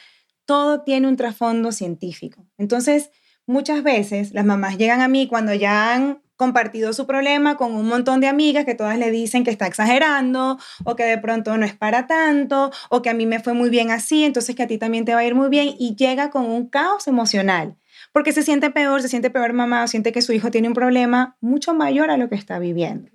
todo 0.45 0.83
tiene 0.83 1.09
un 1.09 1.17
trasfondo 1.17 1.73
científico. 1.73 2.47
Entonces, 2.57 3.11
muchas 3.47 3.83
veces 3.83 4.33
las 4.33 4.45
mamás 4.45 4.79
llegan 4.79 5.01
a 5.01 5.09
mí 5.09 5.27
cuando 5.27 5.55
ya 5.55 5.95
han 5.95 6.23
compartido 6.37 6.93
su 6.93 7.07
problema 7.07 7.57
con 7.57 7.75
un 7.75 7.87
montón 7.87 8.21
de 8.21 8.29
amigas 8.29 8.65
que 8.65 8.77
todas 8.77 8.97
le 8.97 9.11
dicen 9.11 9.43
que 9.43 9.51
está 9.51 9.67
exagerando 9.67 10.57
o 10.85 10.95
que 10.95 11.03
de 11.03 11.19
pronto 11.19 11.59
no 11.59 11.67
es 11.67 11.75
para 11.75 12.07
tanto 12.07 12.71
o 12.91 13.03
que 13.03 13.11
a 13.11 13.15
mí 13.15 13.27
me 13.27 13.41
fue 13.41 13.55
muy 13.55 13.71
bien 13.71 13.91
así, 13.91 14.23
entonces 14.23 14.55
que 14.55 14.63
a 14.63 14.69
ti 14.69 14.79
también 14.79 15.05
te 15.05 15.15
va 15.15 15.21
a 15.21 15.25
ir 15.25 15.35
muy 15.35 15.49
bien 15.49 15.75
y 15.77 15.97
llega 15.97 16.31
con 16.31 16.47
un 16.47 16.69
caos 16.69 17.09
emocional 17.09 17.77
porque 18.13 18.33
se 18.33 18.43
siente 18.43 18.71
peor, 18.71 19.03
se 19.03 19.09
siente 19.09 19.31
peor 19.31 19.53
mamá, 19.53 19.85
o 19.85 19.89
siente 19.89 20.13
que 20.13 20.23
su 20.23 20.33
hijo 20.33 20.51
tiene 20.51 20.69
un 20.69 20.75
problema 20.75 21.37
mucho 21.41 21.75
mayor 21.75 22.11
a 22.11 22.17
lo 22.17 22.29
que 22.29 22.35
está 22.35 22.59
viviendo. 22.59 23.11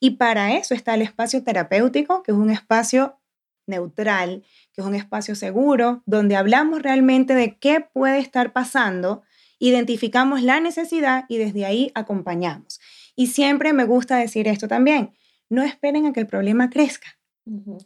Y 0.00 0.12
para 0.12 0.54
eso 0.54 0.74
está 0.74 0.94
el 0.94 1.02
espacio 1.02 1.42
terapéutico, 1.42 2.22
que 2.22 2.32
es 2.32 2.38
un 2.38 2.50
espacio 2.50 3.18
neutral, 3.66 4.44
que 4.72 4.80
es 4.80 4.86
un 4.86 4.94
espacio 4.94 5.34
seguro, 5.34 6.02
donde 6.06 6.36
hablamos 6.36 6.82
realmente 6.82 7.34
de 7.34 7.56
qué 7.58 7.80
puede 7.80 8.18
estar 8.18 8.52
pasando 8.52 9.22
identificamos 9.58 10.42
la 10.42 10.60
necesidad 10.60 11.24
y 11.28 11.38
desde 11.38 11.64
ahí 11.64 11.90
acompañamos. 11.94 12.80
Y 13.14 13.28
siempre 13.28 13.72
me 13.72 13.84
gusta 13.84 14.16
decir 14.16 14.48
esto 14.48 14.68
también, 14.68 15.14
no 15.48 15.62
esperen 15.62 16.06
a 16.06 16.12
que 16.12 16.20
el 16.20 16.26
problema 16.26 16.70
crezca. 16.70 17.18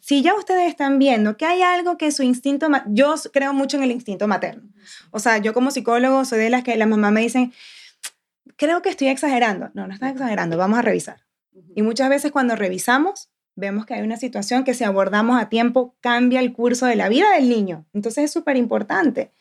Si 0.01 0.23
ya 0.23 0.35
ustedes 0.35 0.69
están 0.69 0.99
viendo 0.99 1.37
que 1.37 1.45
hay 1.45 1.61
algo 1.61 1.99
que 1.99 2.13
su 2.13 2.23
instinto, 2.23 2.69
yo 2.89 3.15
creo 3.31 3.53
mucho 3.53 3.77
en 3.77 3.83
el 3.83 3.91
instinto 3.91 4.27
materno. 4.27 4.71
O 5.11 5.19
sea, 5.19 5.37
yo 5.37 5.53
como 5.53 5.71
psicólogo 5.71 6.25
soy 6.25 6.39
de 6.39 6.51
las 6.51 6.65
que 6.65 6.75
la 6.77 6.87
mamá 6.87 7.11
me 7.11 7.21
dicen, 7.21 7.53
creo 8.57 8.81
que 8.81 8.89
estoy 8.89 9.09
exagerando. 9.09 9.71
No, 9.75 9.87
no 9.87 9.93
estás 9.93 10.13
exagerando, 10.13 10.57
vamos 10.57 10.79
a 10.79 10.83
revisar. 10.83 11.21
Y 11.75 11.83
muchas 11.83 12.09
veces 12.09 12.33
cuando 12.33 12.57
revisamos, 12.57 13.31
vemos 13.57 13.87
que 13.87 13.95
hay 13.95 14.03
una 14.03 14.17
situación 14.17 14.65
que 14.65 14.75
si 14.75 14.85
abordamos 14.85 15.41
a 15.41 15.49
tiempo 15.49 15.97
cambia 16.01 16.41
el 16.41 16.53
curso 16.53 16.87
de 16.87 16.97
la 16.97 17.09
vida 17.09 17.33
del 17.33 17.49
niño. 17.49 17.87
Entonces 17.93 18.25
es 18.25 18.33
súper 18.33 18.57
importante 18.57 19.33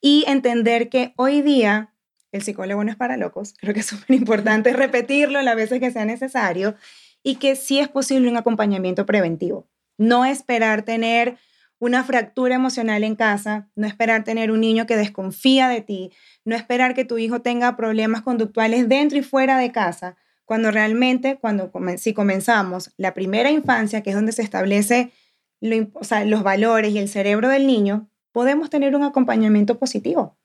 y 0.00 0.24
entender 0.26 0.88
que 0.88 1.12
hoy 1.16 1.42
día 1.42 1.94
el 2.32 2.42
psicólogo 2.42 2.84
no 2.84 2.90
es 2.90 2.96
para 2.96 3.16
locos, 3.16 3.54
creo 3.58 3.74
que 3.74 3.80
es 3.80 3.86
súper 3.86 4.16
importante 4.16 4.72
repetirlo 4.74 5.40
las 5.42 5.56
veces 5.56 5.80
que 5.80 5.90
sea 5.90 6.04
necesario 6.04 6.76
y 7.22 7.36
que 7.36 7.56
sí 7.56 7.78
es 7.78 7.88
posible 7.88 8.28
un 8.28 8.36
acompañamiento 8.36 9.06
preventivo. 9.06 9.68
No 9.96 10.24
esperar 10.24 10.82
tener 10.82 11.38
una 11.80 12.02
fractura 12.04 12.56
emocional 12.56 13.04
en 13.04 13.14
casa, 13.14 13.68
no 13.76 13.86
esperar 13.86 14.24
tener 14.24 14.50
un 14.50 14.60
niño 14.60 14.86
que 14.86 14.96
desconfía 14.96 15.68
de 15.68 15.80
ti, 15.80 16.12
no 16.44 16.56
esperar 16.56 16.94
que 16.94 17.04
tu 17.04 17.18
hijo 17.18 17.40
tenga 17.40 17.76
problemas 17.76 18.22
conductuales 18.22 18.88
dentro 18.88 19.18
y 19.18 19.22
fuera 19.22 19.58
de 19.58 19.70
casa, 19.70 20.16
cuando 20.48 20.70
realmente, 20.70 21.36
cuando 21.36 21.70
si 21.98 22.14
comenzamos 22.14 22.94
la 22.96 23.12
primera 23.12 23.50
infancia, 23.50 24.02
que 24.02 24.08
es 24.08 24.16
donde 24.16 24.32
se 24.32 24.40
establece 24.40 25.12
los 25.60 26.42
valores 26.42 26.90
y 26.90 26.98
el 26.98 27.10
cerebro 27.10 27.50
del 27.50 27.66
niño, 27.66 28.08
podemos 28.32 28.70
tener 28.70 28.96
un 28.96 29.02
acompañamiento 29.02 29.78
positivo. 29.78 30.38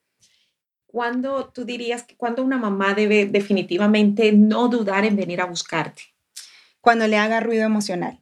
¿Cuándo 0.87 1.51
tú 1.53 1.63
dirías 1.63 2.03
que 2.03 2.17
cuando 2.17 2.43
una 2.43 2.57
mamá 2.57 2.93
debe 2.93 3.27
definitivamente 3.27 4.33
no 4.33 4.67
dudar 4.67 5.05
en 5.05 5.15
venir 5.15 5.39
a 5.39 5.45
buscarte? 5.45 6.01
Cuando 6.81 7.07
le 7.07 7.15
haga 7.15 7.39
ruido 7.39 7.63
emocional. 7.63 8.21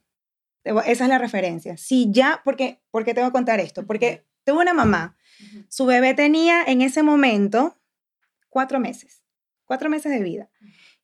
Esa 0.64 1.04
es 1.06 1.10
la 1.10 1.18
referencia. 1.18 1.78
Si 1.78 2.12
ya, 2.12 2.42
porque, 2.46 2.80
¿por 2.92 3.06
qué 3.06 3.16
te 3.16 3.22
voy 3.22 3.30
a 3.30 3.34
contar 3.34 3.60
esto? 3.60 3.88
Porque 3.88 4.24
tuve 4.44 4.60
una 4.60 4.76
mamá, 4.76 5.18
su 5.68 5.88
bebé 5.88 6.14
tenía 6.14 6.64
en 6.64 6.84
ese 6.84 7.02
momento 7.02 7.76
cuatro 8.50 8.80
meses, 8.80 9.24
cuatro 9.66 9.90
meses 9.90 10.12
de 10.12 10.20
vida. 10.20 10.52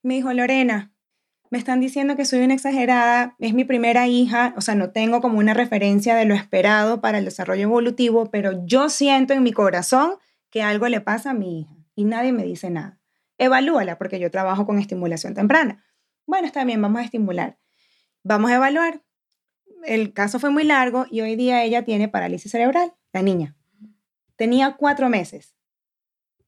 Me 0.02 0.14
dijo, 0.14 0.32
Lorena, 0.32 0.92
me 1.50 1.58
están 1.58 1.80
diciendo 1.80 2.16
que 2.16 2.24
soy 2.24 2.40
una 2.40 2.54
exagerada, 2.54 3.34
es 3.38 3.54
mi 3.54 3.64
primera 3.64 4.06
hija, 4.06 4.54
o 4.56 4.60
sea, 4.60 4.74
no 4.74 4.90
tengo 4.90 5.20
como 5.20 5.38
una 5.38 5.54
referencia 5.54 6.14
de 6.14 6.26
lo 6.26 6.34
esperado 6.34 7.00
para 7.00 7.18
el 7.18 7.24
desarrollo 7.24 7.62
evolutivo, 7.62 8.30
pero 8.30 8.66
yo 8.66 8.90
siento 8.90 9.32
en 9.32 9.42
mi 9.42 9.52
corazón 9.52 10.14
que 10.50 10.62
algo 10.62 10.88
le 10.88 11.00
pasa 11.00 11.30
a 11.30 11.34
mi 11.34 11.60
hija 11.60 11.74
y 11.94 12.04
nadie 12.04 12.32
me 12.32 12.44
dice 12.44 12.70
nada. 12.70 13.00
Evalúala 13.38 13.98
porque 13.98 14.18
yo 14.20 14.30
trabajo 14.30 14.66
con 14.66 14.78
estimulación 14.78 15.34
temprana. 15.34 15.84
Bueno, 16.26 16.46
está 16.46 16.64
bien, 16.64 16.82
vamos 16.82 17.00
a 17.00 17.04
estimular. 17.04 17.58
Vamos 18.22 18.50
a 18.50 18.56
evaluar. 18.56 19.02
El 19.84 20.12
caso 20.12 20.38
fue 20.38 20.50
muy 20.50 20.64
largo 20.64 21.06
y 21.10 21.22
hoy 21.22 21.36
día 21.36 21.62
ella 21.62 21.84
tiene 21.84 22.08
parálisis 22.08 22.52
cerebral, 22.52 22.92
la 23.12 23.22
niña. 23.22 23.56
Tenía 24.36 24.76
cuatro 24.76 25.08
meses. 25.08 25.54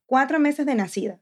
Cuatro 0.04 0.38
meses 0.38 0.66
de 0.66 0.74
nacida. 0.74 1.20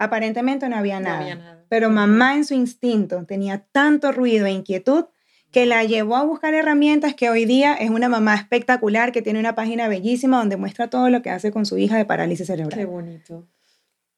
Aparentemente 0.00 0.66
no 0.70 0.76
había, 0.76 0.98
nada, 0.98 1.62
pero 1.68 1.90
mamá 1.90 2.34
en 2.34 2.46
su 2.46 2.54
instinto 2.54 3.26
tenía 3.26 3.66
tanto 3.70 4.12
ruido 4.12 4.46
e 4.46 4.50
inquietud 4.50 5.04
que 5.52 5.66
la 5.66 5.84
llevó 5.84 6.16
a 6.16 6.24
buscar 6.24 6.54
herramientas 6.54 7.12
que 7.12 7.28
hoy 7.28 7.44
día 7.44 7.74
es 7.74 7.90
una 7.90 8.08
mamá 8.08 8.34
espectacular 8.34 9.12
que 9.12 9.20
tiene 9.20 9.38
una 9.38 9.54
página 9.54 9.88
bellísima 9.88 10.38
donde 10.38 10.56
muestra 10.56 10.88
todo 10.88 11.10
lo 11.10 11.20
que 11.20 11.28
hace 11.28 11.52
con 11.52 11.66
su 11.66 11.76
hija 11.76 11.98
de 11.98 12.06
parálisis 12.06 12.46
cerebral. 12.46 12.78
Qué 12.78 12.86
bonito. 12.86 13.46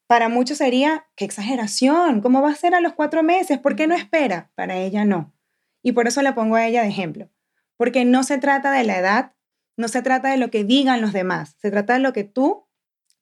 Para 0.07 0.28
muchos 0.28 0.59
sería, 0.59 1.07
qué 1.16 1.24
exageración, 1.24 2.20
¿cómo 2.20 2.43
va 2.43 2.51
a 2.51 2.55
ser 2.55 2.76
a 2.76 2.80
los 2.80 2.93
cuatro 2.93 3.24
meses? 3.24 3.59
¿Por 3.59 3.74
qué 3.74 3.89
no 3.89 3.97
espera? 3.97 4.53
Para 4.55 4.76
ella 4.76 5.05
no. 5.05 5.35
Y 5.83 5.91
por 5.93 6.07
eso 6.07 6.22
la 6.22 6.37
pongo 6.37 6.55
a 6.55 6.64
ella 6.64 6.83
de 6.83 6.91
ejemplo. 6.91 7.28
Porque 7.76 8.05
no 8.05 8.22
se 8.22 8.39
trata 8.39 8.70
de 8.70 8.85
la 8.85 8.99
edad, 8.99 9.33
no 9.76 9.89
se 9.89 10.01
trata 10.01 10.30
de 10.30 10.37
lo 10.37 10.49
que 10.49 10.62
digan 10.62 11.01
los 11.01 11.12
demás, 11.12 11.57
se 11.59 11.72
trata 11.72 11.95
de 11.95 11.99
lo 11.99 12.12
que 12.12 12.22
tú 12.22 12.68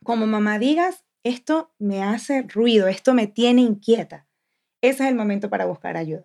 como 0.05 0.27
mamá 0.27 0.59
digas 0.59 1.07
esto 1.23 1.73
me 1.79 2.03
hace 2.03 2.43
ruido, 2.43 2.89
esto 2.89 3.15
me 3.15 3.27
tiene 3.27 3.63
inquieta. 3.63 4.27
Ese 4.81 5.05
es 5.05 5.11
el 5.11 5.15
momento 5.15 5.51
para 5.51 5.67
buscar 5.67 5.97
ayuda. 5.97 6.25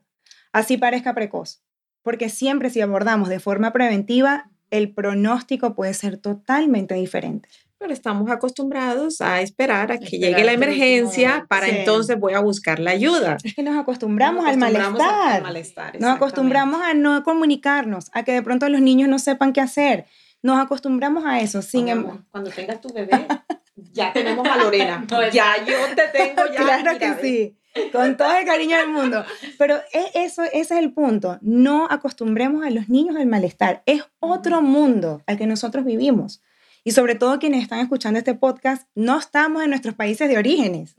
Así 0.54 0.78
parezca 0.78 1.14
precoz, 1.14 1.62
porque 2.02 2.30
siempre 2.30 2.70
si 2.70 2.82
abordamos 2.82 3.30
de 3.30 3.40
forma 3.40 3.74
preventiva, 3.74 4.50
el 4.72 4.94
pronóstico 4.94 5.76
puede 5.76 5.94
ser 5.94 6.18
totalmente 6.18 6.96
diferente. 6.96 7.50
Pero 7.78 7.92
estamos 7.92 8.32
acostumbrados 8.32 9.20
a 9.20 9.42
esperar 9.42 9.92
a 9.92 9.98
que 10.00 10.18
llegue 10.18 10.44
la 10.46 10.54
emergencia 10.54 11.46
para 11.50 11.68
entonces 11.68 12.18
voy 12.18 12.34
a 12.34 12.40
buscar 12.40 12.80
la 12.80 12.92
ayuda. 12.92 13.38
Es 13.44 13.54
que 13.54 13.64
nos 13.64 13.78
acostumbramos, 13.78 14.46
al 14.46 14.58
malestar. 14.58 15.44
nos 16.00 16.16
acostumbramos 16.16 16.82
a 16.82 16.94
no 16.94 17.22
comunicarnos, 17.24 18.10
a 18.14 18.24
que 18.24 18.32
de 18.32 18.42
pronto 18.42 18.70
los 18.70 18.82
niños 18.82 19.10
no 19.10 19.20
sepan 19.20 19.52
qué 19.52 19.60
hacer. 19.60 20.06
Nos 20.42 20.58
acostumbramos 20.60 21.26
a 21.26 21.42
eso. 21.42 21.62
Sin 21.62 21.90
em 21.90 22.06
cuando 22.32 22.50
tengas 22.50 22.80
tu 22.80 22.94
bebé, 22.94 23.28
ya 23.76 24.14
tenemos 24.14 24.48
a 24.48 24.58
Lorena. 24.58 25.06
ya 25.34 25.64
yo 25.66 25.76
te 25.96 26.08
tengo 26.08 26.44
ya. 26.52 26.64
Claro 26.64 26.98
que 26.98 27.14
sí. 27.22 27.58
Con 27.92 28.16
todo 28.16 28.34
el 28.38 28.46
cariño 28.46 28.78
del 28.78 28.90
mundo. 28.90 29.26
Pero 29.58 29.76
e, 29.92 30.24
eso, 30.24 30.44
ese 30.44 30.60
es 30.60 30.72
el 30.72 30.94
punto. 30.94 31.38
No 31.42 31.88
acostumbremos 31.90 32.66
a 32.66 32.70
los 32.70 32.88
niños 32.88 33.18
al 33.18 33.26
malestar. 33.26 33.84
Es 33.86 34.04
otro 34.20 34.62
mundo 34.62 35.22
al 35.28 35.38
que 35.38 35.46
nosotros 35.46 35.84
vivimos. 35.84 36.42
Y 36.86 36.92
sobre 36.92 37.16
todo 37.16 37.40
quienes 37.40 37.64
están 37.64 37.80
escuchando 37.80 38.20
este 38.20 38.36
podcast, 38.36 38.88
no 38.94 39.18
estamos 39.18 39.64
en 39.64 39.72
nuestros 39.72 39.96
países 39.96 40.30
de 40.30 40.38
orígenes. 40.38 40.96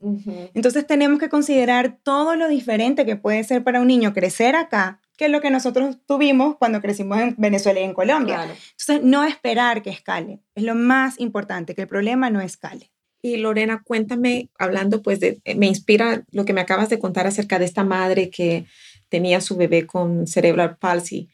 Entonces 0.53 0.85
tenemos 0.85 1.21
que 1.21 1.29
considerar 1.29 1.97
todo 2.03 2.35
lo 2.35 2.49
diferente 2.49 3.07
que 3.07 3.15
puede 3.15 3.45
ser 3.45 3.63
para 3.63 3.81
un 3.81 3.87
niño 3.87 4.13
crecer 4.13 4.57
acá 4.57 5.01
que 5.17 5.27
es 5.27 5.31
lo 5.31 5.41
que 5.41 5.51
nosotros 5.51 5.97
tuvimos 6.07 6.57
cuando 6.57 6.81
crecimos 6.81 7.19
en 7.19 7.35
Venezuela 7.39 7.81
y 7.81 7.85
en 7.85 7.95
Colombia. 7.95 8.43
Entonces, 8.43 9.03
no 9.03 9.25
esperar 9.25 9.83
que 9.83 9.91
escale, 9.91 10.41
es 10.55 10.63
lo 10.63 10.75
más 10.75 11.19
importante, 11.19 11.75
que 11.75 11.83
el 11.83 11.89
problema 11.89 12.31
no 12.31 12.41
escale. 12.41 12.93
Y 13.23 13.39
Lorena, 13.39 13.83
cuéntame, 13.85 14.51
hablando 14.59 15.03
pues 15.03 15.19
de, 15.21 15.41
eh, 15.45 15.55
me 15.55 15.67
inspira 15.67 16.25
lo 16.31 16.45
que 16.45 16.53
me 16.53 16.61
acabas 16.61 16.89
de 16.91 16.99
contar 16.99 17.27
acerca 17.27 17.59
de 17.59 17.65
esta 17.65 17.83
madre 17.83 18.31
que 18.31 18.67
tenía 19.09 19.41
su 19.41 19.57
bebé 19.57 19.87
con 19.87 20.27
cerebral 20.27 20.77
palsy. 20.77 21.29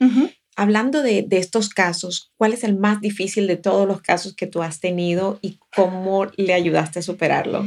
Hablando 0.55 1.03
de, 1.03 1.23
de, 1.23 1.39
estos 1.39 1.71
casos, 1.71 2.31
¿cuál 2.37 2.53
es 2.53 2.63
el 2.63 2.77
más 2.77 3.01
difícil 3.01 3.47
de 3.47 3.57
todos 3.57 3.89
los 3.89 4.03
casos 4.03 4.35
que 4.35 4.47
tú 4.47 4.63
has 4.63 4.81
tenido 4.81 5.39
y 5.41 5.59
cómo 5.75 6.27
le 6.37 6.53
ayudaste 6.53 6.99
a 6.99 7.03
superarlo? 7.03 7.65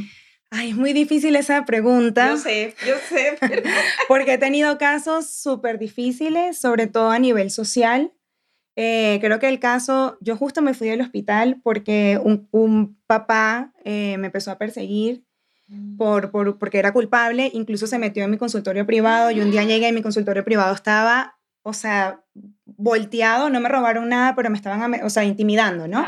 Ay, 0.56 0.70
es 0.70 0.76
muy 0.78 0.94
difícil 0.94 1.36
esa 1.36 1.66
pregunta. 1.66 2.30
Yo 2.30 2.38
sé, 2.38 2.74
yo 2.88 2.96
sé. 3.10 3.38
porque 4.08 4.34
he 4.34 4.38
tenido 4.38 4.78
casos 4.78 5.30
súper 5.30 5.78
difíciles, 5.78 6.58
sobre 6.58 6.88
todo 6.88 7.12
a 7.12 7.20
nivel 7.20 7.52
social. 7.52 8.14
Eh, 8.78 9.20
creo 9.22 9.40
que 9.40 9.50
el 9.50 9.60
caso, 9.60 10.18
yo 10.22 10.38
justo 10.38 10.62
me 10.62 10.74
fui 10.74 10.88
del 10.88 11.02
hospital 11.02 11.60
porque 11.62 12.20
un, 12.24 12.48
un 12.52 12.98
papá 13.06 13.74
eh, 13.84 14.18
me 14.18 14.28
empezó 14.28 14.52
a 14.52 14.58
perseguir 14.58 15.26
mm. 15.68 15.98
por, 15.98 16.32
por, 16.32 16.58
porque 16.58 16.80
era 16.80 16.94
culpable, 16.94 17.50
incluso 17.54 17.86
se 17.88 18.00
metió 18.00 18.24
en 18.24 18.32
mi 18.32 18.38
consultorio 18.38 18.86
privado 18.86 19.32
y 19.32 19.42
un 19.42 19.52
día 19.52 19.64
llegué 19.64 19.90
y 19.90 19.94
mi 19.94 20.02
consultorio 20.02 20.44
privado 20.44 20.74
estaba, 20.74 21.38
o 21.64 21.74
sea, 21.74 22.22
volteado, 22.66 23.50
no 23.50 23.60
me 23.60 23.70
robaron 23.70 24.10
nada, 24.10 24.36
pero 24.36 24.50
me 24.50 24.58
estaban, 24.58 25.04
o 25.04 25.10
sea, 25.10 25.24
intimidando, 25.24 25.88
¿no? 25.88 26.06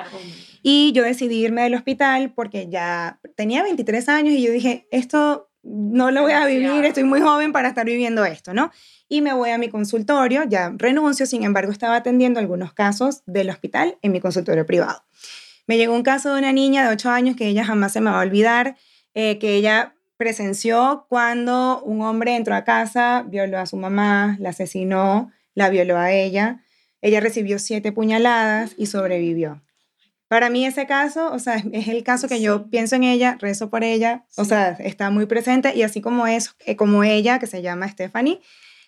Y 0.70 0.91
yo 0.91 1.03
decidí 1.03 1.45
irme 1.45 1.63
del 1.63 1.76
hospital 1.76 2.34
porque 2.36 2.68
ya 2.68 3.22
tenía 3.38 3.63
23 3.63 4.09
años 4.09 4.34
y 4.34 4.43
yo 4.43 4.51
dije, 4.51 4.86
esto 4.91 5.49
no 5.63 6.11
lo 6.11 6.24
voy 6.24 6.34
a 6.34 6.45
vivir, 6.45 6.84
estoy 6.84 7.05
muy 7.05 7.22
joven 7.22 7.53
para 7.53 7.70
estar 7.70 7.86
viviendo 7.86 8.26
esto, 8.26 8.53
¿no? 8.53 8.70
Y 9.07 9.22
me 9.22 9.32
voy 9.32 9.51
a 9.51 9.57
mi 9.57 9.70
consultorio, 9.70 10.43
ya 10.43 10.74
renuncio, 10.76 11.26
sin 11.26 11.45
embargo 11.45 11.72
estaba 11.72 11.95
atendiendo 11.95 12.41
algunos 12.41 12.74
casos 12.74 13.24
del 13.26 13.49
hospital 13.49 13.97
en 14.01 14.11
mi 14.11 14.20
consultorio 14.20 14.65
privado. 14.65 15.05
Me 15.68 15.78
llegó 15.78 15.93
un 15.93 16.03
caso 16.03 16.34
de 16.34 16.39
una 16.39 16.51
niña 16.51 16.86
de 16.86 16.93
8 16.93 17.11
años 17.11 17.38
que 17.38 17.47
ella 17.47 17.63
jamás 17.63 17.93
se 17.93 18.01
me 18.01 18.11
va 18.11 18.20
a 18.20 18.26
olvidar, 18.26 18.76
eh, 19.13 19.39
que 19.39 19.55
ella 19.55 19.95
presenció 20.18 21.05
cuando 21.07 21.82
un 21.84 22.01
hombre 22.01 22.36
entró 22.36 22.55
a 22.55 22.65
casa, 22.65 23.24
violó 23.26 23.59
a 23.59 23.68
su 23.68 23.78
mamá, 23.78 24.36
la 24.41 24.49
asesinó, 24.49 25.32
la 25.55 25.70
violó 25.70 25.95
a 25.95 26.11
ella. 26.11 26.61
Ella 27.01 27.22
recibió 27.22 27.57
siete 27.57 27.93
puñaladas 27.93 28.74
y 28.78 28.88
sobrevivió. 28.88 29.61
Para 30.28 30.49
mí 30.49 30.65
ese 30.65 30.88
caso, 30.88 31.32
o 31.32 31.39
sea, 31.39 31.63
es 31.71 31.88
el 31.88 32.03
caso 32.03 32.28
que 32.28 32.41
yo 32.41 32.69
pienso 32.69 32.95
en 32.95 33.03
ella, 33.03 33.38
rezo 33.39 33.69
por 33.69 33.84
ella, 33.84 34.25
o 34.36 34.45
sea, 34.45 34.69
está 34.80 35.09
muy 35.09 35.25
presente 35.25 35.75
y 35.75 35.84
así 35.84 36.01
como 36.01 36.28
es, 36.28 36.55
eh, 36.65 36.75
como 36.75 37.03
ella, 37.03 37.39
que 37.39 37.47
se 37.47 37.61
llama 37.61 37.88
Stephanie, 37.88 38.41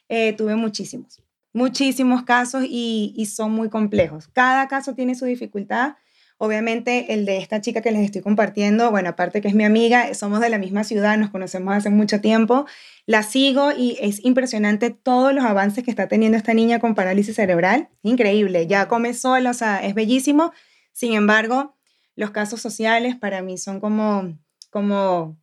eh, 0.09 0.33
tuve 0.33 0.55
muchísimos, 0.55 1.21
muchísimos 1.53 2.23
casos 2.23 2.63
y, 2.67 3.13
y 3.15 3.25
son 3.27 3.51
muy 3.51 3.69
complejos. 3.69 4.27
Cada 4.27 4.67
caso 4.67 4.95
tiene 4.95 5.15
su 5.15 5.25
dificultad 5.25 5.93
Obviamente 6.41 7.13
el 7.13 7.25
de 7.25 7.37
esta 7.37 7.59
chica 7.59 7.81
que 7.81 7.91
les 7.91 8.01
estoy 8.01 8.21
compartiendo, 8.21 8.91
bueno, 8.91 9.09
aparte 9.09 9.41
que 9.41 9.49
es 9.49 9.53
mi 9.53 9.65
amiga, 9.65 10.13
somos 10.13 10.39
de 10.39 10.47
la 10.47 10.57
misma 10.57 10.85
ciudad, 10.85 11.17
nos 11.17 11.31
conocemos 11.31 11.75
hace 11.75 11.89
mucho 11.89 12.21
tiempo, 12.21 12.65
la 13.05 13.23
sigo 13.23 13.73
y 13.77 13.97
es 13.99 14.23
impresionante 14.23 14.89
todos 14.89 15.33
los 15.33 15.43
avances 15.43 15.83
que 15.83 15.91
está 15.91 16.07
teniendo 16.07 16.37
esta 16.37 16.53
niña 16.53 16.79
con 16.79 16.95
parálisis 16.95 17.35
cerebral. 17.35 17.89
Increíble, 18.03 18.67
ya 18.67 18.87
come 18.87 19.13
sola, 19.13 19.49
o 19.49 19.53
sea, 19.53 19.83
es 19.85 19.93
bellísimo. 19.93 20.53
Sin 20.99 21.13
embargo, 21.13 21.77
los 22.17 22.31
casos 22.31 22.59
sociales 22.59 23.15
para 23.15 23.41
mí 23.41 23.57
son 23.57 23.79
como, 23.79 24.37
como 24.69 25.37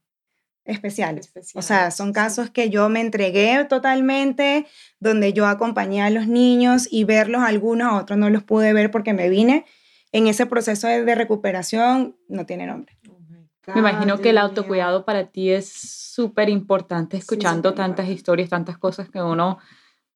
especiales. 0.66 1.32
O 1.54 1.62
sea, 1.62 1.90
son 1.90 2.12
casos 2.12 2.50
que 2.50 2.68
yo 2.68 2.90
me 2.90 3.00
entregué 3.00 3.64
totalmente, 3.64 4.66
donde 5.00 5.32
yo 5.32 5.46
acompañé 5.46 6.02
a 6.02 6.11
los 6.11 6.26
niños 6.26 6.86
y 6.90 7.04
verlos 7.04 7.40
algunos, 7.40 7.90
a 7.90 7.96
otros 7.96 8.18
no 8.18 8.28
los 8.28 8.42
pude 8.42 8.74
ver 8.74 8.90
porque 8.90 9.14
me 9.14 9.30
vine 9.30 9.64
en 10.12 10.26
ese 10.26 10.44
proceso 10.44 10.88
de, 10.88 11.14
recuperación 11.14 12.18
no 12.28 12.44
tiene 12.44 12.66
nombre. 12.66 12.98
Oh 13.09 13.72
Me 13.72 13.80
imagino 13.80 14.20
que 14.20 14.28
el 14.28 14.36
autocuidado 14.36 15.07
para 15.07 15.28
ti 15.30 15.48
es 15.52 15.72
súper 15.72 16.50
importante 16.50 17.16
escuchando 17.16 17.72
tantas 17.72 18.11
historias, 18.11 18.50
tantas 18.50 18.76
cosas 18.76 19.09
que 19.09 19.22
uno, 19.22 19.57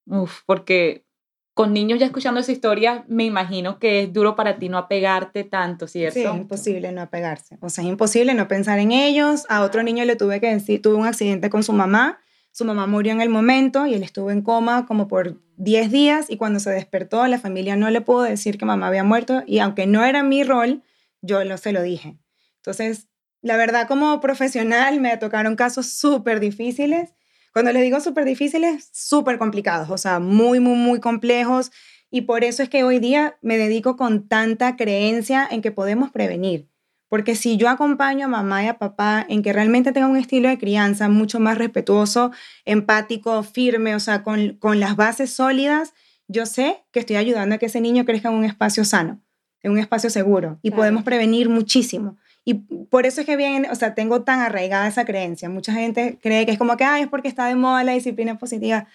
uf, 0.04 0.42
porque 0.44 1.06
con 1.54 1.72
niños 1.72 1.98
ya 1.98 2.06
escuchando 2.06 2.40
esa 2.40 2.52
historia, 2.52 3.04
me 3.08 3.24
imagino 3.24 3.78
que 3.78 4.02
es 4.02 4.12
duro 4.12 4.36
para 4.36 4.58
ti 4.58 4.68
no 4.68 4.78
apegarte 4.78 5.44
tanto, 5.44 5.86
¿cierto? 5.86 6.18
Sí, 6.18 6.24
es 6.24 6.34
imposible 6.34 6.92
no 6.92 7.02
apegarse. 7.02 7.58
O 7.60 7.68
sea, 7.68 7.84
es 7.84 7.90
imposible 7.90 8.34
no 8.34 8.48
pensar 8.48 8.78
en 8.78 8.92
ellos. 8.92 9.46
A 9.48 9.62
otro 9.62 9.82
niño 9.82 10.04
le 10.04 10.16
tuve 10.16 10.40
que 10.40 10.48
decir, 10.48 10.80
tuve 10.80 10.94
un 10.94 11.06
accidente 11.06 11.50
con 11.50 11.62
su 11.62 11.72
mamá 11.72 12.20
su 12.52 12.64
mamá 12.64 12.86
murió 12.86 13.12
en 13.12 13.20
el 13.20 13.28
momento 13.28 13.86
y 13.86 13.94
él 13.94 14.02
estuvo 14.02 14.30
en 14.30 14.42
coma 14.42 14.86
como 14.86 15.08
por 15.08 15.40
10 15.56 15.90
días 15.90 16.26
y 16.28 16.36
cuando 16.36 16.58
se 16.58 16.70
despertó 16.70 17.26
la 17.26 17.38
familia 17.38 17.76
no 17.76 17.90
le 17.90 18.00
pudo 18.00 18.22
decir 18.22 18.58
que 18.58 18.64
mamá 18.64 18.88
había 18.88 19.04
muerto 19.04 19.42
y 19.46 19.60
aunque 19.60 19.86
no 19.86 20.04
era 20.04 20.22
mi 20.22 20.42
rol, 20.42 20.82
yo 21.22 21.44
lo, 21.44 21.56
se 21.58 21.72
lo 21.72 21.82
dije. 21.82 22.18
Entonces, 22.56 23.08
la 23.40 23.56
verdad 23.56 23.86
como 23.86 24.20
profesional 24.20 25.00
me 25.00 25.16
tocaron 25.16 25.54
casos 25.54 25.92
súper 25.92 26.40
difíciles. 26.40 27.14
Cuando 27.52 27.72
les 27.72 27.82
digo 27.82 28.00
súper 28.00 28.24
difíciles, 28.24 28.90
súper 28.92 29.38
complicados, 29.38 29.90
o 29.90 29.98
sea, 29.98 30.20
muy, 30.20 30.60
muy, 30.60 30.76
muy 30.76 31.00
complejos. 31.00 31.72
Y 32.10 32.22
por 32.22 32.44
eso 32.44 32.62
es 32.62 32.68
que 32.68 32.84
hoy 32.84 32.98
día 32.98 33.36
me 33.40 33.56
dedico 33.56 33.96
con 33.96 34.28
tanta 34.28 34.76
creencia 34.76 35.46
en 35.50 35.62
que 35.62 35.70
podemos 35.70 36.10
prevenir. 36.10 36.68
Porque 37.08 37.34
si 37.34 37.56
yo 37.56 37.68
acompaño 37.68 38.26
a 38.26 38.28
mamá 38.28 38.62
y 38.62 38.68
a 38.68 38.78
papá 38.78 39.26
en 39.28 39.42
que 39.42 39.52
realmente 39.52 39.90
tengan 39.90 40.12
un 40.12 40.16
estilo 40.16 40.48
de 40.48 40.58
crianza 40.58 41.08
mucho 41.08 41.40
más 41.40 41.58
respetuoso, 41.58 42.30
empático, 42.64 43.42
firme, 43.42 43.96
o 43.96 44.00
sea, 44.00 44.22
con, 44.22 44.54
con 44.54 44.78
las 44.78 44.94
bases 44.94 45.30
sólidas, 45.30 45.92
yo 46.28 46.46
sé 46.46 46.84
que 46.92 47.00
estoy 47.00 47.16
ayudando 47.16 47.56
a 47.56 47.58
que 47.58 47.66
ese 47.66 47.80
niño 47.80 48.04
crezca 48.04 48.28
en 48.28 48.36
un 48.36 48.44
espacio 48.44 48.84
sano, 48.84 49.20
en 49.62 49.72
un 49.72 49.78
espacio 49.78 50.08
seguro, 50.08 50.60
y 50.62 50.70
podemos 50.70 51.02
prevenir 51.02 51.48
muchísimo. 51.48 52.16
Y 52.44 52.54
por 52.54 53.06
eso 53.06 53.20
es 53.20 53.26
que 53.26 53.36
bien, 53.36 53.66
o 53.70 53.74
sea, 53.74 53.94
tengo 53.94 54.22
tan 54.22 54.40
arraigada 54.40 54.88
esa 54.88 55.04
creencia. 55.04 55.48
Mucha 55.48 55.72
gente 55.72 56.18
cree 56.22 56.46
que 56.46 56.52
es 56.52 56.58
como 56.58 56.76
que, 56.76 56.84
ay, 56.84 57.02
es 57.02 57.08
porque 57.08 57.28
está 57.28 57.46
de 57.46 57.54
moda 57.54 57.84
la 57.84 57.92
disciplina 57.92 58.38
positiva. 58.38 58.86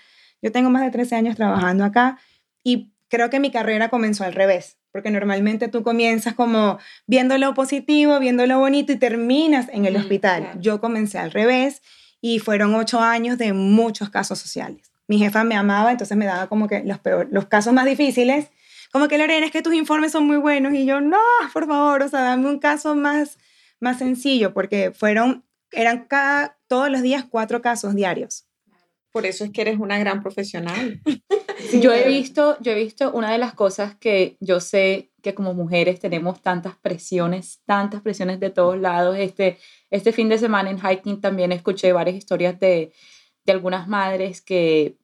Yo 0.41 0.51
tengo 0.51 0.69
más 0.69 0.83
de 0.83 0.91
13 0.91 1.15
años 1.15 1.35
trabajando 1.35 1.83
acá 1.83 2.19
y 2.63 2.91
creo 3.07 3.29
que 3.29 3.39
mi 3.39 3.51
carrera 3.51 3.89
comenzó 3.89 4.23
al 4.23 4.33
revés 4.33 4.77
porque 4.95 5.11
normalmente 5.11 5.67
tú 5.67 5.83
comienzas 5.83 6.35
como 6.35 6.79
viendo 7.05 7.37
lo 7.37 7.53
positivo, 7.53 8.17
viendo 8.17 8.45
lo 8.45 8.59
bonito 8.59 8.93
y 8.93 8.95
terminas 8.95 9.67
en 9.73 9.83
el 9.83 9.97
hospital. 9.97 10.51
Yo 10.61 10.79
comencé 10.79 11.17
al 11.17 11.33
revés 11.33 11.81
y 12.21 12.39
fueron 12.39 12.73
ocho 12.75 13.01
años 13.01 13.37
de 13.37 13.51
muchos 13.51 14.09
casos 14.09 14.39
sociales. 14.39 14.93
Mi 15.09 15.17
jefa 15.17 15.43
me 15.43 15.55
amaba, 15.55 15.91
entonces 15.91 16.15
me 16.15 16.23
daba 16.23 16.47
como 16.47 16.69
que 16.69 16.81
los, 16.85 16.97
peor, 16.99 17.27
los 17.29 17.45
casos 17.47 17.73
más 17.73 17.83
difíciles, 17.83 18.51
como 18.95 19.09
que 19.09 19.17
Lorena, 19.17 19.45
es 19.45 19.51
que 19.51 19.61
tus 19.61 19.73
informes 19.73 20.13
son 20.13 20.25
muy 20.25 20.37
buenos 20.37 20.73
y 20.73 20.85
yo, 20.85 21.01
no, 21.01 21.19
por 21.51 21.67
favor, 21.67 22.01
o 22.01 22.07
sea, 22.07 22.21
dame 22.21 22.47
un 22.47 22.59
caso 22.59 22.95
más, 22.95 23.37
más 23.81 23.97
sencillo, 23.97 24.53
porque 24.53 24.91
fueron, 24.91 25.43
eran 25.73 26.05
cada, 26.05 26.57
todos 26.67 26.89
los 26.89 27.01
días 27.01 27.25
cuatro 27.29 27.61
casos 27.61 27.93
diarios. 27.93 28.47
Por 29.11 29.25
eso 29.25 29.43
es 29.43 29.51
que 29.51 29.59
eres 29.59 29.79
una 29.79 29.99
gran 29.99 30.23
profesional. 30.23 31.01
yo 31.81 31.91
he 31.91 32.07
visto, 32.07 32.57
yo 32.61 32.71
he 32.71 32.75
visto 32.75 33.11
una 33.11 33.33
de 33.33 33.37
las 33.37 33.53
cosas 33.53 33.97
que 33.97 34.37
yo 34.39 34.61
sé 34.61 35.11
que 35.21 35.35
como 35.35 35.53
mujeres 35.53 35.99
tenemos 35.99 36.41
tantas 36.41 36.77
presiones, 36.77 37.59
tantas 37.65 38.01
presiones 38.01 38.39
de 38.39 38.49
todos 38.49 38.79
lados. 38.79 39.17
Este, 39.19 39.57
este 39.89 40.13
fin 40.13 40.29
de 40.29 40.37
semana 40.37 40.69
en 40.69 40.79
hiking 40.79 41.19
también 41.19 41.51
escuché 41.51 41.91
varias 41.91 42.15
historias 42.15 42.57
de, 42.61 42.93
de 43.43 43.51
algunas 43.51 43.89
madres 43.89 44.41
que 44.41 44.95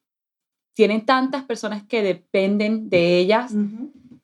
tienen 0.74 1.06
tantas 1.06 1.44
personas 1.44 1.84
que 1.84 2.02
dependen 2.02 2.90
de 2.90 3.18
ellas, 3.18 3.54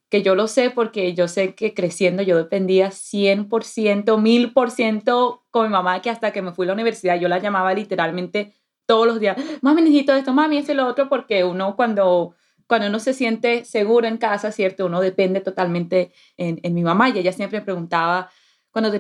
que 0.10 0.22
yo 0.24 0.36
lo 0.36 0.48
sé 0.48 0.70
porque 0.70 1.14
yo 1.14 1.28
sé 1.28 1.54
que 1.54 1.74
creciendo 1.74 2.24
yo 2.24 2.38
dependía 2.38 2.92
100%, 2.92 4.18
1000% 4.18 5.44
con 5.52 5.64
mi 5.66 5.72
mamá, 5.72 6.02
que 6.02 6.10
hasta 6.10 6.32
que 6.32 6.42
me 6.42 6.54
fui 6.54 6.66
a 6.66 6.68
la 6.68 6.74
universidad 6.74 7.20
yo 7.20 7.28
la 7.28 7.40
llamaba 7.40 7.74
literalmente 7.74 8.54
todos 8.86 9.06
los 9.06 9.20
días, 9.20 9.38
mami, 9.62 9.82
necesito 9.82 10.14
esto, 10.14 10.34
mami, 10.34 10.58
esto 10.58 10.72
y 10.72 10.76
lo 10.76 10.88
otro, 10.88 11.10
porque 11.10 11.44
uno 11.44 11.76
cuando, 11.76 12.36
cuando 12.68 12.88
uno 12.88 13.00
se 13.00 13.14
siente 13.14 13.66
seguro 13.66 14.08
en 14.08 14.18
casa, 14.18 14.52
¿cierto? 14.54 14.86
Uno 14.86 15.02
depende 15.02 15.42
totalmente 15.42 16.14
en, 16.38 16.60
en 16.64 16.74
mi 16.74 16.84
mamá 16.84 17.10
y 17.10 17.20
ella 17.20 17.34
siempre 17.34 17.60
me 17.60 17.66
preguntaba, 17.66 18.30
cuando 18.72 18.92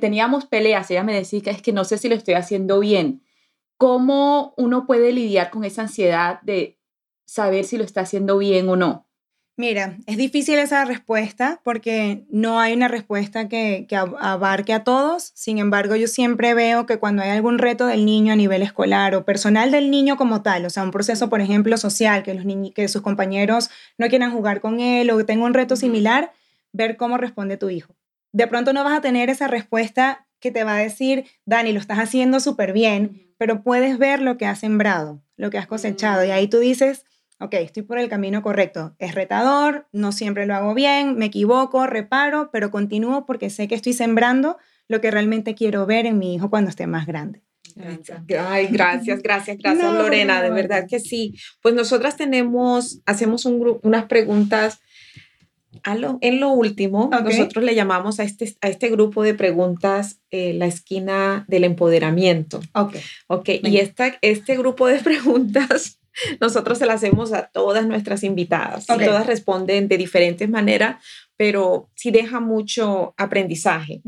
teníamos 0.00 0.44
peleas, 0.44 0.90
ella 0.90 1.02
me 1.02 1.14
decía 1.14 1.40
que 1.40 1.50
es 1.50 1.62
que 1.62 1.72
no 1.72 1.84
sé 1.84 1.96
si 1.96 2.08
lo 2.08 2.14
estoy 2.14 2.34
haciendo 2.34 2.80
bien. 2.80 3.22
¿Cómo 3.78 4.52
uno 4.58 4.86
puede 4.86 5.10
lidiar 5.10 5.50
con 5.50 5.64
esa 5.64 5.82
ansiedad 5.82 6.40
de 6.42 6.75
saber 7.26 7.64
si 7.66 7.76
lo 7.76 7.84
está 7.84 8.00
haciendo 8.00 8.38
bien 8.38 8.68
o 8.68 8.76
no? 8.76 9.06
Mira, 9.58 9.96
es 10.06 10.18
difícil 10.18 10.58
esa 10.58 10.84
respuesta 10.84 11.60
porque 11.64 12.26
no 12.28 12.60
hay 12.60 12.74
una 12.74 12.88
respuesta 12.88 13.48
que, 13.48 13.86
abarque 14.20 14.74
a 14.74 14.84
todos. 14.84 15.32
Sin 15.34 15.56
embargo, 15.56 15.96
yo 15.96 16.08
siempre 16.08 16.52
veo 16.52 16.84
que 16.84 16.98
cuando 16.98 17.22
hay 17.22 17.30
algún 17.30 17.58
reto 17.58 17.86
del 17.86 18.04
niño 18.04 18.34
a 18.34 18.36
nivel 18.36 18.60
escolar 18.60 19.14
o 19.14 19.24
personal 19.24 19.70
del 19.70 19.90
niño 19.90 20.18
como 20.18 20.42
tal, 20.42 20.66
o 20.66 20.70
sea, 20.70 20.82
un 20.82 20.90
proceso, 20.90 21.30
por 21.30 21.40
ejemplo, 21.40 21.78
social, 21.78 22.22
que, 22.22 22.34
los 22.34 22.44
que 22.74 22.88
sus 22.88 23.00
compañeros 23.00 23.70
no 23.96 24.08
quieran 24.08 24.30
jugar 24.30 24.60
con 24.60 24.80
él 24.80 25.10
o 25.10 25.16
que 25.16 25.24
tenga 25.24 25.46
un 25.46 25.54
reto 25.54 25.74
similar, 25.74 26.32
ver 26.72 26.98
cómo 26.98 27.16
responde 27.16 27.56
tu 27.56 27.70
hijo. 27.70 27.96
De 28.32 28.46
pronto 28.46 28.74
no 28.74 28.84
vas 28.84 28.98
a 28.98 29.00
tener 29.00 29.30
esa 29.30 29.48
respuesta 29.48 30.26
que 30.38 30.50
te 30.50 30.64
va 30.64 30.74
a 30.74 30.80
decir, 30.80 31.24
Dani, 31.46 31.72
lo 31.72 31.80
estás 31.80 31.98
haciendo 31.98 32.40
súper 32.40 32.74
bien, 32.74 33.32
pero 33.38 33.62
puedes 33.62 33.96
ver 33.96 34.20
lo 34.20 34.36
que 34.36 34.44
has 34.44 34.60
sembrado, 34.60 35.22
lo 35.36 35.48
que 35.48 35.56
has 35.56 35.66
cosechado. 35.66 36.26
Y 36.26 36.30
ahí 36.30 36.46
tú 36.46 36.58
dices, 36.58 37.06
ok, 37.40 37.54
estoy 37.54 37.82
por 37.82 37.98
el 37.98 38.08
camino 38.08 38.42
correcto. 38.42 38.94
Es 38.98 39.14
retador, 39.14 39.86
no 39.92 40.12
siempre 40.12 40.46
lo 40.46 40.54
hago 40.54 40.74
bien, 40.74 41.16
me 41.16 41.26
equivoco, 41.26 41.86
reparo, 41.86 42.50
pero 42.52 42.70
continúo 42.70 43.26
porque 43.26 43.50
sé 43.50 43.68
que 43.68 43.74
estoy 43.74 43.92
sembrando 43.92 44.56
lo 44.88 45.00
que 45.00 45.10
realmente 45.10 45.54
quiero 45.54 45.86
ver 45.86 46.06
en 46.06 46.18
mi 46.18 46.34
hijo 46.34 46.50
cuando 46.50 46.70
esté 46.70 46.86
más 46.86 47.06
grande. 47.06 47.42
Gracias. 47.74 48.22
Ay, 48.48 48.68
gracias, 48.70 49.22
gracias, 49.22 49.58
gracias 49.58 49.92
Lorena, 49.92 50.42
de 50.42 50.50
verdad 50.50 50.86
que 50.88 50.98
sí. 50.98 51.34
Pues 51.60 51.74
nosotras 51.74 52.16
tenemos, 52.16 53.00
hacemos 53.04 53.44
un 53.44 53.60
grupo, 53.60 53.86
unas 53.86 54.06
preguntas. 54.06 54.80
en 56.22 56.40
lo 56.40 56.50
último, 56.52 57.10
nosotros 57.10 57.62
le 57.62 57.74
llamamos 57.74 58.18
a 58.18 58.24
este, 58.24 58.56
a 58.62 58.68
este 58.68 58.88
grupo 58.88 59.22
de 59.22 59.34
preguntas 59.34 60.20
eh, 60.30 60.54
la 60.54 60.66
esquina 60.66 61.44
del 61.48 61.64
empoderamiento. 61.64 62.60
Ok. 62.72 62.96
Ok, 63.26 63.48
y 63.62 63.76
esta, 63.76 64.16
este 64.22 64.56
grupo 64.56 64.86
de 64.86 64.98
preguntas 65.00 65.98
nosotros 66.40 66.78
se 66.78 66.86
la 66.86 66.94
hacemos 66.94 67.32
a 67.32 67.48
todas 67.48 67.86
nuestras 67.86 68.22
invitadas 68.22 68.86
y 68.88 69.04
todas 69.04 69.26
responden 69.26 69.88
de 69.88 69.98
diferentes 69.98 70.48
maneras, 70.48 71.02
pero 71.36 71.90
sí 71.94 72.10
deja 72.10 72.40
mucho 72.40 73.14
aprendizaje. 73.16 74.02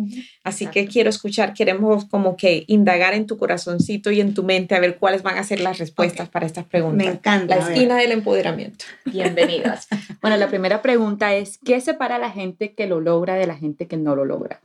Así 0.44 0.66
que 0.66 0.86
quiero 0.86 1.10
escuchar, 1.10 1.52
queremos 1.52 2.06
como 2.06 2.36
que 2.36 2.64
indagar 2.68 3.14
en 3.14 3.26
tu 3.26 3.36
corazoncito 3.36 4.10
y 4.10 4.20
en 4.20 4.34
tu 4.34 4.42
mente 4.42 4.74
a 4.74 4.80
ver 4.80 4.96
cuáles 4.98 5.22
van 5.22 5.36
a 5.36 5.44
ser 5.44 5.60
las 5.60 5.78
respuestas 5.78 6.28
para 6.28 6.46
estas 6.46 6.64
preguntas. 6.64 7.06
Me 7.06 7.12
encanta. 7.12 7.56
La 7.56 7.68
esquina 7.68 7.96
del 7.96 8.12
empoderamiento. 8.12 8.86
Bienvenidas. 9.04 9.88
bueno, 10.22 10.36
la 10.38 10.48
primera 10.48 10.80
pregunta 10.80 11.34
es, 11.34 11.58
¿qué 11.58 11.80
separa 11.80 12.16
a 12.16 12.18
la 12.18 12.30
gente 12.30 12.74
que 12.74 12.86
lo 12.86 13.00
logra 13.00 13.34
de 13.34 13.46
la 13.46 13.56
gente 13.56 13.86
que 13.86 13.98
no 13.98 14.16
lo 14.16 14.24
logra? 14.24 14.60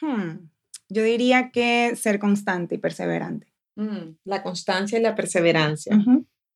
Hmm. 0.00 0.48
Yo 0.88 1.02
diría 1.02 1.50
que 1.50 1.94
ser 1.96 2.18
constante 2.18 2.76
y 2.76 2.78
perseverante. 2.78 3.46
Mm, 3.76 4.16
la 4.24 4.42
constancia 4.42 4.98
y 4.98 5.02
la 5.02 5.14
perseverancia. 5.14 5.96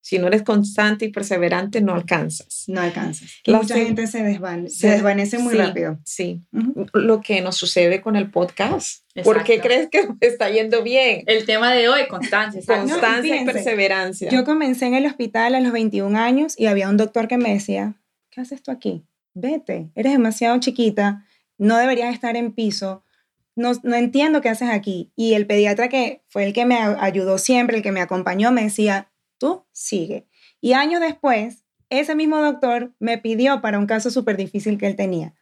Si 0.03 0.19
no 0.19 0.27
eres 0.27 0.43
constante 0.43 1.05
y 1.05 1.13
perseverante, 1.13 1.81
no 1.81 1.95
alcanzas. 1.95 2.65
No 2.67 2.81
alcanzas. 2.81 3.31
mucha 3.47 3.77
gente 3.77 4.09
se, 4.09 4.25
desvanece, 4.25 4.75
se 4.75 4.89
desvanece 4.89 5.39
muy 5.39 5.55
rápido. 5.55 6.01
Sí. 6.05 6.43
Lo 6.93 7.21
que 7.21 7.41
nos 7.41 7.57
sucede 7.57 8.01
con 8.01 8.17
el 8.17 8.29
podcast. 8.29 9.05
¿Por 9.23 9.45
qué 9.45 9.61
crees 9.61 9.89
que 9.89 10.09
está 10.21 10.51
yendo 10.51 10.83
bien? 10.83 11.23
El 11.27 11.47
tema 11.47 11.73
de 11.73 11.89
hoy, 11.89 12.09
constancia. 12.09 12.61
Constancia 12.67 13.41
y 13.41 13.45
perseverancia. 13.45 14.29
Yo 14.29 14.45
comencé 14.45 14.87
en 14.87 14.95
el 14.95 15.07
hospital 15.07 15.55
a 15.55 15.61
los 15.61 15.71
21 15.71 16.19
años 16.19 16.59
y 16.59 16.67
había 16.67 16.89
un 16.89 16.97
doctor 16.97 17.29
que 17.29 17.39
me 17.39 17.55
decía, 17.55 17.95
¿qué 18.31 18.41
haces 18.41 18.61
tú 18.61 18.73
aquí? 18.73 19.05
Vete, 19.35 19.89
eres 19.95 20.13
demasiado 20.13 20.59
chiquita, 20.59 21.25
no 21.59 21.79
deberías 21.79 22.13
estar 22.13 22.37
en 22.37 22.51
piso, 22.53 23.05
no, 23.55 23.71
no 23.85 23.95
entiendo 23.95 24.41
qué 24.41 24.49
haces 24.49 24.69
aquí. 24.69 25.13
Y 25.15 25.35
el 25.35 25.47
pediatra 25.47 25.89
que 25.89 26.23
fue 26.27 26.45
el 26.45 26.53
que 26.53 26.67
me 26.67 26.77
ayudó 26.77 27.39
siempre, 27.39 27.77
el 27.77 27.83
que 27.85 27.93
me 27.93 28.01
acompañó, 28.01 28.51
me 28.51 28.65
decía, 28.65 29.12
tú 29.43 29.67
sigue. 29.73 30.29
Y 30.61 30.75
años 30.75 31.01
después, 31.01 31.65
ese 31.91 32.15
mismo 32.15 32.41
doctor 32.41 32.93
me 33.01 33.19
pidió 33.19 33.61
para 33.61 33.81
un 33.81 33.87
caso 33.87 34.11
súper 34.11 34.37
difícil 34.37 34.79
que 34.79 34.87
él 34.87 34.95
tenía. 34.95 35.35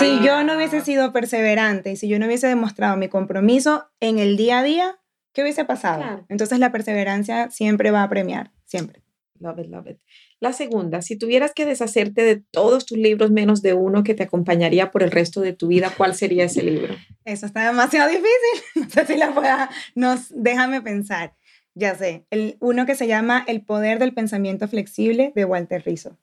si 0.00 0.20
yo 0.24 0.42
no 0.42 0.56
hubiese 0.56 0.80
sido 0.80 1.12
perseverante 1.12 1.92
y 1.92 1.96
si 1.96 2.08
yo 2.08 2.18
no 2.18 2.26
hubiese 2.26 2.48
demostrado 2.48 2.96
mi 2.96 3.08
compromiso 3.08 3.86
en 4.00 4.18
el 4.18 4.36
día 4.36 4.58
a 4.58 4.62
día, 4.64 4.98
¿qué 5.32 5.42
hubiese 5.42 5.64
pasado? 5.64 6.26
Entonces 6.28 6.58
la 6.58 6.72
perseverancia 6.72 7.48
siempre 7.50 7.92
va 7.92 8.02
a 8.02 8.08
premiar, 8.08 8.50
siempre. 8.64 9.02
Love 9.38 9.60
it, 9.60 9.66
love 9.66 9.86
it. 9.86 9.98
La 10.40 10.52
segunda, 10.52 11.00
si 11.00 11.16
tuvieras 11.16 11.52
que 11.54 11.64
deshacerte 11.64 12.22
de 12.22 12.36
todos 12.36 12.86
tus 12.86 12.98
libros 12.98 13.30
menos 13.30 13.62
de 13.62 13.72
uno 13.72 14.02
que 14.02 14.14
te 14.14 14.24
acompañaría 14.24 14.90
por 14.90 15.02
el 15.02 15.10
resto 15.10 15.40
de 15.40 15.52
tu 15.52 15.68
vida, 15.68 15.92
¿cuál 15.96 16.14
sería 16.14 16.44
ese 16.44 16.62
libro? 16.62 16.96
Eso 17.24 17.46
está 17.46 17.66
demasiado 17.66 18.10
difícil. 18.10 18.28
No 18.74 18.90
sé 18.90 19.06
si 19.06 19.16
la 19.16 19.32
pueda, 19.32 19.70
nos, 19.94 20.26
déjame 20.30 20.82
pensar. 20.82 21.34
Ya 21.74 21.94
sé, 21.96 22.24
el, 22.30 22.56
uno 22.60 22.86
que 22.86 22.94
se 22.94 23.06
llama 23.06 23.44
El 23.48 23.62
poder 23.62 23.98
del 23.98 24.14
pensamiento 24.14 24.68
flexible 24.68 25.32
de 25.34 25.44
Walter 25.44 25.82
Rizzo. 25.84 26.16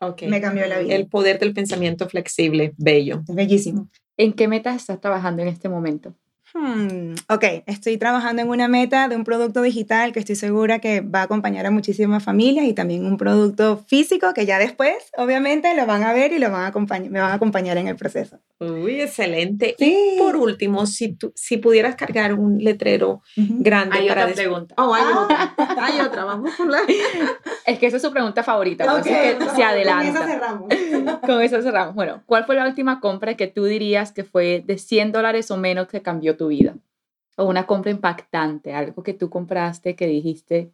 Okay. 0.00 0.28
Me 0.28 0.40
cambió 0.40 0.66
la 0.66 0.78
vida. 0.78 0.94
El 0.94 1.06
poder 1.06 1.38
del 1.38 1.54
pensamiento 1.54 2.08
flexible, 2.08 2.74
bello. 2.76 3.22
bellísimo. 3.28 3.88
¿En 4.16 4.32
qué 4.32 4.48
metas 4.48 4.76
estás 4.76 5.00
trabajando 5.00 5.42
en 5.42 5.48
este 5.48 5.68
momento? 5.68 6.14
Hmm, 6.58 7.14
ok, 7.28 7.44
estoy 7.66 7.98
trabajando 7.98 8.40
en 8.40 8.48
una 8.48 8.66
meta 8.66 9.08
de 9.08 9.16
un 9.16 9.24
producto 9.24 9.60
digital 9.60 10.12
que 10.12 10.20
estoy 10.20 10.36
segura 10.36 10.78
que 10.78 11.02
va 11.02 11.20
a 11.20 11.22
acompañar 11.24 11.66
a 11.66 11.70
muchísimas 11.70 12.24
familias 12.24 12.64
y 12.64 12.72
también 12.72 13.04
un 13.04 13.18
producto 13.18 13.84
físico 13.86 14.32
que 14.32 14.46
ya 14.46 14.58
después, 14.58 14.94
obviamente, 15.18 15.74
lo 15.76 15.84
van 15.84 16.02
a 16.02 16.14
ver 16.14 16.32
y 16.32 16.38
lo 16.38 16.50
van 16.50 16.62
a 16.62 16.68
acompañar, 16.68 17.10
me 17.10 17.20
van 17.20 17.30
a 17.30 17.34
acompañar 17.34 17.76
en 17.76 17.88
el 17.88 17.96
proceso. 17.96 18.38
Uy, 18.58 19.02
excelente. 19.02 19.76
Y 19.78 20.16
por 20.18 20.34
último, 20.36 20.86
si, 20.86 21.12
tú, 21.12 21.30
si 21.36 21.58
pudieras 21.58 21.94
cargar 21.94 22.32
un 22.32 22.56
letrero 22.56 23.20
grande 23.36 23.98
hay 23.98 24.08
Otra 24.08 24.28
pregunta. 24.28 24.74
Oh, 24.78 24.94
hay 24.94 25.02
ah. 25.04 25.20
otra. 25.20 25.54
Hay 25.78 26.00
otra, 26.00 26.24
vamos 26.24 26.54
con 26.54 26.70
la... 26.70 26.78
Es 27.66 27.80
que 27.80 27.86
esa 27.86 27.96
es 27.96 28.02
su 28.02 28.12
pregunta 28.12 28.44
favorita, 28.44 28.84
así 28.90 29.10
que 29.10 29.38
se 29.56 29.62
adelanta. 29.62 30.20
Con 30.20 30.30
eso 30.30 30.32
cerramos. 30.32 31.20
con 31.26 31.42
eso 31.42 31.62
cerramos. 31.62 31.94
Bueno, 31.96 32.22
¿cuál 32.24 32.44
fue 32.46 32.54
la 32.54 32.64
última 32.64 33.00
compra 33.00 33.34
que 33.34 33.48
tú 33.48 33.64
dirías 33.64 34.12
que 34.12 34.22
fue 34.22 34.62
de 34.64 34.78
100 34.78 35.10
dólares 35.10 35.50
o 35.50 35.56
menos 35.56 35.88
que 35.88 36.00
cambió 36.00 36.36
tu 36.36 36.45
vida? 36.48 36.76
O 37.36 37.44
una 37.44 37.66
compra 37.66 37.90
impactante, 37.90 38.72
algo 38.72 39.02
que 39.02 39.14
tú 39.14 39.28
compraste 39.30 39.94
que 39.94 40.06
dijiste. 40.06 40.72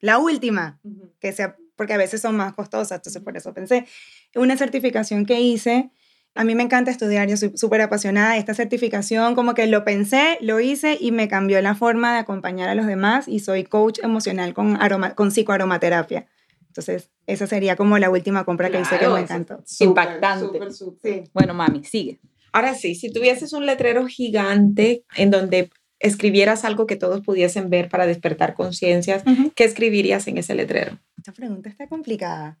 La 0.00 0.18
última, 0.18 0.80
que 1.18 1.32
sea, 1.32 1.56
porque 1.76 1.94
a 1.94 1.98
veces 1.98 2.20
son 2.20 2.36
más 2.36 2.54
costosas, 2.54 2.98
entonces 2.98 3.22
por 3.22 3.36
eso 3.36 3.52
pensé, 3.54 3.86
una 4.34 4.56
certificación 4.56 5.26
que 5.26 5.40
hice 5.40 5.90
a 6.36 6.42
mí 6.42 6.56
me 6.56 6.64
encanta 6.64 6.90
estudiar, 6.90 7.28
yo 7.28 7.36
soy 7.36 7.56
súper 7.56 7.80
apasionada. 7.80 8.36
Esta 8.36 8.54
certificación, 8.54 9.36
como 9.36 9.54
que 9.54 9.66
lo 9.68 9.84
pensé, 9.84 10.36
lo 10.40 10.58
hice 10.58 10.98
y 11.00 11.12
me 11.12 11.28
cambió 11.28 11.62
la 11.62 11.76
forma 11.76 12.12
de 12.12 12.18
acompañar 12.18 12.68
a 12.68 12.74
los 12.74 12.86
demás 12.86 13.28
y 13.28 13.38
soy 13.38 13.64
coach 13.64 14.00
emocional 14.02 14.52
con, 14.52 14.80
aroma, 14.82 15.14
con 15.14 15.30
psicoaromaterapia. 15.30 16.26
Entonces, 16.66 17.08
esa 17.28 17.46
sería 17.46 17.76
como 17.76 17.98
la 17.98 18.10
última 18.10 18.44
compra 18.44 18.68
que 18.68 18.80
hice 18.80 18.98
que 18.98 19.08
me 19.08 19.20
encantó. 19.20 19.62
Impactante. 19.78 20.58
sí. 21.00 21.24
Bueno, 21.32 21.54
mami, 21.54 21.84
sigue. 21.84 22.18
Ahora 22.54 22.74
sí, 22.74 22.94
si 22.94 23.12
tuvieses 23.12 23.52
un 23.52 23.66
letrero 23.66 24.06
gigante 24.06 25.04
en 25.16 25.32
donde 25.32 25.70
escribieras 25.98 26.64
algo 26.64 26.86
que 26.86 26.94
todos 26.94 27.20
pudiesen 27.20 27.68
ver 27.68 27.88
para 27.88 28.06
despertar 28.06 28.54
conciencias, 28.54 29.24
¿qué 29.56 29.64
escribirías 29.64 30.28
en 30.28 30.38
ese 30.38 30.54
letrero? 30.54 31.00
Esta 31.18 31.32
pregunta 31.32 31.68
está 31.68 31.88
complicada 31.88 32.60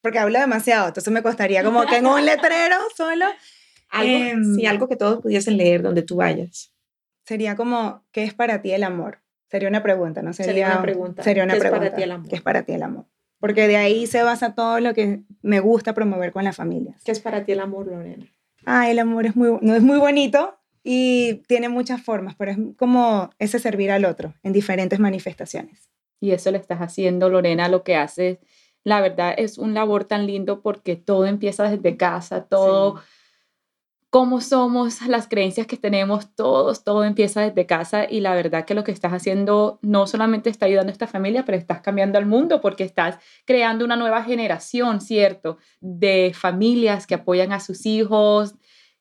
porque 0.00 0.20
hablo 0.20 0.38
demasiado, 0.38 0.86
entonces 0.86 1.12
me 1.12 1.22
costaría 1.24 1.64
como 1.64 1.84
que 1.86 1.96
en 1.96 2.06
un 2.06 2.24
letrero 2.24 2.76
solo. 2.96 3.26
Algo, 3.88 4.54
sí, 4.54 4.64
em, 4.64 4.70
algo 4.70 4.88
que 4.88 4.94
todos 4.94 5.20
pudiesen 5.20 5.56
leer 5.56 5.82
donde 5.82 6.02
tú 6.02 6.14
vayas. 6.14 6.72
Sería 7.24 7.56
como, 7.56 8.04
¿qué 8.12 8.22
es 8.22 8.32
para 8.32 8.62
ti 8.62 8.70
el 8.70 8.84
amor? 8.84 9.22
Sería 9.50 9.68
una 9.68 9.82
pregunta, 9.82 10.22
¿no? 10.22 10.32
Sería, 10.32 10.66
una 10.68 10.82
pregunta. 10.82 11.24
Sería 11.24 11.42
una 11.42 11.54
¿Qué 11.54 11.60
pregunta. 11.60 11.86
es 11.86 11.90
para 11.90 11.96
ti 11.96 12.02
el 12.04 12.12
amor? 12.12 12.28
¿Qué 12.28 12.36
es 12.36 12.42
para 12.42 12.62
ti 12.62 12.72
el 12.72 12.82
amor? 12.84 13.06
Porque 13.40 13.66
de 13.66 13.76
ahí 13.76 14.06
se 14.06 14.22
basa 14.22 14.54
todo 14.54 14.78
lo 14.78 14.94
que 14.94 15.22
me 15.42 15.58
gusta 15.58 15.94
promover 15.94 16.30
con 16.30 16.44
las 16.44 16.54
familias. 16.54 17.02
¿Qué 17.04 17.10
es 17.10 17.18
para 17.18 17.44
ti 17.44 17.52
el 17.52 17.60
amor, 17.60 17.88
Lorena? 17.88 18.26
Ah, 18.64 18.90
el 18.90 18.98
amor 18.98 19.26
es 19.26 19.36
muy, 19.36 19.58
no 19.60 19.74
es 19.74 19.82
muy 19.82 19.98
bonito 19.98 20.58
y 20.82 21.42
tiene 21.48 21.68
muchas 21.68 22.02
formas, 22.02 22.34
pero 22.36 22.52
es 22.52 22.58
como 22.76 23.30
ese 23.38 23.58
servir 23.58 23.90
al 23.90 24.04
otro 24.04 24.34
en 24.42 24.52
diferentes 24.52 24.98
manifestaciones. 24.98 25.90
Y 26.20 26.32
eso 26.32 26.50
le 26.50 26.58
estás 26.58 26.80
haciendo, 26.80 27.28
Lorena, 27.30 27.68
lo 27.68 27.82
que 27.82 27.96
haces 27.96 28.38
la 28.84 29.00
verdad 29.00 29.34
es 29.36 29.58
un 29.58 29.74
labor 29.74 30.04
tan 30.04 30.26
lindo 30.26 30.62
porque 30.62 30.96
todo 30.96 31.26
empieza 31.26 31.70
desde 31.70 31.96
casa, 31.96 32.44
todo, 32.44 33.02
cómo 34.10 34.40
somos, 34.40 35.00
las 35.06 35.28
creencias 35.28 35.68
que 35.68 35.76
tenemos, 35.76 36.34
todos, 36.34 36.82
todo 36.82 37.04
empieza 37.04 37.42
desde 37.42 37.66
casa 37.66 38.10
y 38.10 38.20
la 38.20 38.34
verdad 38.34 38.64
que 38.64 38.74
lo 38.74 38.82
que 38.82 38.90
estás 38.90 39.12
haciendo 39.12 39.78
no 39.82 40.08
solamente 40.08 40.50
está 40.50 40.66
ayudando 40.66 40.90
a 40.90 40.92
esta 40.92 41.06
familia, 41.06 41.44
pero 41.44 41.56
estás 41.56 41.80
cambiando 41.80 42.18
al 42.18 42.26
mundo 42.26 42.60
porque 42.60 42.82
estás 42.82 43.18
creando 43.46 43.84
una 43.84 43.94
nueva 43.94 44.24
generación, 44.24 45.00
¿cierto? 45.00 45.58
De 45.80 46.32
familias 46.34 47.06
que 47.06 47.14
apoyan 47.14 47.52
a 47.52 47.60
sus 47.60 47.86
hijos, 47.86 48.56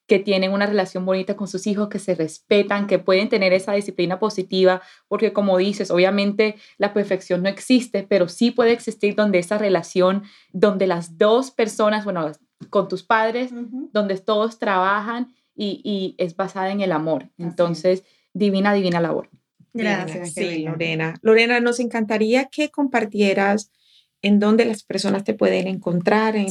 que 0.05 0.20
tienen 0.20 0.51
una 0.51 0.66
relación 0.66 1.05
bonita 1.05 1.36
con 1.36 1.47
sus 1.47 1.66
hijos, 1.68 1.89
que 1.89 1.99
se 1.99 2.16
respetan, 2.16 2.88
que 2.88 2.99
pueden 2.99 3.30
tener 3.30 3.53
esa 3.53 3.74
disciplina 3.74 4.20
positiva, 4.20 4.82
porque 5.07 5.34
como 5.34 5.57
dices, 5.57 5.91
obviamente 5.91 6.55
la 6.78 6.93
perfección 6.93 7.43
no 7.43 7.49
existe, 7.49 8.03
pero 8.03 8.28
sí 8.28 8.51
puede 8.51 8.74
existir 8.74 9.16
donde 9.16 9.39
esa 9.39 9.57
relación, 9.57 10.24
donde 10.51 10.88
las 10.88 11.18
dos 11.18 11.51
personas, 11.51 12.05
bueno, 12.05 12.32
con 12.70 12.88
tus 12.88 13.03
padres, 13.03 13.51
donde 13.93 14.18
todos 14.18 14.60
trabajan 14.60 15.34
y, 15.55 16.16
es 16.18 16.36
basada 16.36 16.72
en 16.72 16.82
el 16.82 16.91
amor. 16.91 17.30
Entonces, 17.38 18.03
divina, 18.34 18.74
divina 18.74 19.01
labor. 19.01 19.30
Gracias. 19.74 20.34
Sí, 20.34 20.64
Lorena. 20.64 21.16
Lorena, 21.22 21.60
nos 21.60 21.80
encantaría 21.80 22.45
que 22.45 22.70
compartieras 22.70 23.72
en 24.22 24.39
dónde 24.39 24.66
las 24.66 24.84
personas 24.84 25.24
te 25.24 25.34
pueden 25.34 25.68
encontrar, 25.68 26.36
en 26.36 26.47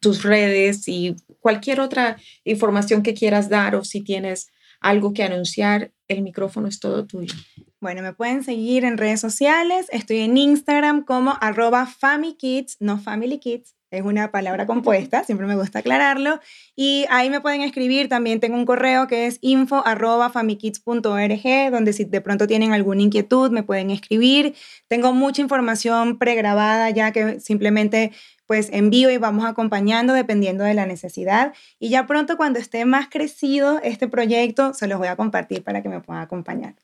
tus, 0.00 0.22
redes 0.22 0.88
y 0.88 1.16
cualquier 1.40 1.80
otra 1.80 2.16
información 2.44 3.02
que 3.02 3.14
quieras 3.14 3.48
dar 3.48 3.74
o 3.74 3.84
si 3.84 4.02
tienes 4.02 4.48
algo 4.80 5.12
que 5.12 5.22
anunciar, 5.22 5.92
el 6.08 6.22
micrófono 6.22 6.66
es 6.66 6.80
todo 6.80 7.06
tuyo. 7.06 7.34
Bueno, 7.80 8.02
me 8.02 8.14
pueden 8.14 8.42
seguir 8.42 8.84
en 8.84 8.96
redes 8.96 9.20
sociales. 9.20 9.86
Estoy 9.90 10.20
en 10.20 10.36
Instagram 10.36 11.04
como 11.04 11.36
arroba 11.40 11.86
FamiKids, 11.86 12.78
no 12.80 12.98
Family 12.98 13.38
Kids, 13.38 13.74
es 13.90 14.02
una 14.02 14.30
palabra 14.30 14.66
compuesta, 14.66 15.24
siempre 15.24 15.46
me 15.46 15.56
gusta 15.56 15.80
aclararlo. 15.80 16.40
Y 16.76 17.06
ahí 17.10 17.30
me 17.30 17.40
pueden 17.40 17.62
escribir, 17.62 18.08
también 18.08 18.40
tengo 18.40 18.56
un 18.56 18.66
correo 18.66 19.06
que 19.06 19.26
es 19.26 19.38
info.famikids.org, 19.40 21.70
donde 21.70 21.92
si 21.92 22.04
de 22.04 22.20
pronto 22.20 22.46
tienen 22.46 22.72
alguna 22.72 23.02
inquietud 23.02 23.50
me 23.50 23.62
pueden 23.62 23.90
escribir. 23.90 24.54
Tengo 24.88 25.12
mucha 25.12 25.42
información 25.42 26.18
pregrabada 26.18 26.90
ya 26.90 27.12
que 27.12 27.40
simplemente 27.40 28.12
pues 28.46 28.68
envío 28.72 29.10
y 29.10 29.16
vamos 29.16 29.44
acompañando 29.44 30.12
dependiendo 30.12 30.64
de 30.64 30.74
la 30.74 30.84
necesidad. 30.84 31.54
Y 31.78 31.90
ya 31.90 32.06
pronto 32.06 32.36
cuando 32.36 32.58
esté 32.58 32.84
más 32.84 33.08
crecido 33.08 33.78
este 33.82 34.08
proyecto, 34.08 34.74
se 34.74 34.88
los 34.88 34.98
voy 34.98 35.06
a 35.06 35.14
compartir 35.14 35.62
para 35.62 35.82
que 35.82 35.88
me 35.88 36.00
puedan 36.00 36.22
acompañar. 36.22 36.74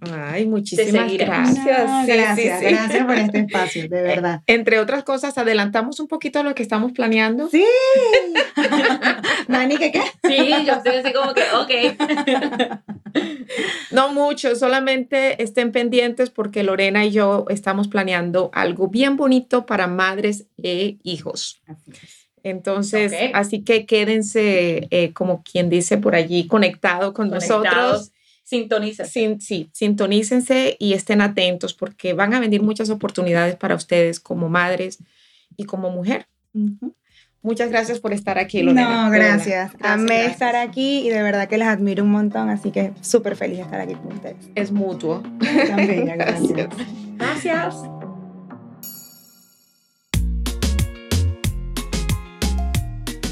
Ay, 0.00 0.46
muchísimas 0.46 1.12
gracias. 1.12 2.06
gracias, 2.06 2.60
gracias 2.60 3.06
por 3.06 3.14
este 3.16 3.38
espacio, 3.46 3.82
de 3.82 4.02
verdad. 4.02 4.40
Entre 4.46 4.80
otras 4.80 5.04
cosas, 5.04 5.38
adelantamos 5.38 6.00
un 6.00 6.08
poquito 6.08 6.42
lo 6.42 6.54
que 6.54 6.62
estamos 6.62 6.92
planeando. 6.92 7.48
Sí. 7.50 7.64
Nani, 9.48 9.76
¿qué 9.76 9.92
qué? 9.92 10.02
Sí, 10.24 10.48
yo 10.66 10.74
estoy 10.74 10.96
así 10.96 11.12
como 11.12 11.34
que, 11.34 11.42
ok. 11.54 12.80
no 13.92 14.12
mucho, 14.12 14.56
solamente 14.56 15.40
estén 15.42 15.70
pendientes 15.70 16.30
porque 16.30 16.64
Lorena 16.64 17.04
y 17.04 17.12
yo 17.12 17.44
estamos 17.48 17.86
planeando 17.86 18.50
algo 18.54 18.88
bien 18.88 19.16
bonito 19.16 19.66
para 19.66 19.86
madres 19.86 20.46
e 20.60 20.98
hijos. 21.04 21.62
Entonces, 22.42 23.12
así 23.34 23.62
que 23.62 23.86
quédense, 23.86 24.88
eh, 24.90 25.12
como 25.12 25.44
quien 25.44 25.70
dice 25.70 25.96
por 25.96 26.16
allí, 26.16 26.48
conectado 26.48 27.14
con 27.14 27.30
nosotros 27.30 28.11
Sintonícense. 28.52 29.38
sí, 29.40 29.70
sintonícense 29.72 30.76
y 30.78 30.92
estén 30.92 31.22
atentos 31.22 31.72
porque 31.72 32.12
van 32.12 32.34
a 32.34 32.40
venir 32.40 32.62
muchas 32.62 32.90
oportunidades 32.90 33.56
para 33.56 33.74
ustedes 33.74 34.20
como 34.20 34.50
madres 34.50 34.98
y 35.56 35.64
como 35.64 35.88
mujer. 35.88 36.26
Muchas 37.40 37.70
gracias 37.70 37.98
por 37.98 38.12
estar 38.12 38.38
aquí, 38.38 38.62
Lorena. 38.62 39.06
No, 39.06 39.10
gracias. 39.10 39.72
Amé 39.80 40.26
estar 40.26 40.54
aquí 40.54 40.98
y 40.98 41.08
de 41.08 41.22
verdad 41.22 41.48
que 41.48 41.56
les 41.56 41.66
admiro 41.66 42.04
un 42.04 42.10
montón, 42.10 42.50
así 42.50 42.70
que 42.70 42.92
súper 43.00 43.36
feliz 43.36 43.56
de 43.56 43.62
estar 43.62 43.80
aquí 43.80 43.94
con 43.94 44.12
ustedes. 44.12 44.50
Es 44.54 44.70
mutuo. 44.70 45.22
También, 45.68 46.04
gracias. 46.18 46.68
Gracias. 47.16 47.74